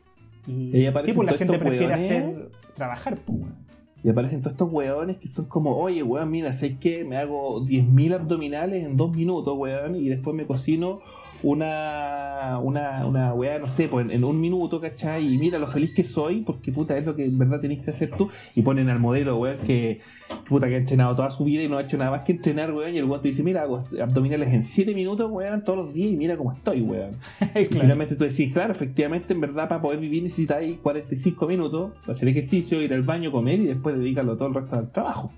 Y, 0.47 0.75
Y 0.77 0.87
sí, 1.05 1.13
pues 1.13 1.25
la 1.31 1.37
gente 1.37 1.57
prefiere 1.57 1.87
weones. 1.95 2.11
hacer, 2.11 2.49
trabajar, 2.75 3.17
pues, 3.25 3.39
weón. 3.39 3.65
Y 4.03 4.09
aparecen 4.09 4.41
todos 4.41 4.53
estos 4.53 4.71
weones 4.71 5.17
que 5.17 5.27
son 5.27 5.45
como, 5.45 5.75
oye, 5.77 6.03
weón, 6.03 6.29
mira, 6.29 6.51
sé 6.53 6.77
que 6.77 7.03
me 7.03 7.17
hago 7.17 7.61
10.000 7.65 8.13
abdominales 8.13 8.83
en 8.85 8.97
dos 8.97 9.15
minutos, 9.15 9.55
weón, 9.57 9.95
y 9.95 10.09
después 10.09 10.35
me 10.35 10.45
cocino 10.45 10.99
una, 11.43 12.59
una, 12.61 13.05
una 13.05 13.33
weá, 13.33 13.59
no 13.59 13.67
sé, 13.69 13.87
pues 13.87 14.05
en, 14.05 14.11
en 14.11 14.23
un 14.23 14.39
minuto, 14.39 14.79
¿cachai? 14.81 15.33
Y 15.33 15.37
mira 15.37 15.59
lo 15.59 15.67
feliz 15.67 15.93
que 15.93 16.03
soy, 16.03 16.41
porque 16.41 16.71
puta, 16.71 16.97
es 16.97 17.05
lo 17.05 17.15
que 17.15 17.25
en 17.25 17.37
verdad 17.37 17.59
tenés 17.61 17.83
que 17.83 17.89
hacer 17.91 18.11
tú. 18.17 18.29
Y 18.55 18.61
ponen 18.61 18.89
al 18.89 18.99
modelo, 18.99 19.37
weón, 19.37 19.57
que 19.65 19.99
puta, 20.47 20.67
que 20.67 20.75
ha 20.75 20.77
entrenado 20.77 21.15
toda 21.15 21.29
su 21.31 21.43
vida 21.45 21.63
y 21.63 21.67
no 21.67 21.77
ha 21.77 21.83
hecho 21.83 21.97
nada 21.97 22.11
más 22.11 22.23
que 22.23 22.31
entrenar, 22.33 22.73
weón, 22.73 22.93
y 22.93 22.97
el 22.97 23.05
weón 23.05 23.21
te 23.21 23.27
dice, 23.29 23.43
mira, 23.43 23.61
hago 23.63 23.79
abdominales 24.01 24.53
en 24.53 24.63
7 24.63 24.93
minutos, 24.93 25.29
weón, 25.31 25.63
todos 25.63 25.85
los 25.85 25.93
días, 25.93 26.11
y 26.13 26.15
mira 26.15 26.37
cómo 26.37 26.51
estoy, 26.51 26.81
weón. 26.81 27.11
Y 27.55 27.65
Claro. 27.65 27.81
finalmente 27.81 28.15
tú 28.15 28.23
decís, 28.23 28.51
claro, 28.53 28.71
efectivamente, 28.73 29.33
en 29.33 29.41
verdad, 29.41 29.67
para 29.69 29.81
poder 29.81 29.99
vivir 29.99 30.23
necesitáis 30.23 30.77
45 30.77 31.47
minutos, 31.47 31.91
hacer 32.07 32.27
ejercicio, 32.27 32.81
ir 32.81 32.93
al 32.93 33.03
baño, 33.03 33.31
comer 33.31 33.59
y 33.59 33.65
después 33.65 33.97
dedicarlo 33.97 34.35
todo 34.35 34.47
el 34.49 34.53
resto 34.55 34.75
al 34.77 34.91
trabajo. 34.91 35.31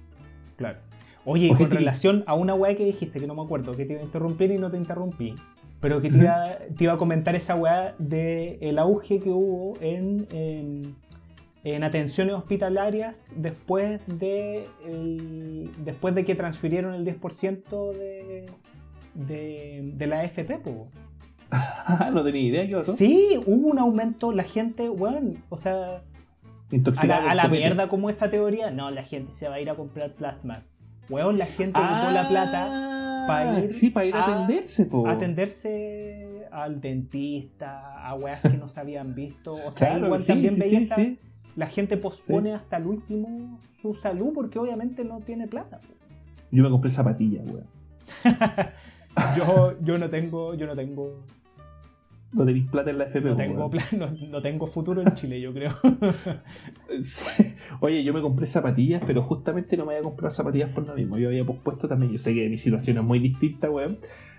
Claro. 0.55 0.79
Oye, 1.25 1.47
y 1.47 1.51
O 1.51 1.57
con 1.57 1.69
relación 1.69 2.23
a 2.25 2.35
una 2.35 2.53
weá 2.53 2.75
que 2.75 2.85
dijiste, 2.85 3.19
que 3.19 3.27
no 3.27 3.35
me 3.35 3.41
acuerdo, 3.41 3.75
que 3.75 3.83
te 3.85 3.93
iba 3.93 4.01
a 4.01 4.05
interrumpir 4.05 4.49
y 4.51 4.57
no 4.57 4.71
te 4.71 4.77
interrumpí, 4.77 5.35
pero 5.79 6.01
que 6.01 6.09
te 6.09 6.17
iba, 6.17 6.57
te 6.75 6.83
iba 6.85 6.93
a 6.93 6.97
comentar 6.97 7.35
esa 7.35 7.55
weá 7.55 7.95
de 7.99 8.57
el 8.61 8.79
auge 8.79 9.19
que 9.19 9.29
hubo 9.29 9.75
en, 9.81 10.25
en, 10.31 10.95
en 11.63 11.83
atenciones 11.83 12.33
hospitalarias 12.35 13.31
después 13.35 14.01
de, 14.19 14.65
el- 14.85 15.69
después 15.85 16.15
de 16.15 16.25
que 16.25 16.35
transfirieron 16.35 16.93
el 16.95 17.05
10% 17.05 17.91
de, 17.93 18.45
de, 19.13 19.91
de 19.95 20.07
la 20.07 20.21
AFP, 20.21 20.59
po. 20.63 20.87
no 22.13 22.23
tenía 22.23 22.41
idea 22.41 22.67
qué 22.67 22.75
pasó. 22.75 22.97
Sí, 22.97 23.39
hubo 23.45 23.69
un 23.71 23.79
aumento, 23.79 24.31
la 24.31 24.43
gente, 24.43 24.89
weón, 24.89 25.33
o 25.49 25.57
sea, 25.57 26.01
a 26.97 27.05
la, 27.07 27.17
a 27.31 27.35
la 27.35 27.43
mierda 27.47 27.87
como 27.87 28.09
esa 28.09 28.29
teoría, 28.29 28.71
no, 28.71 28.89
la 28.91 29.03
gente 29.03 29.31
se 29.39 29.47
va 29.47 29.55
a 29.55 29.61
ir 29.61 29.69
a 29.69 29.75
comprar 29.75 30.11
plasma. 30.13 30.63
Weón, 31.09 31.37
la 31.37 31.45
gente 31.45 31.79
ocupó 31.79 32.11
la 32.11 32.27
plata 32.27 33.25
pa' 33.27 33.59
ir 33.59 33.71
Sí, 33.73 33.89
para 33.89 34.05
ir 34.05 34.15
a, 34.15 34.23
atenderse, 34.25 34.85
po. 34.85 35.07
atenderse 35.07 36.47
al 36.51 36.79
dentista, 36.81 38.05
a 38.07 38.15
weas 38.15 38.41
que 38.41 38.57
no 38.57 38.69
se 38.69 38.79
habían 38.79 39.13
visto. 39.15 39.53
O 39.53 39.71
sea, 39.71 39.89
Claro, 39.89 40.05
igual 40.05 40.21
sí, 40.21 40.27
también 40.27 40.53
sí, 40.55 40.59
veía 40.59 40.85
sí, 40.95 41.19
la 41.55 41.67
gente 41.67 41.97
pospone 41.97 42.53
hasta 42.53 42.77
el 42.77 42.87
último 42.87 43.59
su 43.81 43.93
salud 43.93 44.31
porque 44.33 44.59
obviamente 44.59 45.03
no 45.03 45.19
tiene 45.19 45.47
plata. 45.47 45.79
Yo 46.51 46.63
me 46.63 46.69
compré 46.69 46.89
zapatillas, 46.89 47.45
weón. 47.49 47.67
Yo, 49.35 49.75
yo 49.81 49.97
no 49.97 50.09
tengo, 50.11 50.53
yo 50.53 50.67
no 50.67 50.75
tengo, 50.75 51.23
No 52.33 52.45
tenéis 52.45 52.69
plata 52.69 52.89
en 52.89 52.97
la 52.97 53.05
FP, 53.05 53.29
no 53.29 53.35
tengo 53.37 53.69
plan, 53.69 53.85
no, 53.97 54.11
no 54.29 54.41
tengo 54.41 54.67
futuro 54.67 55.01
en 55.01 55.13
Chile, 55.15 55.39
yo 55.41 55.53
creo. 55.53 55.71
Sí. 57.01 57.55
Oye, 57.79 58.03
yo 58.03 58.13
me 58.13 58.21
compré 58.21 58.45
zapatillas, 58.45 59.01
pero 59.05 59.21
justamente 59.23 59.77
no 59.77 59.85
me 59.85 59.93
había 59.93 60.03
comprado 60.03 60.31
zapatillas 60.31 60.69
por 60.71 60.85
lo 60.87 60.95
mismo. 60.95 61.17
Yo 61.17 61.27
había 61.29 61.43
pospuesto 61.43 61.87
también. 61.87 62.11
Yo 62.11 62.17
sé 62.17 62.33
que 62.33 62.47
mi 62.49 62.57
situación 62.57 62.97
es 62.97 63.03
muy 63.03 63.19
distinta, 63.19 63.69
weón. 63.69 63.97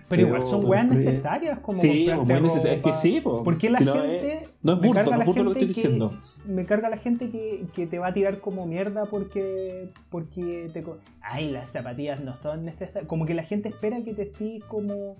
Pero, 0.09 0.23
Pero 0.23 0.37
igual 0.37 0.41
son 0.49 0.65
weas 0.65 0.87
necesarias 0.89 1.59
como 1.59 1.77
Sí, 1.79 2.09
muy 2.25 2.41
necesario. 2.41 2.77
Es 2.77 2.83
que 2.83 2.93
sí, 2.95 3.21
po. 3.21 3.43
¿Por 3.43 3.59
qué 3.59 3.69
la 3.69 3.77
Si 3.77 3.85
no, 3.85 3.93
gente 3.93 4.37
es- 4.39 4.57
No 4.63 4.73
es 4.73 4.81
burdo, 4.81 5.11
no 5.11 5.19
es 5.21 5.25
burdo 5.27 5.43
lo 5.43 5.53
que 5.53 5.59
estoy 5.59 5.67
que- 5.75 5.81
diciendo. 5.81 6.11
me 6.47 6.65
carga 6.65 6.89
la 6.89 6.97
gente 6.97 7.29
que, 7.29 7.65
que 7.75 7.85
te 7.85 7.99
va 7.99 8.07
a 8.07 8.13
tirar 8.13 8.39
como 8.39 8.65
mierda 8.65 9.03
porque 9.05 9.89
porque 10.09 10.71
te 10.73 10.83
ay 11.21 11.51
las 11.51 11.69
zapatillas 11.69 12.21
no 12.23 12.33
son 12.37 12.65
necesarias 12.65 13.05
como 13.05 13.27
que 13.27 13.35
la 13.35 13.43
gente 13.43 13.69
espera 13.69 14.03
que 14.03 14.15
te 14.15 14.23
estés 14.23 14.63
como 14.63 15.15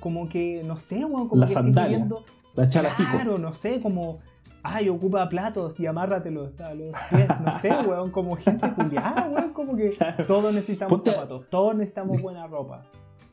como 0.00 0.28
que 0.28 0.62
no 0.66 0.76
sé 0.78 1.04
weón, 1.04 1.28
como 1.28 1.40
La 1.40 1.46
que 1.46 1.54
sandalia, 1.54 1.98
viviendo- 1.98 2.24
La 2.54 2.68
chalacico. 2.68 3.10
claro 3.12 3.38
no 3.38 3.54
sé 3.54 3.80
como 3.80 4.18
ay 4.62 4.88
ocupa 4.88 5.28
platos 5.28 5.78
y 5.78 5.86
amárratelos 5.86 6.60
a 6.60 6.74
los 6.74 6.92
pies 7.10 7.28
no 7.44 7.60
sé 7.60 7.70
weón 7.88 8.10
como 8.10 8.36
gente 8.36 8.70
culiada 8.72 9.28
weón 9.32 9.52
como 9.52 9.76
que 9.76 9.90
Claro. 9.90 10.26
todos 10.26 10.54
necesitamos 10.54 10.90
Ponte- 11.00 11.10
zapatos 11.12 11.48
todos 11.50 11.74
necesitamos 11.76 12.22
buena 12.22 12.46
ropa 12.46 12.84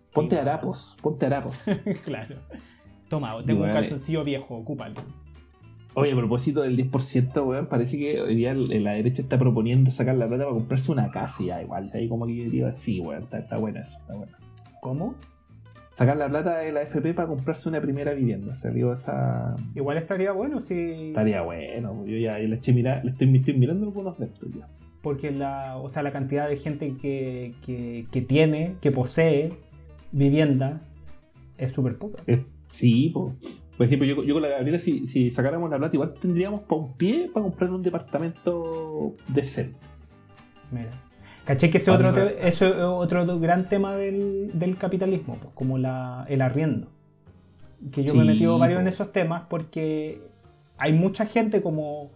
Sí, 0.07 0.11
Ponte 0.21 0.39
harapos, 0.39 0.95
ponte 1.01 1.25
harapos. 1.25 1.63
claro 2.05 2.35
toma 3.09 3.29
Sí, 3.39 3.43
tengo 3.45 3.63
un 3.63 3.71
calzoncillo 3.73 4.23
viejo 4.23 4.55
ocúpalo 4.57 4.95
Oye, 5.97 6.11
a 6.11 6.15
propósito 6.17 6.61
del 6.61 6.75
10%, 6.75 7.45
weón, 7.47 7.67
parece 7.67 7.97
que 7.97 8.19
hoy 8.21 8.35
día 8.35 8.53
la 8.53 8.91
derecha 8.91 9.21
está 9.21 9.37
proponiendo 9.39 9.91
sacar 9.91 10.15
la 10.15 10.27
plata 10.27 10.43
para 10.43 10.53
comprarse 10.55 10.91
una 10.91 11.09
casa 11.09 11.41
y 11.41 11.45
ya, 11.45 11.61
igual. 11.61 11.89
Ahí 11.93 12.09
como 12.09 12.25
que 12.25 12.35
yo 12.35 12.49
digo, 12.51 12.69
sí, 12.73 12.99
weón, 12.99 13.23
está, 13.23 13.39
está 13.39 13.57
buena 13.57 13.79
eso, 13.79 13.97
está 13.99 14.13
buena. 14.13 14.37
¿cómo? 14.81 15.15
Sacar 15.95 16.17
la 16.17 16.27
plata 16.27 16.57
de 16.57 16.73
la 16.73 16.81
FP 16.81 17.13
para 17.13 17.29
comprarse 17.29 17.69
una 17.69 17.79
primera 17.79 18.13
vivienda. 18.13 18.51
Salió 18.51 18.91
esa. 18.91 19.55
Igual 19.75 19.97
estaría 19.97 20.33
bueno 20.33 20.59
si 20.59 21.07
Estaría 21.07 21.41
bueno. 21.41 22.05
Yo 22.05 22.17
ya 22.17 22.37
le, 22.37 22.53
eché 22.53 22.73
mira, 22.73 23.01
le 23.01 23.11
estoy, 23.11 23.33
estoy 23.33 23.53
mirando 23.53 23.85
algunos 23.85 24.19
de 24.19 24.25
estos 24.25 24.49
ya. 24.51 24.67
porque 25.01 25.31
la, 25.31 25.77
o 25.77 25.87
sea, 25.87 26.03
la 26.03 26.11
cantidad 26.11 26.49
de 26.49 26.57
gente 26.57 26.97
que, 27.01 27.53
que, 27.65 28.07
que 28.11 28.21
tiene, 28.21 28.75
que 28.81 28.91
posee 28.91 29.53
vivienda 30.11 30.81
es 31.57 31.71
súper 31.71 31.97
poca. 31.97 32.21
Sí, 32.67 33.11
po. 33.13 33.33
por 33.77 33.85
ejemplo, 33.85 34.05
yo, 34.05 34.21
yo 34.21 34.33
con 34.33 34.43
la 34.43 34.49
Gabriela, 34.49 34.79
si, 34.79 35.05
si 35.05 35.29
sacáramos 35.29 35.69
la 35.69 35.77
plata, 35.77 35.95
igual 35.95 36.13
tendríamos 36.13 36.63
para 36.63 36.81
un 36.81 36.97
pie 36.97 37.27
para 37.33 37.45
comprar 37.45 37.71
un 37.71 37.81
departamento 37.81 39.15
decente. 39.29 39.79
Mira. 40.73 40.89
¿Caché 41.45 41.69
que 41.69 41.77
ese 41.77 41.91
otro, 41.91 42.11
te- 42.13 42.47
otro 42.83 43.39
gran 43.39 43.69
tema 43.69 43.95
del, 43.95 44.51
del 44.57 44.77
capitalismo, 44.77 45.35
pues, 45.39 45.53
como 45.53 45.77
la, 45.77 46.25
el 46.27 46.41
arriendo? 46.41 46.87
Que 47.91 48.03
yo 48.03 48.15
me 48.15 48.23
he 48.23 48.25
metido 48.25 48.57
varios 48.57 48.81
en 48.81 48.87
esos 48.87 49.11
temas 49.11 49.43
porque 49.49 50.21
hay 50.77 50.93
mucha 50.93 51.25
gente 51.25 51.61
como 51.61 52.11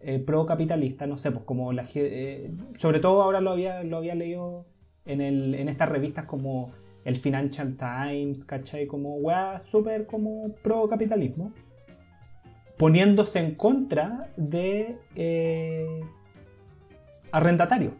eh, 0.00 0.18
pro 0.18 0.46
capitalista, 0.46 1.06
no 1.06 1.16
sé, 1.16 1.30
pues 1.30 1.44
como 1.44 1.72
la 1.72 1.86
eh, 1.94 2.50
sobre 2.76 2.98
todo 2.98 3.22
ahora 3.22 3.40
lo 3.40 3.52
había, 3.52 3.84
lo 3.84 3.98
había 3.98 4.16
leído 4.16 4.66
en, 5.04 5.20
el, 5.20 5.54
en 5.54 5.68
estas 5.68 5.88
revistas 5.88 6.24
como 6.26 6.72
el 7.04 7.16
Financial 7.16 7.76
Times, 7.76 8.44
¿cachai? 8.44 8.86
Como 8.86 9.14
weá 9.16 9.60
súper 9.60 10.06
como 10.06 10.54
pro 10.62 10.88
capitalismo, 10.88 11.52
poniéndose 12.78 13.38
en 13.38 13.54
contra 13.54 14.28
de 14.36 14.96
eh, 15.14 16.00
arrendatarios. 17.30 17.92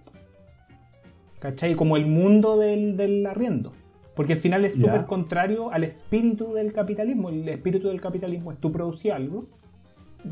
¿Cachai? 1.42 1.74
Como 1.74 1.96
el 1.96 2.06
mundo 2.06 2.56
del, 2.56 2.96
del 2.96 3.26
arriendo. 3.26 3.72
Porque 4.14 4.34
al 4.34 4.38
final 4.38 4.64
es 4.64 4.74
súper 4.74 5.06
contrario 5.06 5.72
al 5.72 5.82
espíritu 5.82 6.52
del 6.52 6.72
capitalismo. 6.72 7.30
El 7.30 7.48
espíritu 7.48 7.88
del 7.88 8.00
capitalismo 8.00 8.52
es 8.52 8.58
tú 8.60 8.70
producir 8.70 9.10
algo 9.12 9.46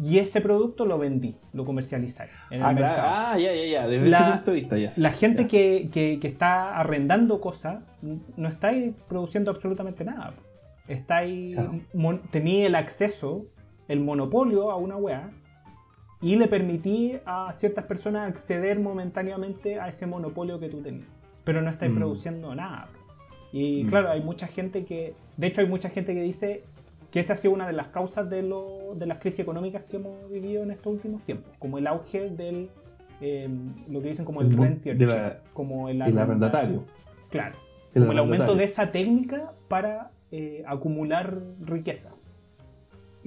y 0.01 0.19
ese 0.19 0.41
producto 0.41 0.87
lo 0.87 0.99
vendí, 0.99 1.35
lo 1.53 1.65
el 2.53 2.63
Ah, 2.63 2.75
claro. 2.77 3.03
ah, 3.05 3.39
ya, 3.39 3.53
ya, 3.53 3.67
ya. 3.67 3.89
Desde 3.89 4.09
La- 4.09 4.19
ese 4.21 4.31
punto 4.37 4.51
de 4.53 4.57
vista, 4.61 4.79
ya. 4.79 4.89
La 4.99 5.11
gente 5.11 5.43
Ya. 5.43 5.49
que, 5.49 5.89
que- 5.93 6.19
que 6.21 6.29
está 6.29 6.77
arrendando 6.79 7.41
cosas 7.41 7.83
no 8.37 8.49
está 8.49 8.69
ahí 8.69 8.95
produciendo 9.09 9.51
absolutamente 9.51 10.05
nada. 10.05 10.35
Está 10.87 11.17
ahí, 11.17 11.55
Claro. 11.55 11.81
mon- 11.93 12.21
tenía 12.31 12.67
el 12.69 12.77
acceso, 12.77 13.47
el 13.89 13.99
monopolio 13.99 14.71
a 14.71 14.77
una 14.77 14.97
weá 14.97 15.31
y 16.23 16.37
le 16.37 16.49
permití 16.49 17.17
a 17.25 17.53
ciertas 17.55 17.85
personas 17.87 18.29
acceder 18.29 18.79
momentáneamente 18.79 19.81
a 19.81 19.89
ese 19.89 20.07
monopolio 20.07 20.59
que 20.61 20.69
tú 20.69 20.81
tenías. 20.83 21.07
Pero 21.45 21.63
no 21.63 21.71
estáis 21.71 21.91
Mm. 21.93 21.97
produciendo 21.97 22.55
nada. 22.55 22.89
Y 23.53 23.85
Mm. 23.85 23.89
claro, 23.89 24.11
hay 24.11 24.23
mucha 24.23 24.47
gente 24.47 24.85
que, 24.85 25.15
de 25.37 25.47
hecho 25.47 25.61
hay 25.63 25.67
mucha 25.67 25.89
gente 25.89 26.15
que 26.15 26.23
dice 26.23 26.63
que 27.11 27.21
esa 27.21 27.33
ha 27.33 27.37
sido 27.37 27.55
una 27.55 27.67
de 27.67 27.73
las 27.73 27.89
causas 27.89 28.29
de, 28.31 28.43
lo- 28.43 28.95
de 28.95 29.07
las 29.07 29.19
crisis 29.19 29.41
económicas 29.41 29.83
que 29.85 29.97
hemos 29.97 30.31
vivido 30.31 30.63
en 30.63 30.71
estos 30.71 30.93
últimos 30.93 31.23
tiempos, 31.25 31.53
como 31.59 31.79
el 31.79 31.87
auge 31.89 32.31
del, 32.31 32.69
eh, 33.21 33.49
lo 33.89 34.01
que 34.01 34.09
dicen 34.09 34.25
como 34.25 34.43
el, 34.43 34.49
El 34.53 34.57
rentier 34.59 35.41
como 35.53 35.89
el, 35.89 36.01
El 36.03 36.19
arrendatario. 36.19 36.85
Claro, 37.31 37.57
El 37.95 38.03
como 38.03 38.13
el 38.13 38.19
aumento 38.19 38.55
de 38.55 38.65
esa 38.65 38.93
técnica 38.93 39.53
para 39.69 40.11
eh, 40.33 40.63
acumular 40.67 41.41
riqueza. 41.61 42.11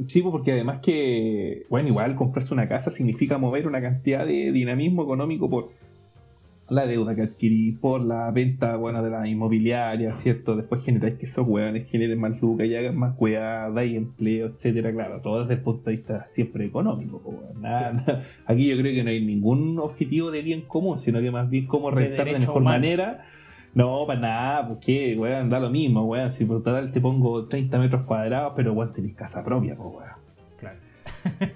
Sí, 0.07 0.21
porque 0.21 0.51
además 0.53 0.79
que, 0.79 1.65
bueno, 1.69 1.89
igual 1.89 2.15
comprarse 2.15 2.53
una 2.53 2.67
casa 2.67 2.89
significa 2.91 3.37
mover 3.37 3.67
una 3.67 3.81
cantidad 3.81 4.25
de 4.25 4.51
dinamismo 4.51 5.03
económico 5.03 5.49
por 5.49 5.69
la 6.69 6.87
deuda 6.87 7.13
que 7.15 7.21
adquirí, 7.23 7.73
por 7.73 8.01
la 8.01 8.31
venta, 8.31 8.77
bueno, 8.77 9.03
de 9.03 9.09
la 9.11 9.27
inmobiliaria, 9.27 10.11
¿cierto? 10.13 10.55
Después 10.55 10.83
generáis 10.83 11.15
que 11.15 11.25
esos 11.25 11.45
hueones 11.47 11.87
generen 11.91 12.19
más 12.19 12.41
lucas 12.41 12.65
y 12.67 12.75
hagan 12.75 12.97
más 12.97 13.13
weas, 13.19 13.71
dais 13.75 13.93
empleo, 13.95 14.47
etcétera, 14.47 14.91
claro, 14.93 15.21
todo 15.21 15.41
desde 15.41 15.55
el 15.55 15.59
punto 15.61 15.89
de 15.89 15.97
vista 15.97 16.25
siempre 16.25 16.65
económico, 16.65 17.21
pues. 17.23 17.37
Nada- 17.61 17.91
nada. 17.91 18.23
Aquí 18.47 18.67
yo 18.67 18.77
creo 18.77 18.93
que 18.95 19.03
no 19.03 19.09
hay 19.11 19.23
ningún 19.23 19.77
objetivo 19.77 20.31
de 20.31 20.41
bien 20.41 20.61
común, 20.61 20.97
sino 20.97 21.19
que 21.21 21.29
más 21.31 21.49
bien 21.49 21.67
cómo 21.67 21.91
De 21.91 21.97
rentar 21.97 22.25
de, 22.25 22.31
derecho 22.31 22.47
mejor 22.47 22.61
humano. 22.61 22.77
manera. 22.79 23.25
No, 23.73 24.05
para 24.05 24.19
nada, 24.19 24.67
porque, 24.67 25.15
weón, 25.17 25.49
da 25.49 25.59
lo 25.59 25.69
mismo, 25.69 26.03
weón. 26.05 26.29
Si 26.29 26.45
por 26.45 26.61
total 26.61 26.91
te 26.91 27.01
pongo 27.01 27.45
30 27.47 27.79
metros 27.79 28.03
cuadrados, 28.03 28.53
pero 28.55 28.73
weón, 28.73 28.93
tenés 28.93 29.15
casa 29.15 29.43
propia, 29.43 29.75
pues, 29.75 29.95
weón. 29.95 30.09
Claro. 30.59 30.77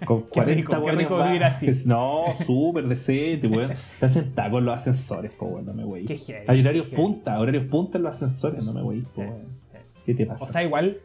Con 0.05 0.23
Qué 0.23 0.29
40 0.29 0.53
rico, 0.55 0.71
qué 0.71 0.77
weones 0.79 1.03
rico 1.05 1.17
más. 1.17 1.27
vivir 1.27 1.43
así. 1.43 1.67
No, 1.87 2.25
súper 2.33 2.87
decente, 2.87 3.47
weón. 3.47 3.71
Te 3.99 4.05
hacen 4.05 4.33
tacos 4.33 4.63
los 4.63 4.73
ascensores, 4.73 5.31
po, 5.31 5.45
weón, 5.45 5.65
no 5.65 5.73
me 5.73 5.85
wey. 5.85 6.07
Hay 6.47 6.61
horarios 6.61 6.87
punta, 6.87 7.39
horarios 7.39 7.65
punta 7.65 7.97
en 7.97 8.03
los 8.03 8.15
ascensores, 8.15 8.65
no 8.65 8.73
me 8.73 8.81
wey, 8.81 9.01
Sí, 9.01 9.21
weón. 9.21 9.57
¿Qué 10.05 10.13
te 10.13 10.25
pasa? 10.25 10.45
O 10.45 10.47
sea, 10.47 10.63
igual. 10.63 10.99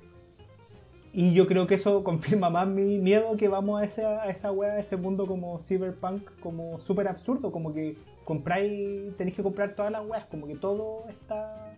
Y 1.13 1.35
yo 1.35 1.47
creo 1.47 1.67
que 1.67 1.75
eso 1.75 2.03
confirma 2.05 2.49
más 2.49 2.67
mi 2.67 2.99
miedo 2.99 3.37
que 3.37 3.49
vamos 3.49 3.83
a 3.83 3.85
esa, 3.85 4.23
a 4.23 4.31
esa 4.31 4.51
wea, 4.51 4.73
a 4.73 4.79
ese 4.79 4.97
mundo 4.97 5.27
como 5.27 5.59
cyberpunk, 5.59 6.23
como 6.41 6.79
súper 6.81 7.07
absurdo, 7.07 7.53
como 7.53 7.75
que 7.75 7.99
compráis, 8.25 9.17
tenéis 9.17 9.37
que 9.37 9.43
comprar 9.43 9.75
todas 9.75 9.93
las 9.93 10.07
weas, 10.07 10.27
como 10.27 10.47
que 10.47 10.55
todo 10.55 11.05
está, 11.09 11.77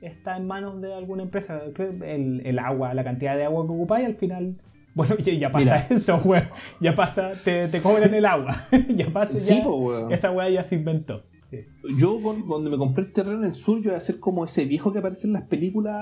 está 0.00 0.36
en 0.36 0.46
manos 0.46 0.80
de 0.80 0.94
alguna 0.94 1.22
empresa. 1.22 1.60
El, 1.78 2.42
el 2.44 2.58
agua, 2.58 2.94
la 2.94 3.04
cantidad 3.04 3.36
de 3.36 3.44
agua 3.44 3.66
que 3.66 3.72
ocupáis, 3.72 4.06
al 4.06 4.16
final, 4.16 4.56
bueno, 4.94 5.16
ya, 5.18 5.52
pasa 5.52 5.64
Mira. 5.64 5.86
eso, 5.90 6.16
weón. 6.24 6.48
Ya 6.80 6.94
pasa, 6.94 7.32
te, 7.44 7.68
te 7.68 7.82
cobran 7.82 8.14
el 8.14 8.24
agua. 8.24 8.66
ya 8.88 9.10
pasa, 9.10 9.34
sí, 9.34 9.58
ya, 9.58 9.64
po, 9.64 9.76
weón. 9.76 10.12
esa 10.12 10.30
wea 10.30 10.48
ya 10.48 10.64
se 10.64 10.76
inventó. 10.76 11.22
Sí. 11.50 11.58
Yo, 11.96 12.18
cuando 12.20 12.70
me 12.70 12.78
compré 12.78 13.04
el 13.04 13.12
terreno 13.12 13.38
en 13.38 13.44
el 13.44 13.54
sur, 13.54 13.80
yo 13.80 13.90
iba 13.90 13.96
a 13.98 14.00
ser 14.00 14.18
como 14.18 14.44
ese 14.44 14.64
viejo 14.64 14.92
que 14.92 14.98
aparece 14.98 15.26
en 15.26 15.34
las 15.34 15.44
películas 15.44 15.94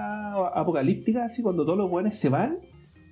apocalípticas, 0.55 1.32
así 1.32 1.43
cuando 1.43 1.64
todos 1.64 1.76
los 1.76 1.91
weones 1.91 2.16
se 2.18 2.28
van 2.28 2.61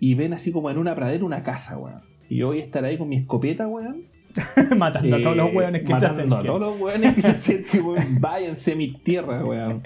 y 0.00 0.14
ven 0.14 0.32
así 0.32 0.50
como 0.50 0.70
en 0.70 0.78
una 0.78 0.94
pradera 0.94 1.24
una 1.24 1.42
casa, 1.42 1.76
weón. 1.76 2.00
Y 2.28 2.36
yo 2.36 2.46
voy 2.46 2.60
a 2.60 2.64
estar 2.64 2.84
ahí 2.84 2.96
con 2.96 3.08
mi 3.08 3.16
escopeta, 3.16 3.68
weón. 3.68 4.06
Matando 4.76 5.16
a 5.16 5.20
todos 5.20 5.36
los 5.36 5.48
eh, 5.50 5.56
weones 5.56 5.82
que 5.82 5.98
se 5.98 6.06
acerquen. 6.06 6.32
a 6.32 6.42
todos 6.42 6.60
los 6.60 6.80
weones 6.80 7.14
que 7.14 7.20
se 7.20 7.30
acerquen, 7.30 7.84
weón. 7.84 8.06
Váyanse 8.20 8.72
a 8.72 8.76
mis 8.76 9.02
tierras, 9.02 9.44
weón. 9.44 9.82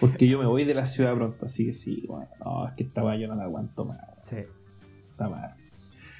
Porque 0.00 0.26
yo 0.26 0.38
me 0.38 0.46
voy 0.46 0.64
de 0.64 0.74
la 0.74 0.84
ciudad 0.84 1.14
pronto, 1.14 1.46
así 1.46 1.66
que 1.66 1.72
sí, 1.72 2.04
weón. 2.08 2.26
No, 2.44 2.68
es 2.68 2.74
que 2.74 2.84
esta 2.84 3.16
yo 3.16 3.28
no 3.28 3.34
la 3.34 3.44
aguanto 3.44 3.84
más. 3.84 3.98
Sí. 4.22 4.36
Está 5.10 5.28
mal. 5.28 5.54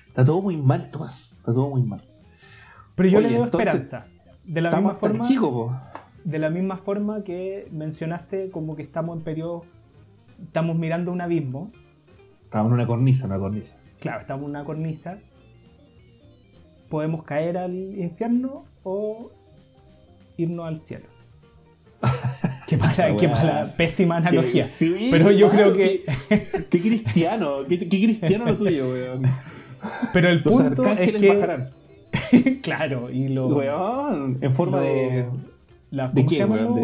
Está 0.09 0.24
todo 0.24 0.43
muy 0.43 0.57
mal, 0.57 0.91
Tomás. 0.91 1.34
Está 1.39 1.53
todo 1.53 1.70
muy 1.70 1.82
mal. 1.82 2.03
Pero 2.97 3.09
yo 3.09 3.18
Oye, 3.18 3.28
le 3.28 3.34
veo 3.34 3.45
entonces, 3.45 3.74
esperanza. 3.74 4.07
De 4.45 4.61
la 4.61 4.70
misma 4.72 4.95
forma. 4.97 5.20
chico, 5.20 5.51
po. 5.53 5.80
de 6.24 6.39
la 6.39 6.51
misma 6.51 6.78
forma 6.78 7.22
que 7.22 7.68
mencionaste 7.70 8.51
como 8.51 8.74
que 8.74 8.82
estamos 8.82 9.16
en 9.16 9.22
periodo, 9.22 9.64
estamos 10.43 10.76
mirando 10.76 11.12
un 11.12 11.20
abismo, 11.20 11.70
Estamos 12.43 12.70
en 12.70 12.74
una 12.74 12.86
cornisa, 12.86 13.26
una 13.26 13.39
cornisa. 13.39 13.76
claro, 14.01 14.20
estamos 14.22 14.45
en 14.45 14.51
una 14.51 14.64
cornisa, 14.64 15.18
podemos 16.89 17.22
caer 17.24 17.59
al 17.59 17.72
infierno 17.99 18.64
o 18.82 19.30
irnos 20.36 20.66
al 20.66 20.80
cielo. 20.80 21.05
Qué 22.66 22.76
mala, 22.76 23.09
La 23.09 23.16
qué 23.16 23.28
mala, 23.28 23.74
pésima 23.76 24.16
analogía. 24.18 24.62
Sí, 24.62 25.09
Pero 25.11 25.30
yo 25.30 25.49
creo 25.49 25.72
que, 25.72 26.05
Qué, 26.28 26.47
qué 26.70 26.80
cristiano, 26.80 27.64
qué, 27.68 27.78
qué 27.78 27.89
cristiano 27.89 28.45
lo 28.45 28.57
tuyo, 28.59 28.91
weón. 28.93 29.22
pero 30.12 30.28
el 30.28 30.43
Los 30.45 30.55
punto 30.55 30.86
es 30.86 31.12
que, 31.12 31.28
bajarán. 31.34 31.70
claro, 32.62 33.11
y 33.11 33.28
lo, 33.28 33.49
Weón, 33.49 34.39
en 34.43 34.53
forma 34.53 34.78
lo- 34.78 34.82
de. 34.84 35.26
la- 35.91 36.09
¿De 36.09 36.14
¿cómo 36.24 36.28
se 36.30 36.36
quién, 36.36 36.51
weón? 36.51 36.74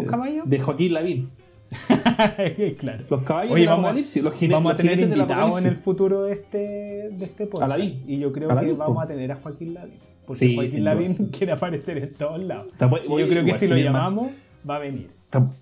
De, 0.49 0.57
de 0.57 0.59
Joaquín 0.63 0.93
Lavín. 0.93 1.29
claro. 2.79 3.03
Los 3.09 3.23
caballos 3.23 3.53
Oye, 3.53 3.61
del 3.61 3.69
vamos, 3.69 3.85
a- 3.85 3.87
apocalipsis, 3.89 4.23
los 4.23 4.33
jinetes, 4.33 4.53
vamos 4.55 4.69
a 4.69 4.73
los 4.73 4.77
tener 4.81 4.91
jinetes 4.95 5.09
del 5.11 5.19
invitado 5.19 5.59
en 5.59 5.65
el 5.65 5.75
futuro 5.77 6.23
de 6.23 6.33
este, 6.33 6.57
de 6.57 7.25
este 7.25 7.47
podcast. 7.47 7.79
Y 8.07 8.19
yo 8.19 8.31
creo 8.31 8.49
que 8.59 8.73
vamos 8.73 9.03
a 9.03 9.07
tener 9.07 9.31
a 9.31 9.35
Joaquín 9.37 9.73
Lavín. 9.73 9.95
Porque 10.25 10.39
Sí, 10.39 10.55
Joaquín 10.55 10.83
Lavín 10.83 11.13
quiere 11.31 11.51
aparecer 11.53 11.97
en 11.97 12.13
todos 12.13 12.41
lados. 12.43 12.67
Y 12.79 13.19
yo 13.19 13.27
creo 13.27 13.45
que 13.45 13.59
si 13.59 13.67
lo 13.67 13.75
más- 13.75 13.83
llamamos, 13.83 14.31
va 14.69 14.75
a 14.77 14.79
venir. 14.79 15.07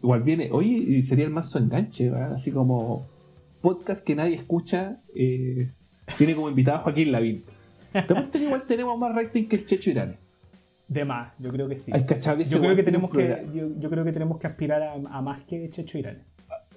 igual 0.02 0.24
viene, 0.24 0.50
oye, 0.52 1.02
sería 1.02 1.26
el 1.26 1.32
manso 1.32 1.58
enganche, 1.60 2.10
¿verdad? 2.10 2.34
Así 2.34 2.52
como 2.52 3.08
podcast 3.62 4.06
que 4.06 4.16
nadie 4.16 4.36
escucha, 4.36 5.02
eh, 5.16 5.72
tiene 6.18 6.36
como 6.36 6.50
invitado 6.50 6.78
a 6.78 6.82
Joaquín 6.82 7.12
Lavín. 7.12 7.44
Que 8.32 8.38
igual 8.40 8.64
tenemos 8.68 8.98
más 8.98 9.16
rating 9.16 9.48
que 9.48 9.56
el 9.56 9.66
Checho 9.66 9.90
Irán. 9.92 10.18
De 10.94 11.06
más, 11.06 11.34
yo 11.40 11.52
creo 11.52 11.68
que 11.68 11.78
sí. 11.78 11.92
Cachado 11.92 12.38
que 12.38 12.44
ese 12.44 12.56
Yo 12.56 12.62
creo 12.62 12.76
que 12.76 12.84
tenemos 12.84 13.12
que, 13.12 13.46
yo, 13.54 13.68
yo 13.80 13.90
creo 13.90 14.04
que 14.04 14.12
tenemos 14.12 14.40
que 14.40 14.48
aspirar 14.48 14.82
a, 14.84 14.94
a 14.94 15.22
más 15.22 15.42
que 15.44 15.70
Checho 15.70 15.98
Irán. 15.98 16.20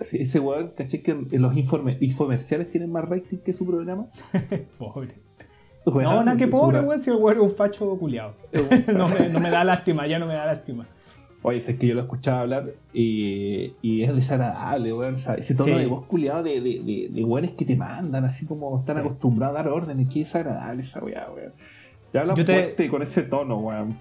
Sí, 0.01 0.19
Ese 0.21 0.41
weón, 0.41 0.73
caché 0.77 1.03
que 1.03 1.13
en 1.13 1.41
los 1.43 1.57
informe, 1.57 1.97
infomerciales 2.01 2.71
tienen 2.71 2.93
más 2.93 3.09
rating 3.09 3.39
que 3.39 3.53
su 3.53 3.65
programa. 3.67 4.07
Pobre. 4.79 5.15
Weón, 5.87 6.03
no, 6.17 6.25
nada 6.25 6.37
que 6.37 6.49
pobre, 6.49 6.81
weón, 6.81 7.01
si 7.03 7.11
el 7.11 7.17
weón 7.17 7.37
es 7.39 7.43
un 7.45 7.57
facho 7.57 7.97
culiado. 7.97 8.35
no, 8.53 9.07
me, 9.09 9.29
no 9.33 9.41
me 9.41 9.51
da 9.51 9.63
lástima, 9.63 10.07
ya 10.09 10.19
no 10.19 10.27
me 10.27 10.35
da 10.35 10.45
lástima. 10.47 10.87
Oye, 11.43 11.59
es 11.59 11.77
que 11.77 11.87
yo 11.87 11.95
lo 11.95 12.01
escuchaba 12.01 12.41
hablar 12.41 12.73
y, 12.93 13.73
y 13.81 14.03
es 14.03 14.13
desagradable, 14.13 14.93
weón. 14.93 15.15
o 15.15 15.17
sea, 15.19 15.35
ese 15.37 15.55
tono 15.55 15.75
Sí. 15.75 15.81
de 15.81 15.87
voz 15.87 16.05
culiado 16.07 16.43
de, 16.43 16.61
de, 16.61 16.81
de, 16.83 17.09
de 17.13 17.25
weones 17.25 17.53
que 17.53 17.65
te 17.65 17.77
mandan, 17.77 18.25
así 18.25 18.47
como 18.47 18.81
están 18.81 18.97
Sí. 18.97 19.01
acostumbrados 19.03 19.57
a 19.57 19.63
dar 19.63 19.69
órdenes. 19.73 20.09
Qué 20.09 20.21
desagradable 20.21 20.83
esa 20.83 21.05
weá, 21.05 21.29
weón. 21.33 21.53
Te 22.11 22.19
hablan 22.19 22.37
Yo 22.37 22.45
te- 22.45 22.53
fuerte 22.53 22.89
con 22.89 23.03
ese 23.03 23.23
tono, 23.23 23.59
weón. 23.59 23.97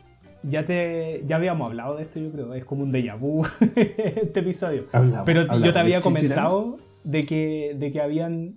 Ya 0.47 0.65
te 0.65 1.23
ya 1.27 1.37
habíamos 1.37 1.65
hablado 1.67 1.95
de 1.97 2.03
esto, 2.03 2.19
yo 2.19 2.31
creo. 2.31 2.53
Es 2.53 2.65
como 2.65 2.83
un 2.83 2.91
déjà 2.93 3.17
vu 3.17 3.45
este 3.75 4.39
episodio. 4.39 4.85
Hablamos, 4.91 5.25
Pero 5.25 5.41
hablamos 5.41 5.65
yo 5.65 5.73
te 5.73 5.79
había 5.79 5.99
comentado 6.01 6.77
de 7.03 7.25
que, 7.25 7.75
de 7.79 7.91
que 7.91 8.01
habían 8.01 8.55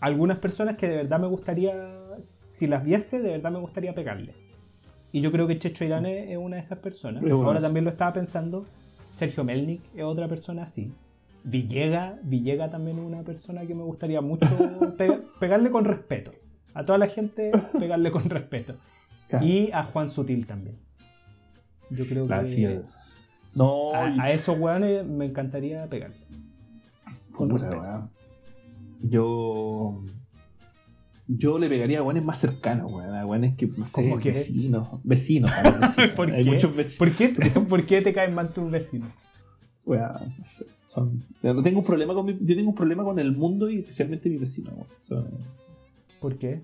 algunas 0.00 0.38
personas 0.38 0.76
que 0.76 0.88
de 0.88 0.96
verdad 0.96 1.20
me 1.20 1.26
gustaría, 1.28 1.72
si 2.52 2.66
las 2.66 2.84
viese, 2.84 3.20
de 3.20 3.30
verdad 3.30 3.50
me 3.50 3.58
gustaría 3.60 3.94
pegarles. 3.94 4.36
Y 5.12 5.20
yo 5.20 5.30
creo 5.30 5.46
que 5.46 5.58
Checho 5.58 5.84
Irán 5.84 6.06
es 6.06 6.36
una 6.38 6.56
de 6.56 6.62
esas 6.62 6.78
personas. 6.78 7.22
Bueno 7.22 7.44
Ahora 7.44 7.60
también 7.60 7.84
lo 7.84 7.90
estaba 7.90 8.12
pensando. 8.12 8.64
Sergio 9.16 9.44
Melnik 9.44 9.82
es 9.94 10.02
otra 10.04 10.26
persona 10.26 10.62
así. 10.64 10.90
Villega, 11.44 12.18
Villega 12.22 12.70
también 12.70 12.98
es 12.98 13.04
una 13.04 13.22
persona 13.22 13.66
que 13.66 13.74
me 13.74 13.82
gustaría 13.82 14.20
mucho 14.20 14.46
pe- 14.98 15.20
pegarle 15.40 15.70
con 15.70 15.84
respeto. 15.84 16.32
A 16.74 16.82
toda 16.84 16.98
la 16.98 17.08
gente 17.08 17.50
pegarle 17.78 18.10
con 18.10 18.24
respeto. 18.30 18.74
Claro. 19.28 19.44
Y 19.46 19.70
a 19.72 19.84
Juan 19.84 20.08
Sutil 20.08 20.46
también. 20.46 20.76
Yo 21.96 22.06
creo 22.06 22.26
que. 22.26 22.28
No, 23.54 23.92
a, 23.94 24.30
esos 24.30 24.58
weones 24.58 25.06
me 25.06 25.26
encantaría 25.26 25.86
pegarle. 25.86 26.16
con 27.32 27.48
puta. 27.48 28.08
Yo. 29.02 30.02
Yo 31.28 31.58
le 31.58 31.68
pegaría 31.68 32.00
a 32.00 32.02
weones 32.02 32.24
más 32.24 32.38
cercanos, 32.38 32.92
weón. 32.92 33.14
A 33.14 33.24
weones 33.26 33.56
que, 33.56 33.66
no 33.66 33.84
sé, 33.86 34.02
vecinos. 34.30 34.88
Vecinos, 35.04 35.50
vecinos. 35.80 36.10
¿Por 36.16 36.30
Hay 36.32 36.44
qué? 36.44 36.50
muchos 36.50 36.74
vecinos. 36.76 36.98
¿Por 36.98 37.12
qué, 37.16 37.60
¿Por 37.68 37.86
qué 37.86 38.02
te 38.02 38.12
caen 38.12 38.34
mal 38.34 38.52
tus 38.52 38.70
vecinos? 38.70 39.08
Weón, 39.84 40.12
no 40.38 40.46
sé, 40.46 40.64
son, 40.86 41.24
yo 41.42 41.60
tengo 41.62 41.80
un 41.80 41.84
problema 41.84 42.14
con 42.14 42.24
mi- 42.26 42.38
yo 42.40 42.54
tengo 42.54 42.68
un 42.70 42.74
problema 42.76 43.02
con 43.02 43.18
el 43.18 43.32
mundo 43.32 43.68
y 43.68 43.80
especialmente 43.80 44.28
mi 44.30 44.36
vecino, 44.36 44.70
weón. 44.72 44.86
Son- 45.00 45.28
¿Por 46.20 46.38
qué? 46.38 46.62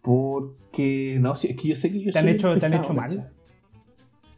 porque 0.00 1.18
no, 1.20 1.32
es 1.34 1.40
que 1.40 1.68
yo 1.68 1.76
sé 1.76 1.92
que 1.92 2.00
yo 2.02 2.10
¿Te 2.12 2.18
han 2.18 2.24
soy 2.24 2.34
hecho, 2.34 2.58
¿te 2.58 2.66
han 2.66 2.74
hecho 2.74 2.92
mal? 2.94 3.30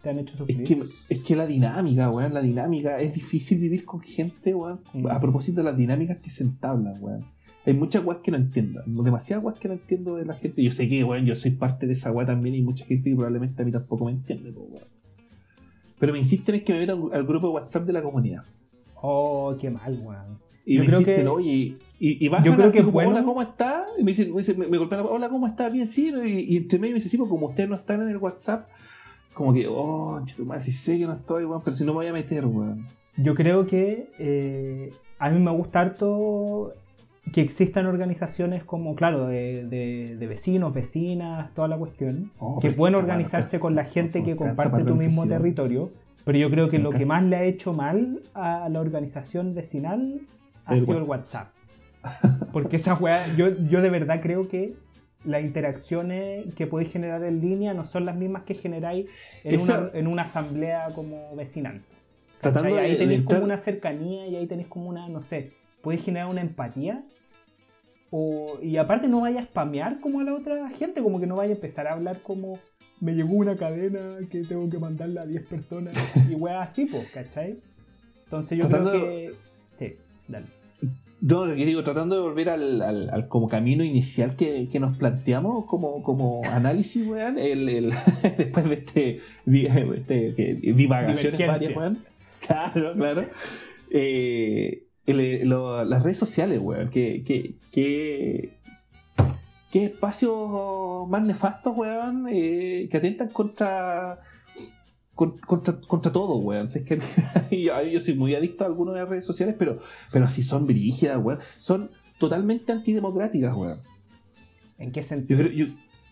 ¿Te 0.04 0.10
han 0.10 0.18
hecho 0.18 0.36
Es 0.46 0.56
que, 0.60 0.82
es 1.08 1.24
que 1.24 1.34
la 1.34 1.46
dinámica, 1.46 2.10
weón, 2.10 2.34
la 2.34 2.42
dinámica, 2.42 3.00
es 3.00 3.14
difícil 3.14 3.58
vivir 3.58 3.84
con 3.86 4.00
gente, 4.00 4.54
weón. 4.54 4.80
Mm. 4.92 5.06
A 5.06 5.18
propósito 5.20 5.62
de 5.62 5.64
las 5.64 5.76
dinámicas 5.78 6.18
que 6.20 6.28
se 6.30 6.44
entablan, 6.44 6.94
weón. 7.00 7.24
Hay 7.66 7.72
muchas 7.72 8.04
weas 8.04 8.20
que 8.22 8.30
no 8.30 8.36
entiendo, 8.36 8.82
demasiadas 8.86 9.42
weas 9.42 9.58
que 9.58 9.68
no 9.68 9.74
entiendo 9.74 10.16
de 10.16 10.26
la 10.26 10.34
gente. 10.34 10.62
Yo 10.62 10.70
sé 10.70 10.86
que, 10.90 11.02
weón, 11.02 11.24
yo 11.24 11.34
soy 11.34 11.52
parte 11.52 11.86
de 11.86 11.94
esa 11.94 12.12
wea 12.12 12.26
también 12.26 12.54
y 12.54 12.60
mucha 12.62 12.84
gente 12.84 13.08
que 13.08 13.16
probablemente 13.16 13.62
a 13.62 13.64
mí 13.64 13.72
tampoco 13.72 14.04
me 14.04 14.12
entiende, 14.12 14.50
weón. 14.50 14.84
Pero 15.98 16.12
me 16.12 16.18
insisten 16.18 16.56
en 16.56 16.64
que 16.64 16.72
me 16.74 16.80
meta 16.80 16.92
al 16.92 17.24
grupo 17.24 17.46
de 17.48 17.52
WhatsApp 17.54 17.86
de 17.86 17.92
la 17.94 18.02
comunidad. 18.02 18.42
Oh, 19.00 19.56
qué 19.58 19.70
mal, 19.70 19.98
weón. 20.04 20.38
Y 20.66 20.74
Yo 20.76 20.80
me 20.80 20.86
creo 20.86 21.00
insisten, 21.00 21.22
que- 21.24 21.28
oye, 21.28 21.50
y, 21.98 22.24
y 22.24 22.28
bajan 22.28 22.44
yo 22.46 22.54
creo 22.54 22.66
así 22.68 22.72
que 22.74 22.78
es 22.80 22.84
como, 22.84 22.92
bueno- 22.94 23.10
hola, 23.10 23.24
¿cómo 23.24 23.42
está? 23.42 23.86
Y 23.98 24.02
me 24.04 24.10
dicen, 24.10 24.30
me, 24.34 24.38
dicen- 24.42 24.58
me, 24.58 24.66
me 24.66 24.76
golpean 24.78 25.02
la- 25.02 25.08
hola, 25.10 25.28
¿cómo 25.30 25.46
está? 25.46 25.68
Bien, 25.70 25.86
sí. 25.88 26.10
y 26.48 26.56
entre 26.58 26.78
medio 26.78 26.92
me 26.92 26.96
dicen, 26.96 27.10
sí, 27.10 27.16
pues 27.16 27.28
como 27.30 27.48
ustedes 27.48 27.68
no 27.70 27.76
están 27.76 28.02
en 28.02 28.08
el 28.08 28.16
WhatsApp, 28.18 28.68
como 29.34 29.52
que, 29.52 29.66
oh, 29.68 30.22
tu 30.36 30.44
madre, 30.46 30.60
si 30.60 30.72
sé 30.72 30.98
que 30.98 31.06
no 31.06 31.14
estoy, 31.14 31.44
weón, 31.44 31.60
pero 31.64 31.76
si 31.76 31.84
no 31.84 31.92
me 31.92 31.96
voy 31.96 32.06
a 32.06 32.12
meter, 32.12 32.46
weón. 32.46 32.86
Yo 33.16 33.34
creo 33.34 33.66
que 33.66 34.10
eh, 34.18 34.92
a 35.18 35.30
mí 35.30 35.40
me 35.40 35.50
gusta 35.52 35.80
harto 35.80 36.72
que 37.32 37.40
existan 37.40 37.86
organizaciones 37.86 38.64
como, 38.64 38.94
claro, 38.94 39.26
de, 39.26 39.64
de- 39.66 40.16
de 40.16 40.26
vecinos, 40.26 40.72
vecinas, 40.74 41.52
toda 41.54 41.68
la 41.68 41.76
cuestión. 41.78 42.30
Oh, 42.38 42.58
que 42.60 42.70
weón, 42.70 42.94
organizarse 42.94 43.58
con 43.60 43.74
la 43.74 43.84
gente 43.84 44.22
que 44.22 44.36
comparte 44.36 44.84
tu 44.84 44.94
mismo 44.94 45.26
territorio. 45.26 45.90
Pero 46.24 46.38
yo 46.38 46.50
creo 46.50 46.70
que 46.70 46.78
lo 46.78 46.90
que 46.90 47.04
más 47.06 47.22
le 47.24 47.36
ha 47.36 47.42
hecho 47.44 47.72
mal 47.74 48.20
a 48.34 48.68
la 48.70 48.80
organización 48.80 49.54
vecinal 49.54 50.20
ha 50.64 50.74
El 50.74 50.84
sido 50.86 50.98
el 50.98 51.04
WhatsApp. 51.04 51.48
Porque 52.52 52.76
esa 52.76 52.94
weá, 52.94 53.34
yo, 53.36 53.48
yo 53.68 53.80
de 53.82 53.90
verdad 53.90 54.20
creo 54.22 54.48
que 54.48 54.74
las 55.24 55.42
interacciones 55.42 56.52
que 56.54 56.66
podéis 56.66 56.92
generar 56.92 57.22
en 57.24 57.40
línea 57.40 57.74
no 57.74 57.86
son 57.86 58.04
las 58.04 58.16
mismas 58.16 58.42
que 58.44 58.54
generáis 58.54 59.06
en, 59.44 59.54
Esa- 59.54 59.78
una, 59.80 59.90
en 59.94 60.06
una 60.06 60.22
asamblea 60.22 60.88
como 60.94 61.34
vecinal. 61.36 61.82
Tratando 62.40 62.74
de- 62.76 62.80
ahí 62.82 62.98
tenéis 62.98 63.22
como 63.22 63.44
una 63.44 63.58
cercanía 63.58 64.26
y 64.26 64.36
ahí 64.36 64.46
tenéis 64.46 64.68
como 64.68 64.88
una, 64.88 65.08
no 65.08 65.22
sé, 65.22 65.52
podéis 65.82 66.02
generar 66.04 66.28
una 66.28 66.40
empatía. 66.42 67.02
O, 68.10 68.58
y 68.62 68.76
aparte 68.76 69.08
no 69.08 69.22
vaya 69.22 69.40
a 69.40 69.44
spamear 69.44 69.98
como 70.00 70.20
a 70.20 70.24
la 70.24 70.34
otra 70.34 70.68
gente, 70.70 71.02
como 71.02 71.18
que 71.18 71.26
no 71.26 71.36
vaya 71.36 71.52
a 71.52 71.56
empezar 71.56 71.86
a 71.88 71.94
hablar 71.94 72.20
como 72.22 72.58
me 73.00 73.12
llegó 73.14 73.34
una 73.34 73.56
cadena 73.56 74.18
que 74.30 74.44
tengo 74.44 74.70
que 74.70 74.78
mandarla 74.78 75.22
a 75.22 75.26
10 75.26 75.46
personas 75.48 75.94
y 76.30 76.34
weas 76.34 76.68
así, 76.70 76.84
pues, 76.86 77.10
¿cachai? 77.10 77.58
Entonces 78.24 78.58
yo 78.58 78.68
Tratando 78.68 78.90
creo 78.92 79.02
que... 79.10 79.34
Sí, 79.72 79.96
dale. 80.28 80.46
No, 81.26 81.46
que 81.46 81.64
digo, 81.64 81.82
tratando 81.82 82.16
de 82.16 82.20
volver 82.20 82.50
al, 82.50 82.82
al, 82.82 83.08
al 83.08 83.28
como 83.28 83.48
camino 83.48 83.82
inicial 83.82 84.36
que, 84.36 84.68
que, 84.70 84.78
nos 84.78 84.98
planteamos 84.98 85.64
como, 85.64 86.02
como 86.02 86.42
análisis, 86.44 87.06
weón, 87.06 87.38
el, 87.38 87.66
el 87.70 87.94
después 88.36 88.68
de 88.68 88.74
este, 88.74 89.20
este 89.46 90.72
divagaciones 90.74 91.46
varias, 91.46 91.74
weón. 91.74 91.98
Claro, 92.46 92.92
claro. 92.92 93.24
Eh, 93.90 94.82
el, 95.06 95.48
lo, 95.48 95.82
las 95.86 96.02
redes 96.02 96.18
sociales, 96.18 96.60
weón, 96.62 96.90
que, 96.90 97.22
que, 97.24 97.54
que, 97.72 98.50
qué 99.72 99.84
espacios 99.86 101.08
más 101.08 101.24
nefastos, 101.24 101.74
weón, 101.74 102.26
eh, 102.30 102.86
que 102.90 102.98
atentan 102.98 103.28
contra 103.28 104.20
contra, 105.14 105.80
contra 105.80 106.12
todo, 106.12 106.36
weón. 106.36 106.66
es 106.66 106.82
que 106.82 106.98
yo, 107.92 108.00
soy 108.00 108.14
muy 108.14 108.34
adicto 108.34 108.64
a 108.64 108.66
algunas 108.66 108.94
de 108.94 109.00
las 109.00 109.08
redes 109.08 109.24
sociales, 109.24 109.54
pero, 109.58 109.78
pero 110.12 110.28
sí 110.28 110.42
son 110.42 110.66
brígidas, 110.66 111.22
weón. 111.22 111.38
Son 111.56 111.90
totalmente 112.18 112.72
antidemocráticas, 112.72 113.54
weón. 113.54 113.78
¿En 114.78 114.92
qué 114.92 115.02
sentido? 115.02 115.42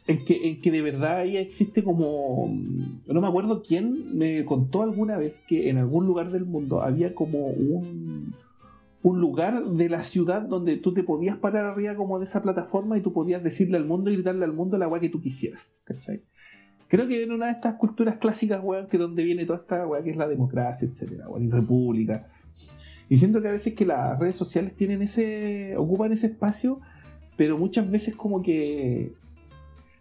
en, 0.07 0.25
que, 0.25 0.49
en 0.49 0.61
que 0.61 0.71
de 0.71 0.83
verdad 0.83 1.19
ahí 1.19 1.37
existe 1.37 1.83
como... 1.83 2.49
No 3.07 3.21
me 3.21 3.29
acuerdo 3.29 3.63
quién 3.63 4.17
me 4.17 4.45
contó 4.45 4.83
alguna 4.83 5.17
vez 5.17 5.43
que 5.47 5.69
en 5.69 5.79
algún 5.79 6.07
lugar 6.07 6.31
del 6.31 6.45
mundo 6.45 6.83
había 6.83 7.15
como 7.15 7.47
un, 7.47 8.35
un 9.03 9.21
lugar 9.21 9.65
de 9.65 9.89
la 9.89 10.03
ciudad 10.03 10.43
donde 10.43 10.77
tú 10.77 10.93
te 10.93 11.03
podías 11.03 11.37
parar 11.37 11.67
arriba 11.67 11.97
como 11.97 12.19
de 12.19 12.25
esa 12.25 12.43
plataforma 12.43 12.97
y 12.97 13.01
tú 13.01 13.13
podías 13.13 13.43
decirle 13.43 13.77
al 13.77 13.85
mundo 13.85 14.11
y 14.11 14.23
darle 14.23 14.45
al 14.45 14.53
mundo 14.53 14.79
la 14.79 14.85
agua 14.85 15.01
que 15.01 15.09
tú 15.09 15.21
quisieras, 15.21 15.73
¿cachai? 15.85 16.23
Creo 16.93 17.09
que 17.09 17.23
en 17.23 17.33
una 17.33 17.47
de 17.47 17.53
estas 17.53 17.77
culturas 17.77 18.19
clásicas, 18.19 18.61
weón, 18.63 18.87
que 18.87 18.99
donde 18.99 19.23
viene 19.23 19.47
toda 19.47 19.61
esta 19.61 19.87
weá 19.87 20.03
que 20.03 20.11
es 20.11 20.17
la 20.19 20.29
democracia, 20.29 20.87
etcétera, 20.87 21.27
weón, 21.27 21.47
y 21.47 21.49
república. 21.49 22.29
Y 23.09 23.17
siento 23.17 23.41
que 23.41 23.49
a 23.49 23.51
veces 23.51 23.73
que 23.73 23.87
las 23.87 24.19
redes 24.19 24.37
sociales 24.37 24.77
tienen 24.77 25.01
ese. 25.01 25.75
ocupan 25.79 26.13
ese 26.13 26.27
espacio, 26.27 26.81
pero 27.39 27.57
muchas 27.57 27.91
veces 27.91 28.15
como 28.15 28.43
que. 28.43 29.15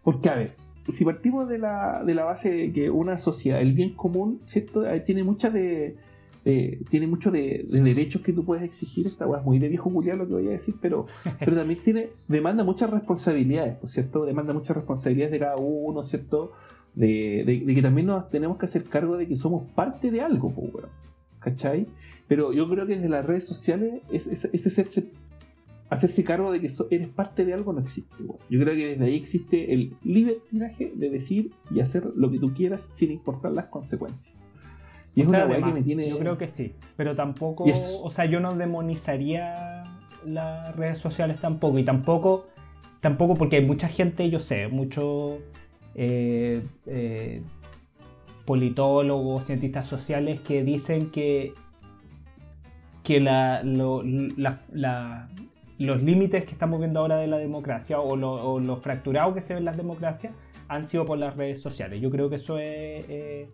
Porque, 0.02 0.28
a 0.28 0.34
ver, 0.34 0.52
si 0.90 1.06
partimos 1.06 1.48
de 1.48 1.56
la, 1.56 2.04
de 2.04 2.14
la 2.14 2.24
base 2.24 2.50
de 2.54 2.72
que 2.74 2.90
una 2.90 3.16
sociedad, 3.16 3.62
el 3.62 3.72
bien 3.72 3.94
común, 3.94 4.42
¿cierto? 4.44 4.84
Tiene 5.06 5.24
muchas 5.24 5.54
de. 5.54 5.96
tiene 6.44 7.06
mucho 7.06 7.30
de, 7.30 7.64
derechos 7.70 8.20
que 8.20 8.34
tú 8.34 8.44
puedes 8.44 8.64
exigir. 8.64 9.06
Esta 9.06 9.26
weá 9.26 9.40
es 9.40 9.46
muy 9.46 9.58
de 9.58 9.70
viejo 9.70 9.90
culiado 9.90 10.18
lo 10.18 10.26
que 10.26 10.34
voy 10.34 10.48
a 10.48 10.50
decir, 10.50 10.74
pero, 10.78 11.06
pero 11.38 11.56
también 11.56 11.82
tiene, 11.82 12.10
demanda 12.28 12.64
muchas 12.64 12.90
responsabilidades, 12.90 13.78
¿cierto? 13.90 14.26
Demanda 14.26 14.52
muchas 14.52 14.76
responsabilidades 14.76 15.32
de 15.32 15.38
cada 15.38 15.56
uno, 15.56 16.02
¿cierto? 16.02 16.52
De, 16.94 17.64
que 17.66 17.82
también 17.82 18.06
nos 18.06 18.28
tenemos 18.28 18.58
que 18.58 18.66
hacer 18.66 18.84
cargo 18.84 19.16
de 19.16 19.26
que 19.26 19.36
somos 19.36 19.70
parte 19.72 20.10
de 20.10 20.20
algo, 20.20 20.52
¿cachai? 21.38 21.86
Pero 22.28 22.52
yo 22.52 22.68
creo 22.68 22.86
que 22.86 22.96
desde 22.96 23.08
las 23.08 23.24
redes 23.24 23.46
sociales 23.46 24.02
ese, 24.10 24.50
hacerse, 25.90 26.24
cargo 26.24 26.52
de 26.52 26.60
que 26.60 26.68
eres 26.90 27.08
parte 27.08 27.44
de 27.44 27.54
algo 27.54 27.72
no 27.72 27.80
existe. 27.80 28.14
Yo 28.48 28.60
creo 28.60 28.76
que 28.76 28.88
desde 28.88 29.04
ahí 29.04 29.16
existe 29.16 29.72
el 29.72 29.94
libertinaje 30.02 30.92
de 30.94 31.10
decir 31.10 31.50
y 31.70 31.80
hacer 31.80 32.04
lo 32.16 32.30
que 32.30 32.38
tú 32.38 32.54
quieras 32.54 32.80
sin 32.80 33.10
importar 33.10 33.52
las 33.52 33.66
consecuencias. 33.66 34.36
Y 35.14 35.22
es 35.22 35.26
una 35.26 35.44
weá 35.44 35.62
que 35.62 35.72
me 35.72 35.82
tiene. 35.82 36.08
Yo 36.08 36.18
creo 36.18 36.38
que 36.38 36.48
sí, 36.48 36.72
pero 36.96 37.14
tampoco. 37.14 37.64
O 38.02 38.10
sea, 38.10 38.24
yo 38.24 38.40
no 38.40 38.54
demonizaría 38.54 39.84
las 40.24 40.74
redes 40.76 40.98
sociales 40.98 41.40
tampoco. 41.40 41.78
Y 41.78 41.84
tampoco, 41.84 42.46
tampoco 43.00 43.34
porque 43.34 43.56
hay 43.56 43.66
mucha 43.66 43.88
gente, 43.88 44.30
yo 44.30 44.40
sé, 44.40 44.68
mucho 44.68 45.38
eh, 45.94 46.62
eh, 46.86 47.42
politólogos, 48.44 49.44
cientistas 49.44 49.86
sociales 49.86 50.40
que 50.40 50.64
dicen 50.64 51.10
que, 51.10 51.54
que 53.02 53.20
los 55.78 56.02
límites 56.02 56.44
que 56.44 56.52
estamos 56.52 56.78
viendo 56.80 57.00
ahora 57.00 57.16
de 57.16 57.26
la 57.26 57.38
democracia 57.38 58.00
o 58.00 58.16
lo, 58.16 58.76
fracturado 58.78 59.34
que 59.34 59.40
se 59.40 59.54
ven 59.54 59.64
las 59.64 59.76
democracias 59.76 60.32
han 60.68 60.86
sido 60.86 61.04
por 61.04 61.18
las 61.18 61.36
redes 61.36 61.60
sociales. 61.60 62.00
Yo 62.00 62.10
creo 62.10 62.30
que 62.30 62.36
eso 62.36 62.58
es, 62.58 63.04
eh, 63.08 63.48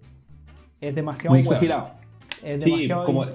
es 0.81 0.95
demasiado... 0.95 1.31
Muy 1.31 1.41
exagerado. 1.41 1.93
Es 2.43 2.65
demasiado... 2.65 3.31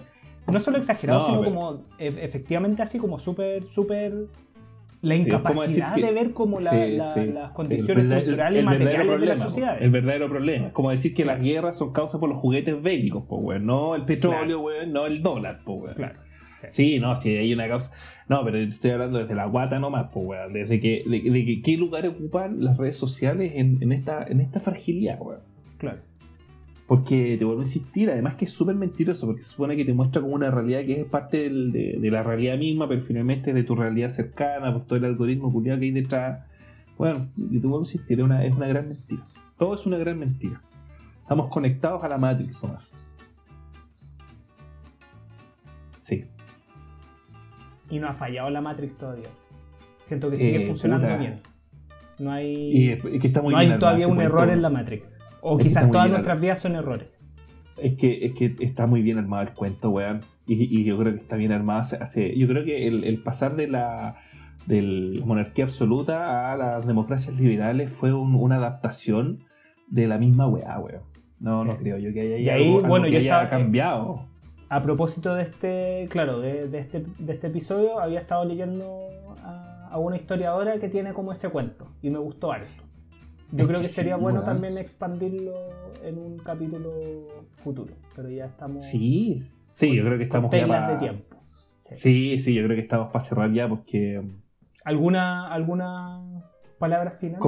No 0.46 0.60
solo 0.60 0.78
exagerado, 0.78 1.26
sino 1.26 1.44
como 1.44 1.84
e, 1.98 2.08
efectivamente 2.08 2.82
así 2.82 3.00
como 3.00 3.18
súper, 3.18 3.64
súper 3.64 4.28
la 5.04 5.16
incapacidad 5.16 5.96
de 5.96 6.12
ver 6.12 6.32
como 6.32 6.60
las 6.60 7.14
condiciones 7.54 8.24
culturales 8.24 8.64
y 8.64 8.66
materiales 8.66 9.20
de 9.20 9.26
la 9.26 9.38
sociedad. 9.38 9.78
El 9.82 9.92
verdadero 9.92 10.30
problema. 10.30 10.68
Es 10.68 10.74
como 10.74 10.92
decir 10.92 11.14
que 11.14 11.26
las 11.26 11.42
guerras 11.42 11.78
son 11.78 11.92
causas 11.92 12.20
por 12.20 12.30
los 12.30 12.40
juguetes 12.40 12.82
bélicos, 12.82 13.26
pues, 13.28 13.62
no 13.62 13.96
el 13.96 14.06
petróleo, 14.06 14.66
no 14.88 15.06
el 15.06 15.22
dólar, 15.22 15.60
pues, 15.66 15.94
Claro. 15.96 16.16
Sí. 16.70 16.98
no, 16.98 17.16
sí, 17.18 17.36
hay 17.36 17.54
una 17.54 17.68
causa. 17.68 17.92
No, 18.30 18.42
pero 18.46 18.58
estoy 18.58 18.92
hablando 18.92 19.20
desde 19.20 19.36
la 19.36 19.46
guata 19.46 19.80
nomás, 19.80 20.08
pues, 20.14 20.26
weón. 20.26 20.54
Desde 20.54 20.80
que, 20.80 21.04
de, 21.06 21.62
qué 21.62 21.78
lugar 21.78 22.08
ocupan 22.08 22.64
las 22.64 22.78
redes 22.78 22.96
sociales 22.96 23.52
en, 23.56 23.80
en, 23.82 23.92
esta, 23.92 24.24
en 24.26 24.40
esta 24.40 24.62
fragilidad, 24.62 25.20
weón. 25.20 25.42
Claro. 25.78 25.98
Porque 26.94 27.38
te 27.40 27.44
vuelvo 27.44 27.62
a 27.62 27.64
insistir, 27.64 28.12
además 28.12 28.36
que 28.36 28.46
es 28.46 28.54
súper 28.54 28.76
mentiroso, 28.76 29.26
porque 29.26 29.42
se 29.42 29.50
supone 29.50 29.76
que 29.76 29.84
te 29.84 29.96
muestra 29.96 30.22
como 30.22 30.36
una 30.36 30.52
realidad 30.52 30.82
que 30.82 31.02
es 31.02 31.06
parte 31.06 31.50
de, 31.50 31.98
la 32.12 32.22
realidad 32.22 32.56
misma, 32.56 32.88
pero 32.88 33.02
finalmente 33.02 33.50
es 33.50 33.56
de 33.56 33.64
tu 33.64 33.76
realidad 33.76 34.10
cercana, 34.10 34.72
por 34.72 34.86
todo 34.86 34.98
el 34.98 35.06
algoritmo 35.06 35.52
culiado 35.52 35.80
que 35.80 35.86
hay 35.86 35.92
detrás. 35.92 36.46
Bueno, 36.96 37.28
y 37.36 37.60
te 37.60 37.66
vuelvo 37.66 37.80
a 37.80 37.82
insistir, 37.82 38.20
es 38.20 38.26
una, 38.28 38.46
es 38.46 38.56
una 38.56 38.68
gran 38.68 38.90
mentira. 38.90 39.24
Todo 39.58 39.74
es 39.74 39.88
una 39.88 39.98
gran 39.98 40.20
mentira. 40.20 40.62
Estamos 41.20 41.50
conectados 41.50 42.04
a 42.04 42.10
la 42.10 42.20
Matrix 42.20 42.64
más. 42.64 42.94
Sí. 45.98 46.26
Y 47.90 47.98
no 47.98 48.08
ha 48.08 48.14
fallado 48.14 48.52
la 48.52 48.62
Matrix 48.62 49.00
todavía. 49.00 49.30
Siento 50.06 50.30
que 50.30 50.38
sigue 50.38 50.62
eh, 50.62 50.68
funcionando 50.68 51.18
bien. 51.18 51.42
No 52.20 52.32
hay, 52.32 52.92
y 52.94 53.20
que 53.20 53.26
está 53.26 53.42
muy 53.42 53.52
no 53.52 53.58
hay 53.58 53.80
todavía 53.80 54.08
un 54.08 54.22
error 54.22 54.52
en 54.52 54.62
la 54.62 54.70
Matrix. 54.70 55.13
O 55.46 55.58
quizás 55.58 55.92
todas 55.92 56.10
nuestras 56.10 56.40
vidas 56.40 56.60
son 56.60 56.76
errores. 56.76 57.22
Es 57.78 57.96
que, 57.96 58.26
es 58.26 58.34
que 58.34 58.56
está 58.60 58.88
muy 58.88 59.02
bien 59.02 59.18
armado 59.18 59.44
el 59.44 59.54
cuento, 59.54 59.90
weón. 59.90 60.22
Y, 60.48 60.86
yo 60.86 60.98
creo 60.98 61.14
que 61.14 61.20
está 61.20 61.36
bien 61.36 61.52
armado. 61.52 61.82
Hace, 61.82 62.38
yo 62.38 62.48
creo 62.48 62.64
que 62.64 62.88
el, 62.88 63.22
pasar 63.22 63.58
de 63.58 63.68
la, 63.68 64.16
monarquía 65.26 65.66
absoluta 65.66 66.54
a 66.54 66.56
las 66.56 66.88
democracias 66.88 67.36
liberales 67.36 67.92
fue 67.92 68.14
una 68.14 68.56
adaptación 68.56 69.44
de 69.88 70.08
la 70.08 70.18
misma 70.18 70.48
weá, 70.48 70.80
weón. 70.80 71.02
No, 71.42 71.66
no 71.66 71.76
creo 71.76 71.98
yo 71.98 72.14
que 72.14 72.22
haya, 72.22 72.38
y 72.38 72.50
ahí, 72.50 72.80
bueno, 72.80 73.10
que 73.10 73.18
haya 73.18 73.50
cambiado. 73.50 74.26
A 74.70 74.82
propósito 74.82 75.36
de 75.36 75.44
este, 75.44 76.08
claro, 76.10 76.40
de, 76.40 76.70
este, 76.78 77.04
de 77.20 77.34
este 77.34 77.48
episodio, 77.48 78.00
había 78.00 78.22
estado 78.22 78.46
leyendo 78.46 79.10
a, 79.44 79.90
a, 79.92 79.98
una 79.98 80.16
historiadora 80.16 80.80
que 80.80 80.88
tiene 80.88 81.12
como 81.12 81.34
ese 81.34 81.50
cuento 81.50 81.90
y 82.02 82.10
me 82.10 82.20
gustó 82.20 82.54
harto. 82.54 82.83
Yo 83.56 83.68
creo 83.68 83.82
que, 83.82 83.86
sería 83.86 84.16
bueno 84.16 84.42
también 84.42 84.78
expandirlo 84.80 85.54
en 86.04 86.18
un 86.18 86.38
capítulo 86.40 86.90
futuro, 87.64 87.94
pero 88.16 88.30
ya 88.30 88.46
estamos. 88.46 88.82
Sí, 88.82 89.38
sí, 89.72 89.96
yo 89.96 90.04
creo 90.04 90.18
que 90.18 90.24
estamos 90.24 90.52
ya 90.52 90.68
para... 90.68 90.94
de 90.94 90.98
tiempo. 90.98 91.38
Sí. 91.92 92.40
sí. 92.40 92.54
yo 92.56 92.64
creo 92.64 92.76
que 92.76 92.82
estamos 92.82 93.12
para 93.12 93.24
cerrar 93.24 93.54
ya 93.54 93.70
porque. 93.70 94.24
¿Alguna, 94.84 95.54
alguna 95.54 96.44
palabra 96.80 97.12
final? 97.12 97.40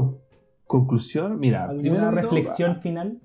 conclusión, 0.67 1.39
mira. 1.39 1.65
¿Alguna 1.69 2.11
reflexión 2.11 2.81
final? 2.81 3.19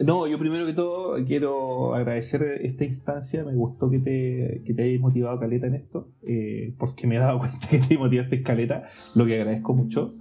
No, 0.00 0.28
yo 0.28 0.38
primero 0.38 0.64
que 0.64 0.72
todo 0.72 1.22
quiero 1.24 1.94
agradecer 1.94 2.42
esta 2.62 2.84
instancia. 2.84 3.44
Me 3.44 3.54
gustó 3.54 3.90
que 3.90 3.98
te, 3.98 4.62
que 4.64 4.72
te 4.72 4.82
hayas 4.84 5.00
motivado 5.00 5.38
Caleta 5.40 5.66
en 5.66 5.74
esto, 5.74 6.08
eh, 6.22 6.72
porque 6.78 7.06
me 7.06 7.16
he 7.16 7.18
dado 7.18 7.38
cuenta 7.40 7.68
que 7.68 7.78
te 7.78 7.98
motivaste 7.98 8.42
Caleta, 8.42 8.88
lo 9.16 9.26
que 9.26 9.34
agradezco 9.34 9.74
mucho. 9.74 10.14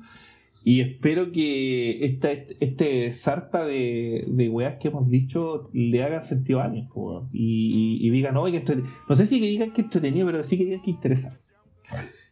Y 0.64 0.82
espero 0.82 1.32
que 1.32 2.04
esta, 2.06 2.32
este 2.32 3.14
sarta 3.14 3.66
de, 3.66 4.26
de 4.28 4.50
weas 4.50 4.78
que 4.80 4.90
hemos 4.90 5.10
dicho 5.10 5.70
le 5.74 6.04
hagan 6.04 6.24
sentido 6.24 6.60
a 6.60 6.66
alguien, 6.66 6.90
y, 7.32 8.00
y, 8.02 8.10
digan, 8.10 8.34
no, 8.34 8.46
que 8.46 8.64
no 9.08 9.16
sé 9.16 9.26
si 9.26 9.40
que 9.40 9.48
digan 9.48 9.72
que 9.72 9.82
entretenido, 9.82 10.26
pero 10.26 10.44
sí 10.44 10.58
que 10.58 10.66
digan 10.66 10.82
que 10.82 10.92
interesante. 10.92 11.40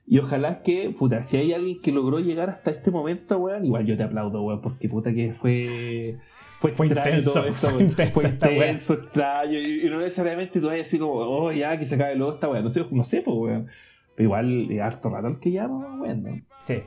Y 0.07 0.19
ojalá 0.19 0.61
que, 0.61 0.91
puta, 0.91 1.23
si 1.23 1.37
hay 1.37 1.53
alguien 1.53 1.79
que 1.81 1.91
logró 1.91 2.19
llegar 2.19 2.49
hasta 2.49 2.69
este 2.69 2.91
momento, 2.91 3.37
weón, 3.39 3.65
igual 3.65 3.85
yo 3.85 3.97
te 3.97 4.03
aplaudo, 4.03 4.43
weón, 4.43 4.61
porque 4.61 4.87
puta 4.87 5.13
que 5.13 5.33
fue. 5.33 6.17
Fue, 6.59 6.71
extraño 6.71 7.23
todo 7.23 7.45
esto, 7.45 7.69
Fue 8.13 8.25
intenso, 8.25 8.93
extraño. 8.93 9.59
Y, 9.59 9.87
no 9.89 9.99
necesariamente 9.99 10.59
tú 10.59 10.67
vayas 10.67 10.87
así 10.87 10.99
como, 10.99 11.13
oh, 11.13 11.51
ya, 11.51 11.77
que 11.77 11.85
se 11.85 11.95
acabe 11.95 12.15
luego 12.15 12.33
esta 12.33 12.47
weón. 12.47 12.63
No 12.63 12.69
sé, 12.69 12.85
no 12.89 13.03
sé, 13.03 13.21
pues, 13.21 13.35
weón. 13.35 13.67
Pero 14.15 14.27
igual, 14.27 14.79
harto 14.81 15.09
rato 15.09 15.39
que 15.39 15.51
ya, 15.51 15.67
weón, 15.67 16.23
¿no? 16.23 16.41
Sí. 16.65 16.83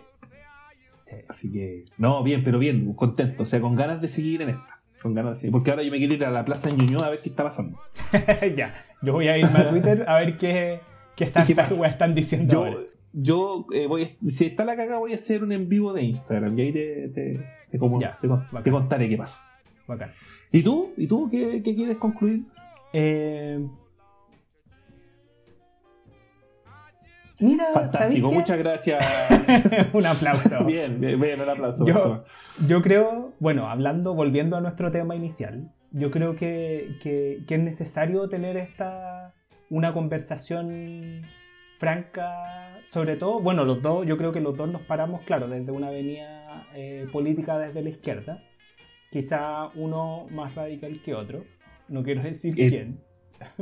Así 1.28 1.50
que, 1.50 1.84
no, 1.96 2.22
bien, 2.22 2.42
pero 2.44 2.58
bien, 2.58 2.92
contento. 2.94 3.42
O 3.42 3.46
sea, 3.46 3.60
con 3.60 3.76
ganas 3.76 4.00
de 4.00 4.08
seguir 4.08 4.42
en 4.42 4.50
esta. 4.50 4.80
Con 5.02 5.14
ganas 5.14 5.32
de 5.32 5.36
seguir. 5.40 5.52
Porque 5.52 5.70
ahora 5.70 5.82
yo 5.82 5.90
me 5.90 5.98
quiero 5.98 6.14
ir 6.14 6.24
a 6.24 6.30
la 6.30 6.44
plaza 6.44 6.70
en 6.70 6.76
Ñuñoa 6.76 7.06
a 7.06 7.10
ver 7.10 7.20
qué 7.22 7.28
está 7.28 7.44
pasando. 7.44 7.78
ya, 8.56 8.74
yo 9.02 9.12
voy 9.12 9.28
a 9.28 9.38
irme 9.38 9.58
a 9.58 9.68
Twitter 9.68 10.04
a 10.08 10.18
ver 10.18 10.36
qué, 10.36 10.80
qué, 11.16 11.24
están, 11.24 11.46
¿Qué 11.46 11.52
están 11.52 12.14
diciendo. 12.14 12.68
Yo, 12.68 12.84
yo 13.12 13.66
eh, 13.72 13.86
voy 13.86 14.16
si 14.28 14.46
está 14.46 14.64
la 14.64 14.76
caga, 14.76 14.98
voy 14.98 15.12
a 15.12 15.16
hacer 15.16 15.42
un 15.42 15.52
en 15.52 15.68
vivo 15.68 15.92
de 15.92 16.02
Instagram 16.02 16.58
y 16.58 16.62
ahí 16.62 16.72
te, 16.72 17.08
te, 17.08 17.46
te, 17.70 17.78
contaré 17.78 19.08
qué 19.08 19.16
pasa. 19.16 19.40
Bacán. 19.86 20.12
¿Y 20.52 20.62
tú? 20.62 20.92
¿Y 20.96 21.06
tú 21.06 21.28
qué, 21.30 21.62
qué 21.62 21.74
quieres 21.74 21.96
concluir? 21.96 22.42
Eh, 22.92 23.66
Mira, 27.40 27.66
Fantástico, 27.72 28.32
muchas 28.32 28.58
gracias. 28.58 29.04
un 29.92 30.06
aplauso. 30.06 30.64
bien, 30.64 31.00
bien, 31.00 31.20
bien, 31.20 31.40
un 31.40 31.48
aplauso. 31.48 31.86
Yo, 31.86 32.24
yo, 32.66 32.82
creo, 32.82 33.32
bueno, 33.38 33.68
hablando, 33.68 34.14
volviendo 34.14 34.56
a 34.56 34.60
nuestro 34.60 34.90
tema 34.90 35.14
inicial, 35.14 35.70
yo 35.92 36.10
creo 36.10 36.34
que, 36.34 36.96
que, 37.02 37.44
que 37.46 37.54
es 37.54 37.60
necesario 37.60 38.28
tener 38.28 38.56
esta 38.56 39.34
una 39.70 39.92
conversación 39.92 41.22
franca, 41.78 42.80
sobre 42.92 43.16
todo, 43.16 43.40
bueno, 43.40 43.64
los 43.64 43.82
dos, 43.82 44.06
yo 44.06 44.16
creo 44.16 44.32
que 44.32 44.40
los 44.40 44.56
dos 44.56 44.68
nos 44.68 44.82
paramos, 44.82 45.22
claro, 45.22 45.48
desde 45.48 45.70
una 45.70 45.88
avenida 45.88 46.66
eh, 46.74 47.06
política 47.12 47.58
desde 47.58 47.82
la 47.82 47.90
izquierda, 47.90 48.42
quizá 49.10 49.68
uno 49.74 50.26
más 50.30 50.54
radical 50.54 51.00
que 51.02 51.14
otro, 51.14 51.44
no 51.88 52.02
quiero 52.02 52.22
decir 52.22 52.54
quién. 52.54 53.00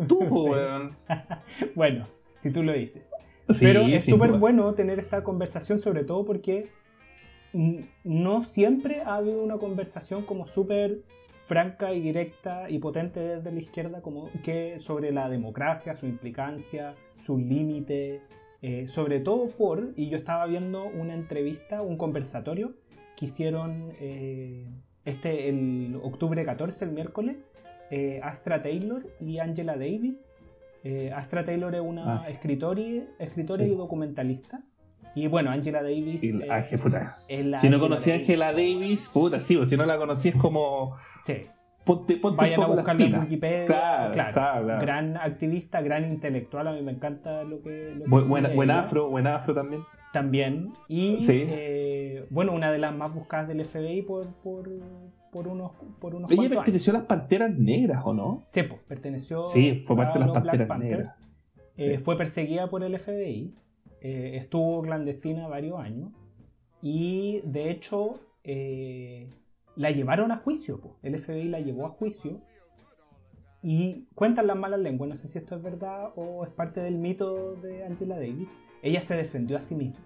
Tú, 0.09 0.19
weón. 0.25 0.93
bueno, 1.75 2.07
si 2.43 2.51
tú 2.51 2.63
lo 2.63 2.73
dices. 2.73 3.03
Pero 3.61 3.83
es 3.83 4.05
súper 4.05 4.33
bueno 4.33 4.75
tener 4.75 4.99
esta 4.99 5.23
conversación, 5.23 5.81
sobre 5.81 6.05
todo 6.05 6.25
porque 6.25 6.69
no 8.05 8.45
siempre 8.45 9.03
ha 9.03 9.17
habido 9.17 9.43
una 9.43 9.57
conversación 9.57 10.23
como 10.23 10.47
súper 10.47 11.03
franca 11.47 11.95
y 11.95 12.01
directa 12.01 12.69
y 12.69 12.79
potente 12.79 13.21
desde 13.21 13.53
la 13.53 13.61
izquierda 13.61 14.03
como 14.03 14.31
que 14.43 14.79
sobre 14.81 15.13
la 15.13 15.31
democracia, 15.31 15.95
su 15.95 16.07
implicancia, 16.07 16.95
sus 17.25 17.41
límites, 17.41 18.21
eh, 18.63 18.89
sobre 18.89 19.21
todo 19.21 19.49
por, 19.49 19.93
y 19.97 20.09
yo 20.09 20.17
estaba 20.17 20.47
viendo 20.47 20.85
una 20.87 21.15
entrevista, 21.15 21.83
un 21.83 21.97
conversatorio 21.97 22.75
que 23.17 23.27
hicieron 23.27 23.93
eh, 24.01 24.67
este 25.05 25.49
el 25.49 25.99
octubre 26.03 26.45
14, 26.45 26.85
el 26.85 26.91
miércoles, 26.91 27.37
eh, 27.91 28.21
Astra 28.23 28.63
Taylor 28.63 29.07
y 29.21 29.39
Angela 29.39 29.77
Davis. 29.77 30.17
Astra 31.15 31.45
Taylor 31.45 31.75
es 31.75 31.81
una 31.81 32.23
ah. 32.23 32.29
escritora, 32.29 32.81
y, 32.81 33.07
escritora 33.19 33.65
y 33.65 33.75
documentalista. 33.75 34.63
Y 35.15 35.29
bueno, 35.29 35.51
Angela 35.51 35.83
Davis. 35.83 36.21
si 36.21 37.71
no 37.71 37.81
conocía 37.81 38.15
a 38.15 38.17
Angela 38.19 38.53
Davis, 38.53 39.09
puta, 39.13 39.41
sí, 39.41 39.59
si 39.65 39.77
no 39.77 39.87
la 39.87 39.97
conocía 39.97 40.33
es 40.33 40.37
como. 40.37 40.97
Sí. 41.25 41.47
Ponte, 41.87 42.19
Vayan 42.21 42.63
a 42.63 42.67
buscarla 42.67 43.05
en 43.07 43.21
Wikipedia. 43.21 43.65
Claro, 43.65 44.67
Gran 44.81 45.17
activista, 45.17 45.81
gran 45.81 46.05
intelectual. 46.05 46.67
A 46.67 46.73
mí 46.73 46.83
me 46.83 46.93
encanta 46.93 47.45
lo 47.45 47.63
que. 47.63 48.03
buen, 48.07 48.71
afro, 48.71 49.09
buen 49.09 49.27
afro 49.27 49.55
también. 49.55 49.83
También. 50.13 50.73
Y 50.89 51.19
eh, 51.29 52.27
bueno, 52.31 52.53
una 52.53 52.73
de 52.73 52.79
las 52.79 52.95
más 52.95 53.15
buscadas 53.15 53.49
del 53.49 53.65
FBI 53.65 54.03
por, 54.03 54.27
por, 54.43 54.69
por 55.33 55.49
unos, 55.49 55.73
por 56.01 56.15
unos 56.15 56.31
Ella 56.31 56.49
perteneció 56.49 56.93
a 56.93 56.99
las 56.99 57.07
Panteras 57.07 57.57
Negras, 57.57 58.03
¿o 58.05 58.15
no? 58.15 58.47
Sí, 58.53 58.63
pues, 58.63 58.81
perteneció. 58.83 59.43
Sí, 59.43 59.81
fue 59.85 59.97
parte 59.97 60.19
de 60.19 60.27
las 60.27 60.35
Panteras 60.35 60.79
Negras. 60.79 61.19
Eh, 61.77 61.99
fue 61.99 62.17
perseguida 62.17 62.71
por 62.71 62.83
el 62.83 62.99
FBI. 62.99 63.55
Eh, 64.01 64.37
estuvo 64.37 64.83
clandestina 64.83 65.47
varios 65.49 65.79
años. 65.79 66.13
Y 66.83 67.41
de 67.45 67.71
hecho 67.71 68.21
la 69.77 69.91
llevaron 69.91 70.33
a 70.33 70.39
juicio, 70.39 70.81
el 71.03 71.21
FBI 71.21 71.49
la 71.49 71.61
llevó 71.61 71.87
a 71.87 71.91
juicio 71.91 72.41
y 73.63 74.07
cuentan 74.15 74.47
las 74.47 74.57
malas 74.57 74.81
lenguas, 74.81 75.11
no 75.11 75.17
sé 75.17 75.29
si 75.29 75.39
esto 75.39 75.57
es 75.57 75.63
verdad 75.63 76.13
o 76.17 76.45
es 76.45 76.51
parte 76.51 76.81
del 76.81 76.97
mito 76.97 77.57
de 77.57 77.85
Angela 77.85 78.17
Davis, 78.17 78.49
ella 78.83 79.01
se 79.03 79.17
defendió 79.17 79.57
a 79.57 79.61
sí 79.61 79.75
misma. 79.75 80.01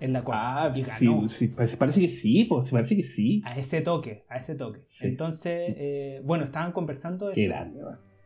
En 0.00 0.12
la 0.12 0.22
cual 0.22 0.38
ah, 0.40 0.72
sí, 0.74 1.08
parece, 1.48 2.00
que 2.00 2.08
sí, 2.08 2.44
pues, 2.44 2.70
parece 2.70 2.96
que 2.96 3.02
sí. 3.02 3.42
A 3.44 3.58
ese 3.58 3.80
toque, 3.80 4.24
a 4.28 4.38
ese 4.38 4.54
toque. 4.54 4.80
Entonces, 5.02 5.74
eh, 5.76 6.20
bueno, 6.24 6.44
estaban 6.44 6.72
conversando 6.72 7.28
de 7.28 7.34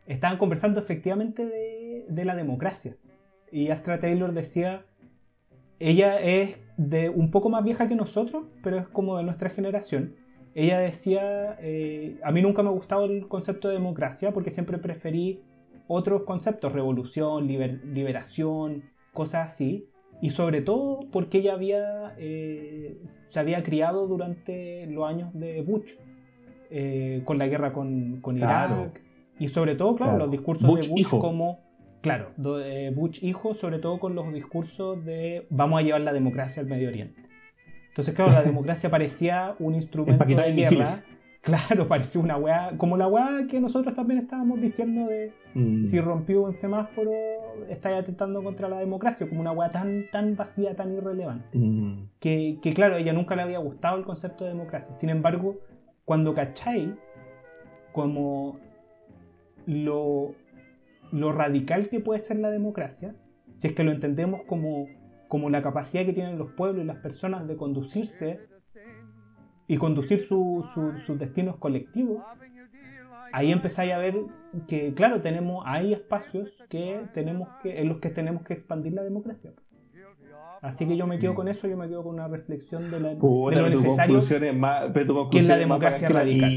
Estaban 0.05 0.37
conversando 0.37 0.79
efectivamente 0.79 1.45
de, 1.45 2.05
de 2.09 2.25
la 2.25 2.35
democracia. 2.35 2.95
Y 3.51 3.69
Astra 3.69 3.99
Taylor 3.99 4.33
decía, 4.33 4.85
ella 5.79 6.19
es 6.19 6.57
de 6.77 7.09
un 7.09 7.31
poco 7.31 7.49
más 7.49 7.63
vieja 7.63 7.87
que 7.87 7.95
nosotros, 7.95 8.45
pero 8.63 8.79
es 8.79 8.87
como 8.87 9.17
de 9.17 9.23
nuestra 9.23 9.49
generación. 9.49 10.15
Ella 10.55 10.79
decía, 10.79 11.57
eh, 11.61 12.19
a 12.23 12.31
mí 12.31 12.41
nunca 12.41 12.61
me 12.61 12.69
ha 12.69 12.73
gustado 12.73 13.05
el 13.05 13.27
concepto 13.27 13.67
de 13.67 13.75
democracia 13.75 14.31
porque 14.31 14.51
siempre 14.51 14.77
preferí 14.77 15.41
otros 15.87 16.23
conceptos, 16.23 16.71
revolución, 16.71 17.47
liberación, 17.47 18.83
cosas 19.13 19.51
así. 19.51 19.87
Y 20.23 20.29
sobre 20.29 20.61
todo 20.61 21.01
porque 21.11 21.39
ella 21.39 21.53
había, 21.53 22.15
eh, 22.17 22.97
se 23.29 23.39
había 23.39 23.61
criado 23.61 24.07
durante 24.07 24.87
los 24.87 25.05
años 25.05 25.33
de 25.33 25.61
Bush, 25.63 25.95
eh, 26.71 27.23
con 27.25 27.37
la 27.37 27.47
guerra 27.47 27.73
con, 27.73 28.21
con 28.21 28.37
Irak. 28.37 29.01
Y 29.37 29.49
sobre 29.49 29.75
todo, 29.75 29.97
claro, 29.97 30.17
los 30.17 30.31
discursos 30.31 30.65
de 30.65 30.87
Bush 30.87 31.09
como 31.09 31.59
Claro, 31.99 32.31
eh, 32.61 32.91
Bush 32.95 33.21
hijo, 33.21 33.53
sobre 33.53 33.79
todo 33.79 33.99
con 33.99 34.15
los 34.15 34.33
discursos 34.33 35.03
de 35.03 35.45
vamos 35.49 35.79
a 35.79 35.83
llevar 35.83 36.01
la 36.01 36.13
democracia 36.13 36.61
al 36.61 36.69
Medio 36.69 36.87
Oriente. 36.87 37.21
Entonces, 37.89 38.15
claro, 38.15 38.31
la 38.31 38.43
democracia 38.43 38.89
parecía 38.89 39.55
un 39.59 39.75
instrumento 39.75 40.23
de 40.23 40.53
guerra. 40.53 40.85
Claro, 41.43 41.87
parecía 41.87 42.19
una 42.19 42.37
weá, 42.37 42.75
como 42.77 42.97
la 42.97 43.07
weá 43.07 43.45
que 43.47 43.59
nosotros 43.59 43.95
también 43.95 44.21
estábamos 44.21 44.59
diciendo 44.59 45.07
de 45.07 45.31
mm. 45.53 45.85
si 45.85 46.01
rompió 46.01 46.41
un 46.41 46.55
semáforo, 46.55 47.11
está 47.69 47.95
atentando 47.95 48.43
contra 48.43 48.67
la 48.67 48.79
democracia, 48.79 49.29
como 49.29 49.41
una 49.41 49.51
weá 49.51 49.71
tan, 49.71 50.09
tan 50.11 50.35
vacía, 50.35 50.75
tan 50.75 50.91
irrelevante. 50.91 51.55
Mm. 51.55 52.09
Que, 52.19 52.57
que, 52.61 52.73
claro, 52.73 52.95
a 52.95 52.99
ella 52.99 53.13
nunca 53.13 53.35
le 53.35 53.43
había 53.43 53.59
gustado 53.59 53.97
el 53.97 54.05
concepto 54.05 54.43
de 54.43 54.51
democracia. 54.51 54.95
Sin 54.95 55.09
embargo, 55.09 55.59
cuando 56.05 56.33
cachai, 56.33 56.95
como 57.91 58.57
lo 59.67 60.33
lo 61.13 61.31
radical 61.31 61.89
que 61.89 61.99
puede 61.99 62.21
ser 62.21 62.39
la 62.39 62.49
democracia, 62.49 63.13
si 63.57 63.67
es 63.67 63.73
que 63.73 63.83
lo 63.83 63.91
entendemos 63.91 64.41
como, 64.47 64.87
como 65.27 65.51
la 65.51 65.61
capacidad 65.61 66.05
que 66.05 66.13
tienen 66.13 66.39
los 66.39 66.51
pueblos 66.53 66.83
y 66.83 66.87
las 66.87 66.97
personas 66.97 67.47
de 67.47 67.55
conducirse 67.55 68.39
y 69.67 69.77
conducir 69.77 70.25
sus 70.25 71.19
destinos 71.19 71.57
colectivos, 71.57 72.23
ahí 73.31 73.51
empezáis 73.51 73.93
a 73.93 73.97
ver 73.97 74.15
que, 74.67 74.93
claro, 74.93 75.21
tenemos, 75.21 75.63
hay 75.67 75.93
espacios 75.93 76.49
que 76.69 77.01
tenemos 77.13 77.49
que, 77.61 77.81
en 77.81 77.89
los 77.89 77.97
que 77.99 78.09
tenemos 78.09 78.43
que 78.43 78.53
expandir 78.53 78.93
la 78.93 79.03
democracia. 79.03 79.51
Así 80.61 80.87
que 80.87 80.95
yo 80.95 81.07
me 81.07 81.19
quedo 81.19 81.35
con 81.35 81.49
eso, 81.49 81.67
yo 81.67 81.75
me 81.75 81.89
quedo 81.89 82.03
con 82.03 82.13
una 82.13 82.27
reflexión 82.29 82.89
de, 82.89 82.99
la, 82.99 83.09
de 83.09 83.15
lo 83.19 83.69
necesario 83.69 84.19
que 85.29 85.37
es 85.39 85.49
la 85.49 85.57
democracia 85.57 86.07
radical. 86.07 86.51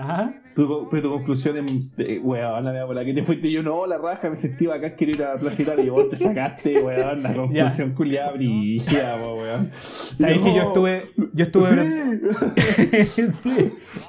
Ajá. 0.00 0.34
Tu, 0.54 0.88
pero 0.90 1.02
tu 1.02 1.10
conclusión 1.10 1.58
es, 1.58 1.92
weón, 2.22 2.64
la 2.64 3.04
que 3.04 3.12
te 3.12 3.22
fuiste 3.22 3.52
yo, 3.52 3.62
no, 3.62 3.86
la 3.86 3.98
raja, 3.98 4.30
me 4.30 4.36
sentí 4.36 4.66
bacán, 4.66 4.96
quería 4.96 5.14
ir 5.14 5.22
a 5.22 5.34
la 5.34 5.40
placita 5.40 5.78
y 5.78 5.90
vos 5.90 6.08
te 6.08 6.16
sacaste, 6.16 6.80
weón, 6.80 7.22
la 7.22 7.34
conclusión 7.36 7.92
culiada 7.92 8.32
brígida, 8.32 9.16
weón. 9.16 9.70
Sabes 9.74 10.38
que 10.38 10.54
yo 10.54 10.62
estuve, 10.62 11.04
yo 11.34 11.44
estuve... 11.44 11.68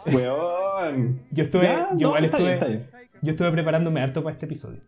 weón. 0.13 1.19
Yo 1.29 1.43
estuve, 1.43 1.67
yo 1.97 2.07
igual 2.07 2.25
estuve, 2.25 2.87
yo 3.21 3.31
estuve 3.31 3.51
preparándome 3.51 4.01
harto 4.01 4.23
para 4.23 4.33
este 4.33 4.45
episodio. 4.45 4.79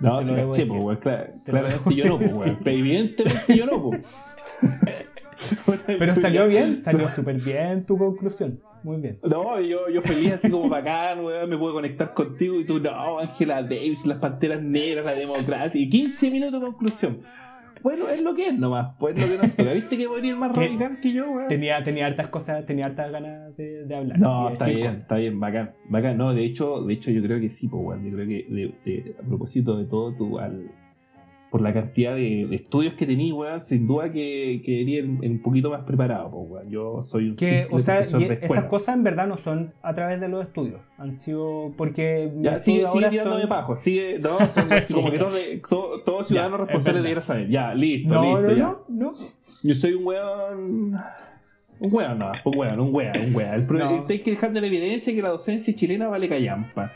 No, 0.00 0.26
se 0.26 0.34
caché, 0.34 0.66
pues, 0.66 0.80
weón, 0.80 0.96
claro, 0.96 1.32
claramente 1.44 1.94
yo 1.94 2.04
no, 2.06 2.18
pues, 2.18 2.32
weón, 2.32 2.58
evidentemente 2.64 3.56
yo 3.56 3.66
no, 3.66 3.82
pues. 3.82 4.02
Pero 5.86 6.16
salió 6.16 6.46
bien, 6.48 6.82
salió 6.82 7.08
súper 7.08 7.40
bien 7.40 7.86
tu 7.86 7.96
conclusión. 7.96 8.60
Muy 8.82 9.00
bien. 9.00 9.18
No, 9.22 9.60
yo, 9.60 9.88
yo 9.88 10.00
feliz, 10.02 10.32
así 10.32 10.50
como 10.50 10.68
bacán, 10.68 11.24
weón, 11.24 11.48
me 11.48 11.58
puedo 11.58 11.74
conectar 11.74 12.14
contigo 12.14 12.58
y 12.60 12.64
tú, 12.64 12.80
no, 12.80 13.18
Angela 13.18 13.62
Davis, 13.62 14.06
las 14.06 14.18
panteras 14.18 14.62
negras, 14.62 15.04
la 15.04 15.14
democracia. 15.14 15.80
Y 15.80 15.88
15 15.88 16.30
minutos 16.30 16.60
de 16.60 16.66
conclusión. 16.66 17.22
Bueno, 17.82 18.08
es 18.08 18.22
lo 18.22 18.34
que 18.34 18.48
es 18.48 18.58
nomás, 18.58 18.94
pues 18.98 19.16
es 19.16 19.22
lo 19.22 19.40
que 19.40 19.46
no 19.48 19.54
Pero 19.56 19.72
¿Viste 19.72 19.96
que 19.96 20.06
voy 20.06 20.20
a 20.20 20.26
ir 20.26 20.36
más 20.36 20.52
radical 20.56 21.00
que 21.00 21.12
yo, 21.12 21.30
weón? 21.30 21.48
Tenía, 21.48 21.82
tenía 21.82 22.06
hartas 22.06 22.28
cosas, 22.28 22.66
tenía 22.66 22.86
hartas 22.86 23.10
ganas 23.10 23.56
de, 23.56 23.86
de 23.86 23.94
hablar. 23.94 24.18
No, 24.18 24.50
está 24.50 24.66
bien, 24.66 24.90
está 24.90 25.16
bien, 25.16 25.40
bacán. 25.40 25.72
Bacán, 25.88 26.18
no, 26.18 26.34
de 26.34 26.44
hecho, 26.44 26.82
de 26.82 26.94
hecho 26.94 27.10
yo 27.10 27.22
creo 27.22 27.40
que 27.40 27.48
sí, 27.48 27.68
pues, 27.68 27.82
weón. 27.82 28.04
Yo 28.04 28.14
creo 28.14 28.28
que 28.28 29.14
a 29.18 29.26
propósito 29.26 29.76
de 29.78 29.86
todo, 29.86 30.14
tú 30.14 30.38
al 30.38 30.70
por 31.50 31.60
la 31.62 31.72
cantidad 31.72 32.14
de, 32.14 32.54
estudios 32.54 32.94
que 32.94 33.06
tenía, 33.06 33.34
weón, 33.34 33.60
sin 33.60 33.86
duda 33.86 34.12
que, 34.12 34.62
que 34.64 34.70
iría 34.70 35.02
un 35.02 35.40
poquito 35.42 35.70
más 35.70 35.82
preparado, 35.84 36.30
pues, 36.30 36.50
weón. 36.50 36.70
Yo 36.70 37.02
soy 37.02 37.30
un 37.30 37.36
que, 37.36 37.66
o 37.70 37.80
sea, 37.80 38.00
esas 38.00 38.64
cosas 38.64 38.94
en 38.94 39.02
verdad 39.02 39.26
no 39.26 39.36
son 39.36 39.74
a 39.82 39.94
través 39.94 40.20
de 40.20 40.28
los 40.28 40.44
estudios, 40.44 40.80
han 40.96 41.18
sido 41.18 41.72
porque 41.76 42.30
ya, 42.38 42.60
sigue, 42.60 42.88
sigue 42.88 43.08
tirándome 43.08 43.46
son... 43.46 43.76
sigue, 43.76 44.18
no, 44.20 44.38
son 44.48 44.68
como 44.92 45.10
que 45.10 45.18
todo, 45.68 46.02
todo, 46.04 46.24
ciudadano 46.24 46.58
responsable 46.58 47.00
debiera 47.00 47.20
saber, 47.20 47.48
ya, 47.48 47.74
listo, 47.74 48.14
no, 48.14 48.22
listo, 48.22 48.40
no, 48.40 48.56
ya. 48.56 48.64
No, 48.64 48.84
no, 48.88 49.10
Yo 49.62 49.74
soy 49.74 49.94
un 49.94 50.06
weón 50.06 50.94
un 51.80 51.94
weón, 51.94 52.18
no, 52.18 52.32
un 52.44 52.58
weón, 52.58 52.80
un 52.80 52.94
weón, 52.94 53.16
un 53.18 53.34
weón. 53.34 53.54
El 53.54 53.66
no. 53.66 54.06
Hay 54.06 54.18
que 54.18 54.30
dejar 54.30 54.52
de 54.52 54.60
la 54.60 54.66
evidencia 54.66 55.14
que 55.14 55.22
la 55.22 55.30
docencia 55.30 55.74
chilena 55.74 56.08
vale 56.08 56.28
callampa. 56.28 56.92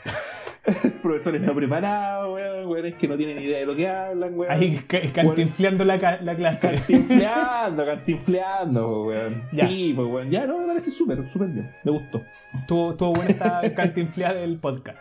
Profesores 1.01 1.41
no 1.41 1.53
preparados, 1.53 2.33
weón, 2.33 2.67
weón, 2.67 2.85
es 2.85 2.95
que 2.95 3.07
no 3.07 3.17
tienen 3.17 3.41
idea 3.41 3.59
de 3.59 3.65
lo 3.65 3.75
que 3.75 3.87
hablan, 3.87 4.37
weón. 4.37 4.51
Ahí 4.51 4.79
cantinfleando 5.13 5.83
la, 5.83 5.97
la, 6.21 6.35
clase. 6.35 6.59
Cantinfleando, 6.59 7.85
cantinfleando, 7.85 9.03
weón. 9.03 9.43
Sí, 9.51 9.93
pues 9.95 10.07
weón, 10.07 10.29
ya 10.29 10.45
no, 10.47 10.59
me 10.59 10.67
parece 10.67 10.91
súper, 10.91 11.23
súper 11.25 11.49
bien. 11.49 11.71
Me 11.83 11.91
gustó. 11.91 12.23
Tuvo, 12.67 12.95
tuvo 12.95 13.13
buena 13.13 13.31
esta 13.31 13.73
cantinfleada 13.75 14.41
del 14.41 14.57
podcast. 14.57 14.99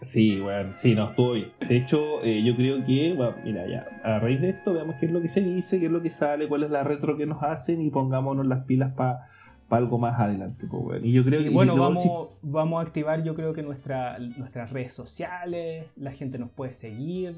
Sí, 0.00 0.40
bueno, 0.40 0.74
sí, 0.74 0.94
no, 0.94 1.10
estuvo 1.10 1.32
bien. 1.32 1.52
De 1.68 1.76
hecho, 1.76 2.22
eh, 2.22 2.42
yo 2.42 2.54
creo 2.56 2.84
que, 2.84 3.14
bueno, 3.14 3.36
mira, 3.44 3.66
ya, 3.66 3.86
a 4.04 4.18
raíz 4.18 4.40
de 4.40 4.50
esto, 4.50 4.72
veamos 4.72 4.96
qué 5.00 5.06
es 5.06 5.12
lo 5.12 5.20
que 5.20 5.28
se 5.28 5.40
dice, 5.40 5.80
qué 5.80 5.86
es 5.86 5.92
lo 5.92 6.02
que 6.02 6.10
sale, 6.10 6.48
cuál 6.48 6.62
es 6.62 6.70
la 6.70 6.84
retro 6.84 7.16
que 7.16 7.26
nos 7.26 7.42
hacen 7.42 7.80
y 7.80 7.90
pongámonos 7.90 8.46
las 8.46 8.64
pilas 8.64 8.92
para 8.94 9.28
algo 9.70 9.98
más 9.98 10.18
adelante. 10.20 10.66
Pues, 10.70 10.82
bueno. 10.82 11.06
Y 11.06 11.12
yo 11.12 11.24
creo 11.24 11.40
Sí, 11.40 11.46
que 11.48 11.50
bueno, 11.50 11.74
y 11.74 11.78
vamos, 11.78 12.02
si- 12.02 12.08
vamos 12.42 12.78
a 12.78 12.86
activar 12.86 13.22
yo 13.24 13.34
creo 13.34 13.52
que 13.52 13.62
nuestra, 13.62 14.18
nuestras 14.18 14.70
redes 14.70 14.92
sociales, 14.92 15.86
la 15.96 16.12
gente 16.12 16.38
nos 16.38 16.50
puede 16.50 16.72
seguir, 16.74 17.34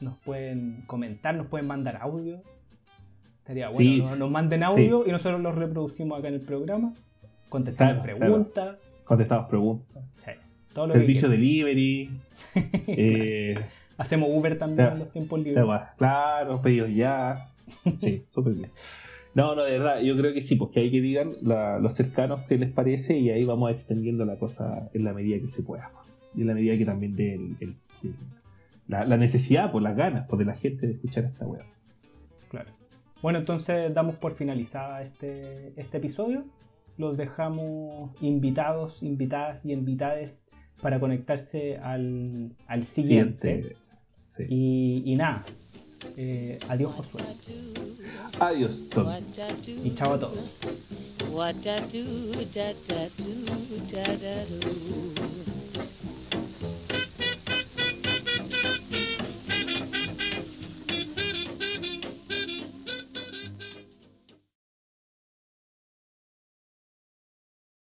nos 0.00 0.16
pueden 0.18 0.82
comentar, 0.86 1.34
nos 1.34 1.46
pueden 1.46 1.66
mandar 1.66 1.96
audio. 2.02 2.42
Estaría 3.38 3.68
bueno, 3.68 4.16
nos 4.16 4.30
manden 4.30 4.62
audio 4.62 5.04
y 5.06 5.10
nosotros 5.10 5.40
los 5.40 5.54
reproducimos 5.54 6.18
acá 6.18 6.28
en 6.28 6.34
el 6.34 6.40
programa, 6.42 6.92
contestamos 7.48 8.02
Claro, 8.04 8.18
preguntas, 8.18 8.76
contestamos 9.04 9.48
preguntas. 9.48 10.04
sí, 10.24 10.30
todo 10.72 10.86
lo 10.86 10.92
Servicio 10.92 11.28
que 11.28 11.36
delivery. 11.36 12.10
eh. 12.86 13.58
Hacemos 13.98 14.28
Uber 14.32 14.58
también 14.58 14.76
Claro. 14.76 14.92
en 14.92 14.98
los 15.00 15.12
tiempos 15.12 15.40
libres. 15.42 15.64
claro, 15.96 16.62
pedidos 16.62 16.90
ya. 16.94 17.48
Sí, 17.96 18.24
súper 18.30 18.54
bien. 18.54 18.70
No, 19.34 19.54
no, 19.54 19.62
de 19.64 19.78
verdad, 19.78 20.00
yo 20.00 20.16
creo 20.16 20.32
que 20.34 20.42
sí, 20.42 20.56
pues 20.56 20.70
que 20.72 20.80
hay 20.80 20.90
que 20.90 21.00
digan 21.00 21.32
la- 21.42 21.78
los 21.78 21.94
cercanos 21.94 22.42
qué 22.48 22.58
les 22.58 22.70
parece 22.70 23.18
y 23.18 23.30
ahí 23.30 23.44
vamos 23.44 23.70
extendiendo 23.70 24.24
la 24.26 24.36
cosa 24.36 24.90
en 24.92 25.04
la 25.04 25.12
medida 25.14 25.38
que 25.40 25.48
se 25.48 25.62
pueda. 25.62 25.90
pues. 25.94 26.08
Y 26.34 26.40
en 26.42 26.46
la 26.48 26.54
medida 26.54 26.76
que 26.76 26.84
también 26.84 27.14
dé 27.16 27.34
el- 27.34 27.56
el- 27.60 27.76
el- 28.04 28.14
la, 28.88 29.04
la 29.06 29.16
necesidad, 29.16 29.70
por 29.72 29.80
las 29.82 29.96
ganas, 29.96 30.26
por 30.28 30.38
de 30.38 30.44
la 30.44 30.54
gente 30.56 30.86
de 30.86 30.92
escuchar 30.94 31.24
esta 31.24 31.46
web. 31.46 31.62
Claro. 32.50 32.70
Bueno, 33.22 33.38
entonces 33.38 33.94
damos 33.94 34.16
por 34.16 34.32
finalizada 34.34 35.02
este, 35.02 35.72
este 35.80 35.96
episodio. 35.98 36.44
Los 36.98 37.16
dejamos 37.16 38.10
invitados, 38.22 39.02
invitadas 39.02 39.64
y 39.64 39.72
invitades 39.72 40.44
para 40.82 41.00
conectarse 41.00 41.78
al, 41.78 42.54
al 42.66 42.82
siguiente. 42.82 43.76
Sí. 44.22 44.44
Y, 44.48 45.02
y 45.06 45.16
nada, 45.16 45.44
eh, 46.16 46.58
adiós 46.68 46.94
Josué. 46.96 47.22
Adiós, 48.40 48.82
Tom. 48.90 49.06
Y 49.84 49.90
chao 49.94 50.14
a 50.14 50.18
todos. 50.18 50.38
What 51.30 51.60
da 51.62 51.80
do 51.80 52.32
da 52.52 52.72
da 52.88 53.08
do 53.16 53.44
da 53.90 54.02
da 54.02 54.44
do. 54.44 55.51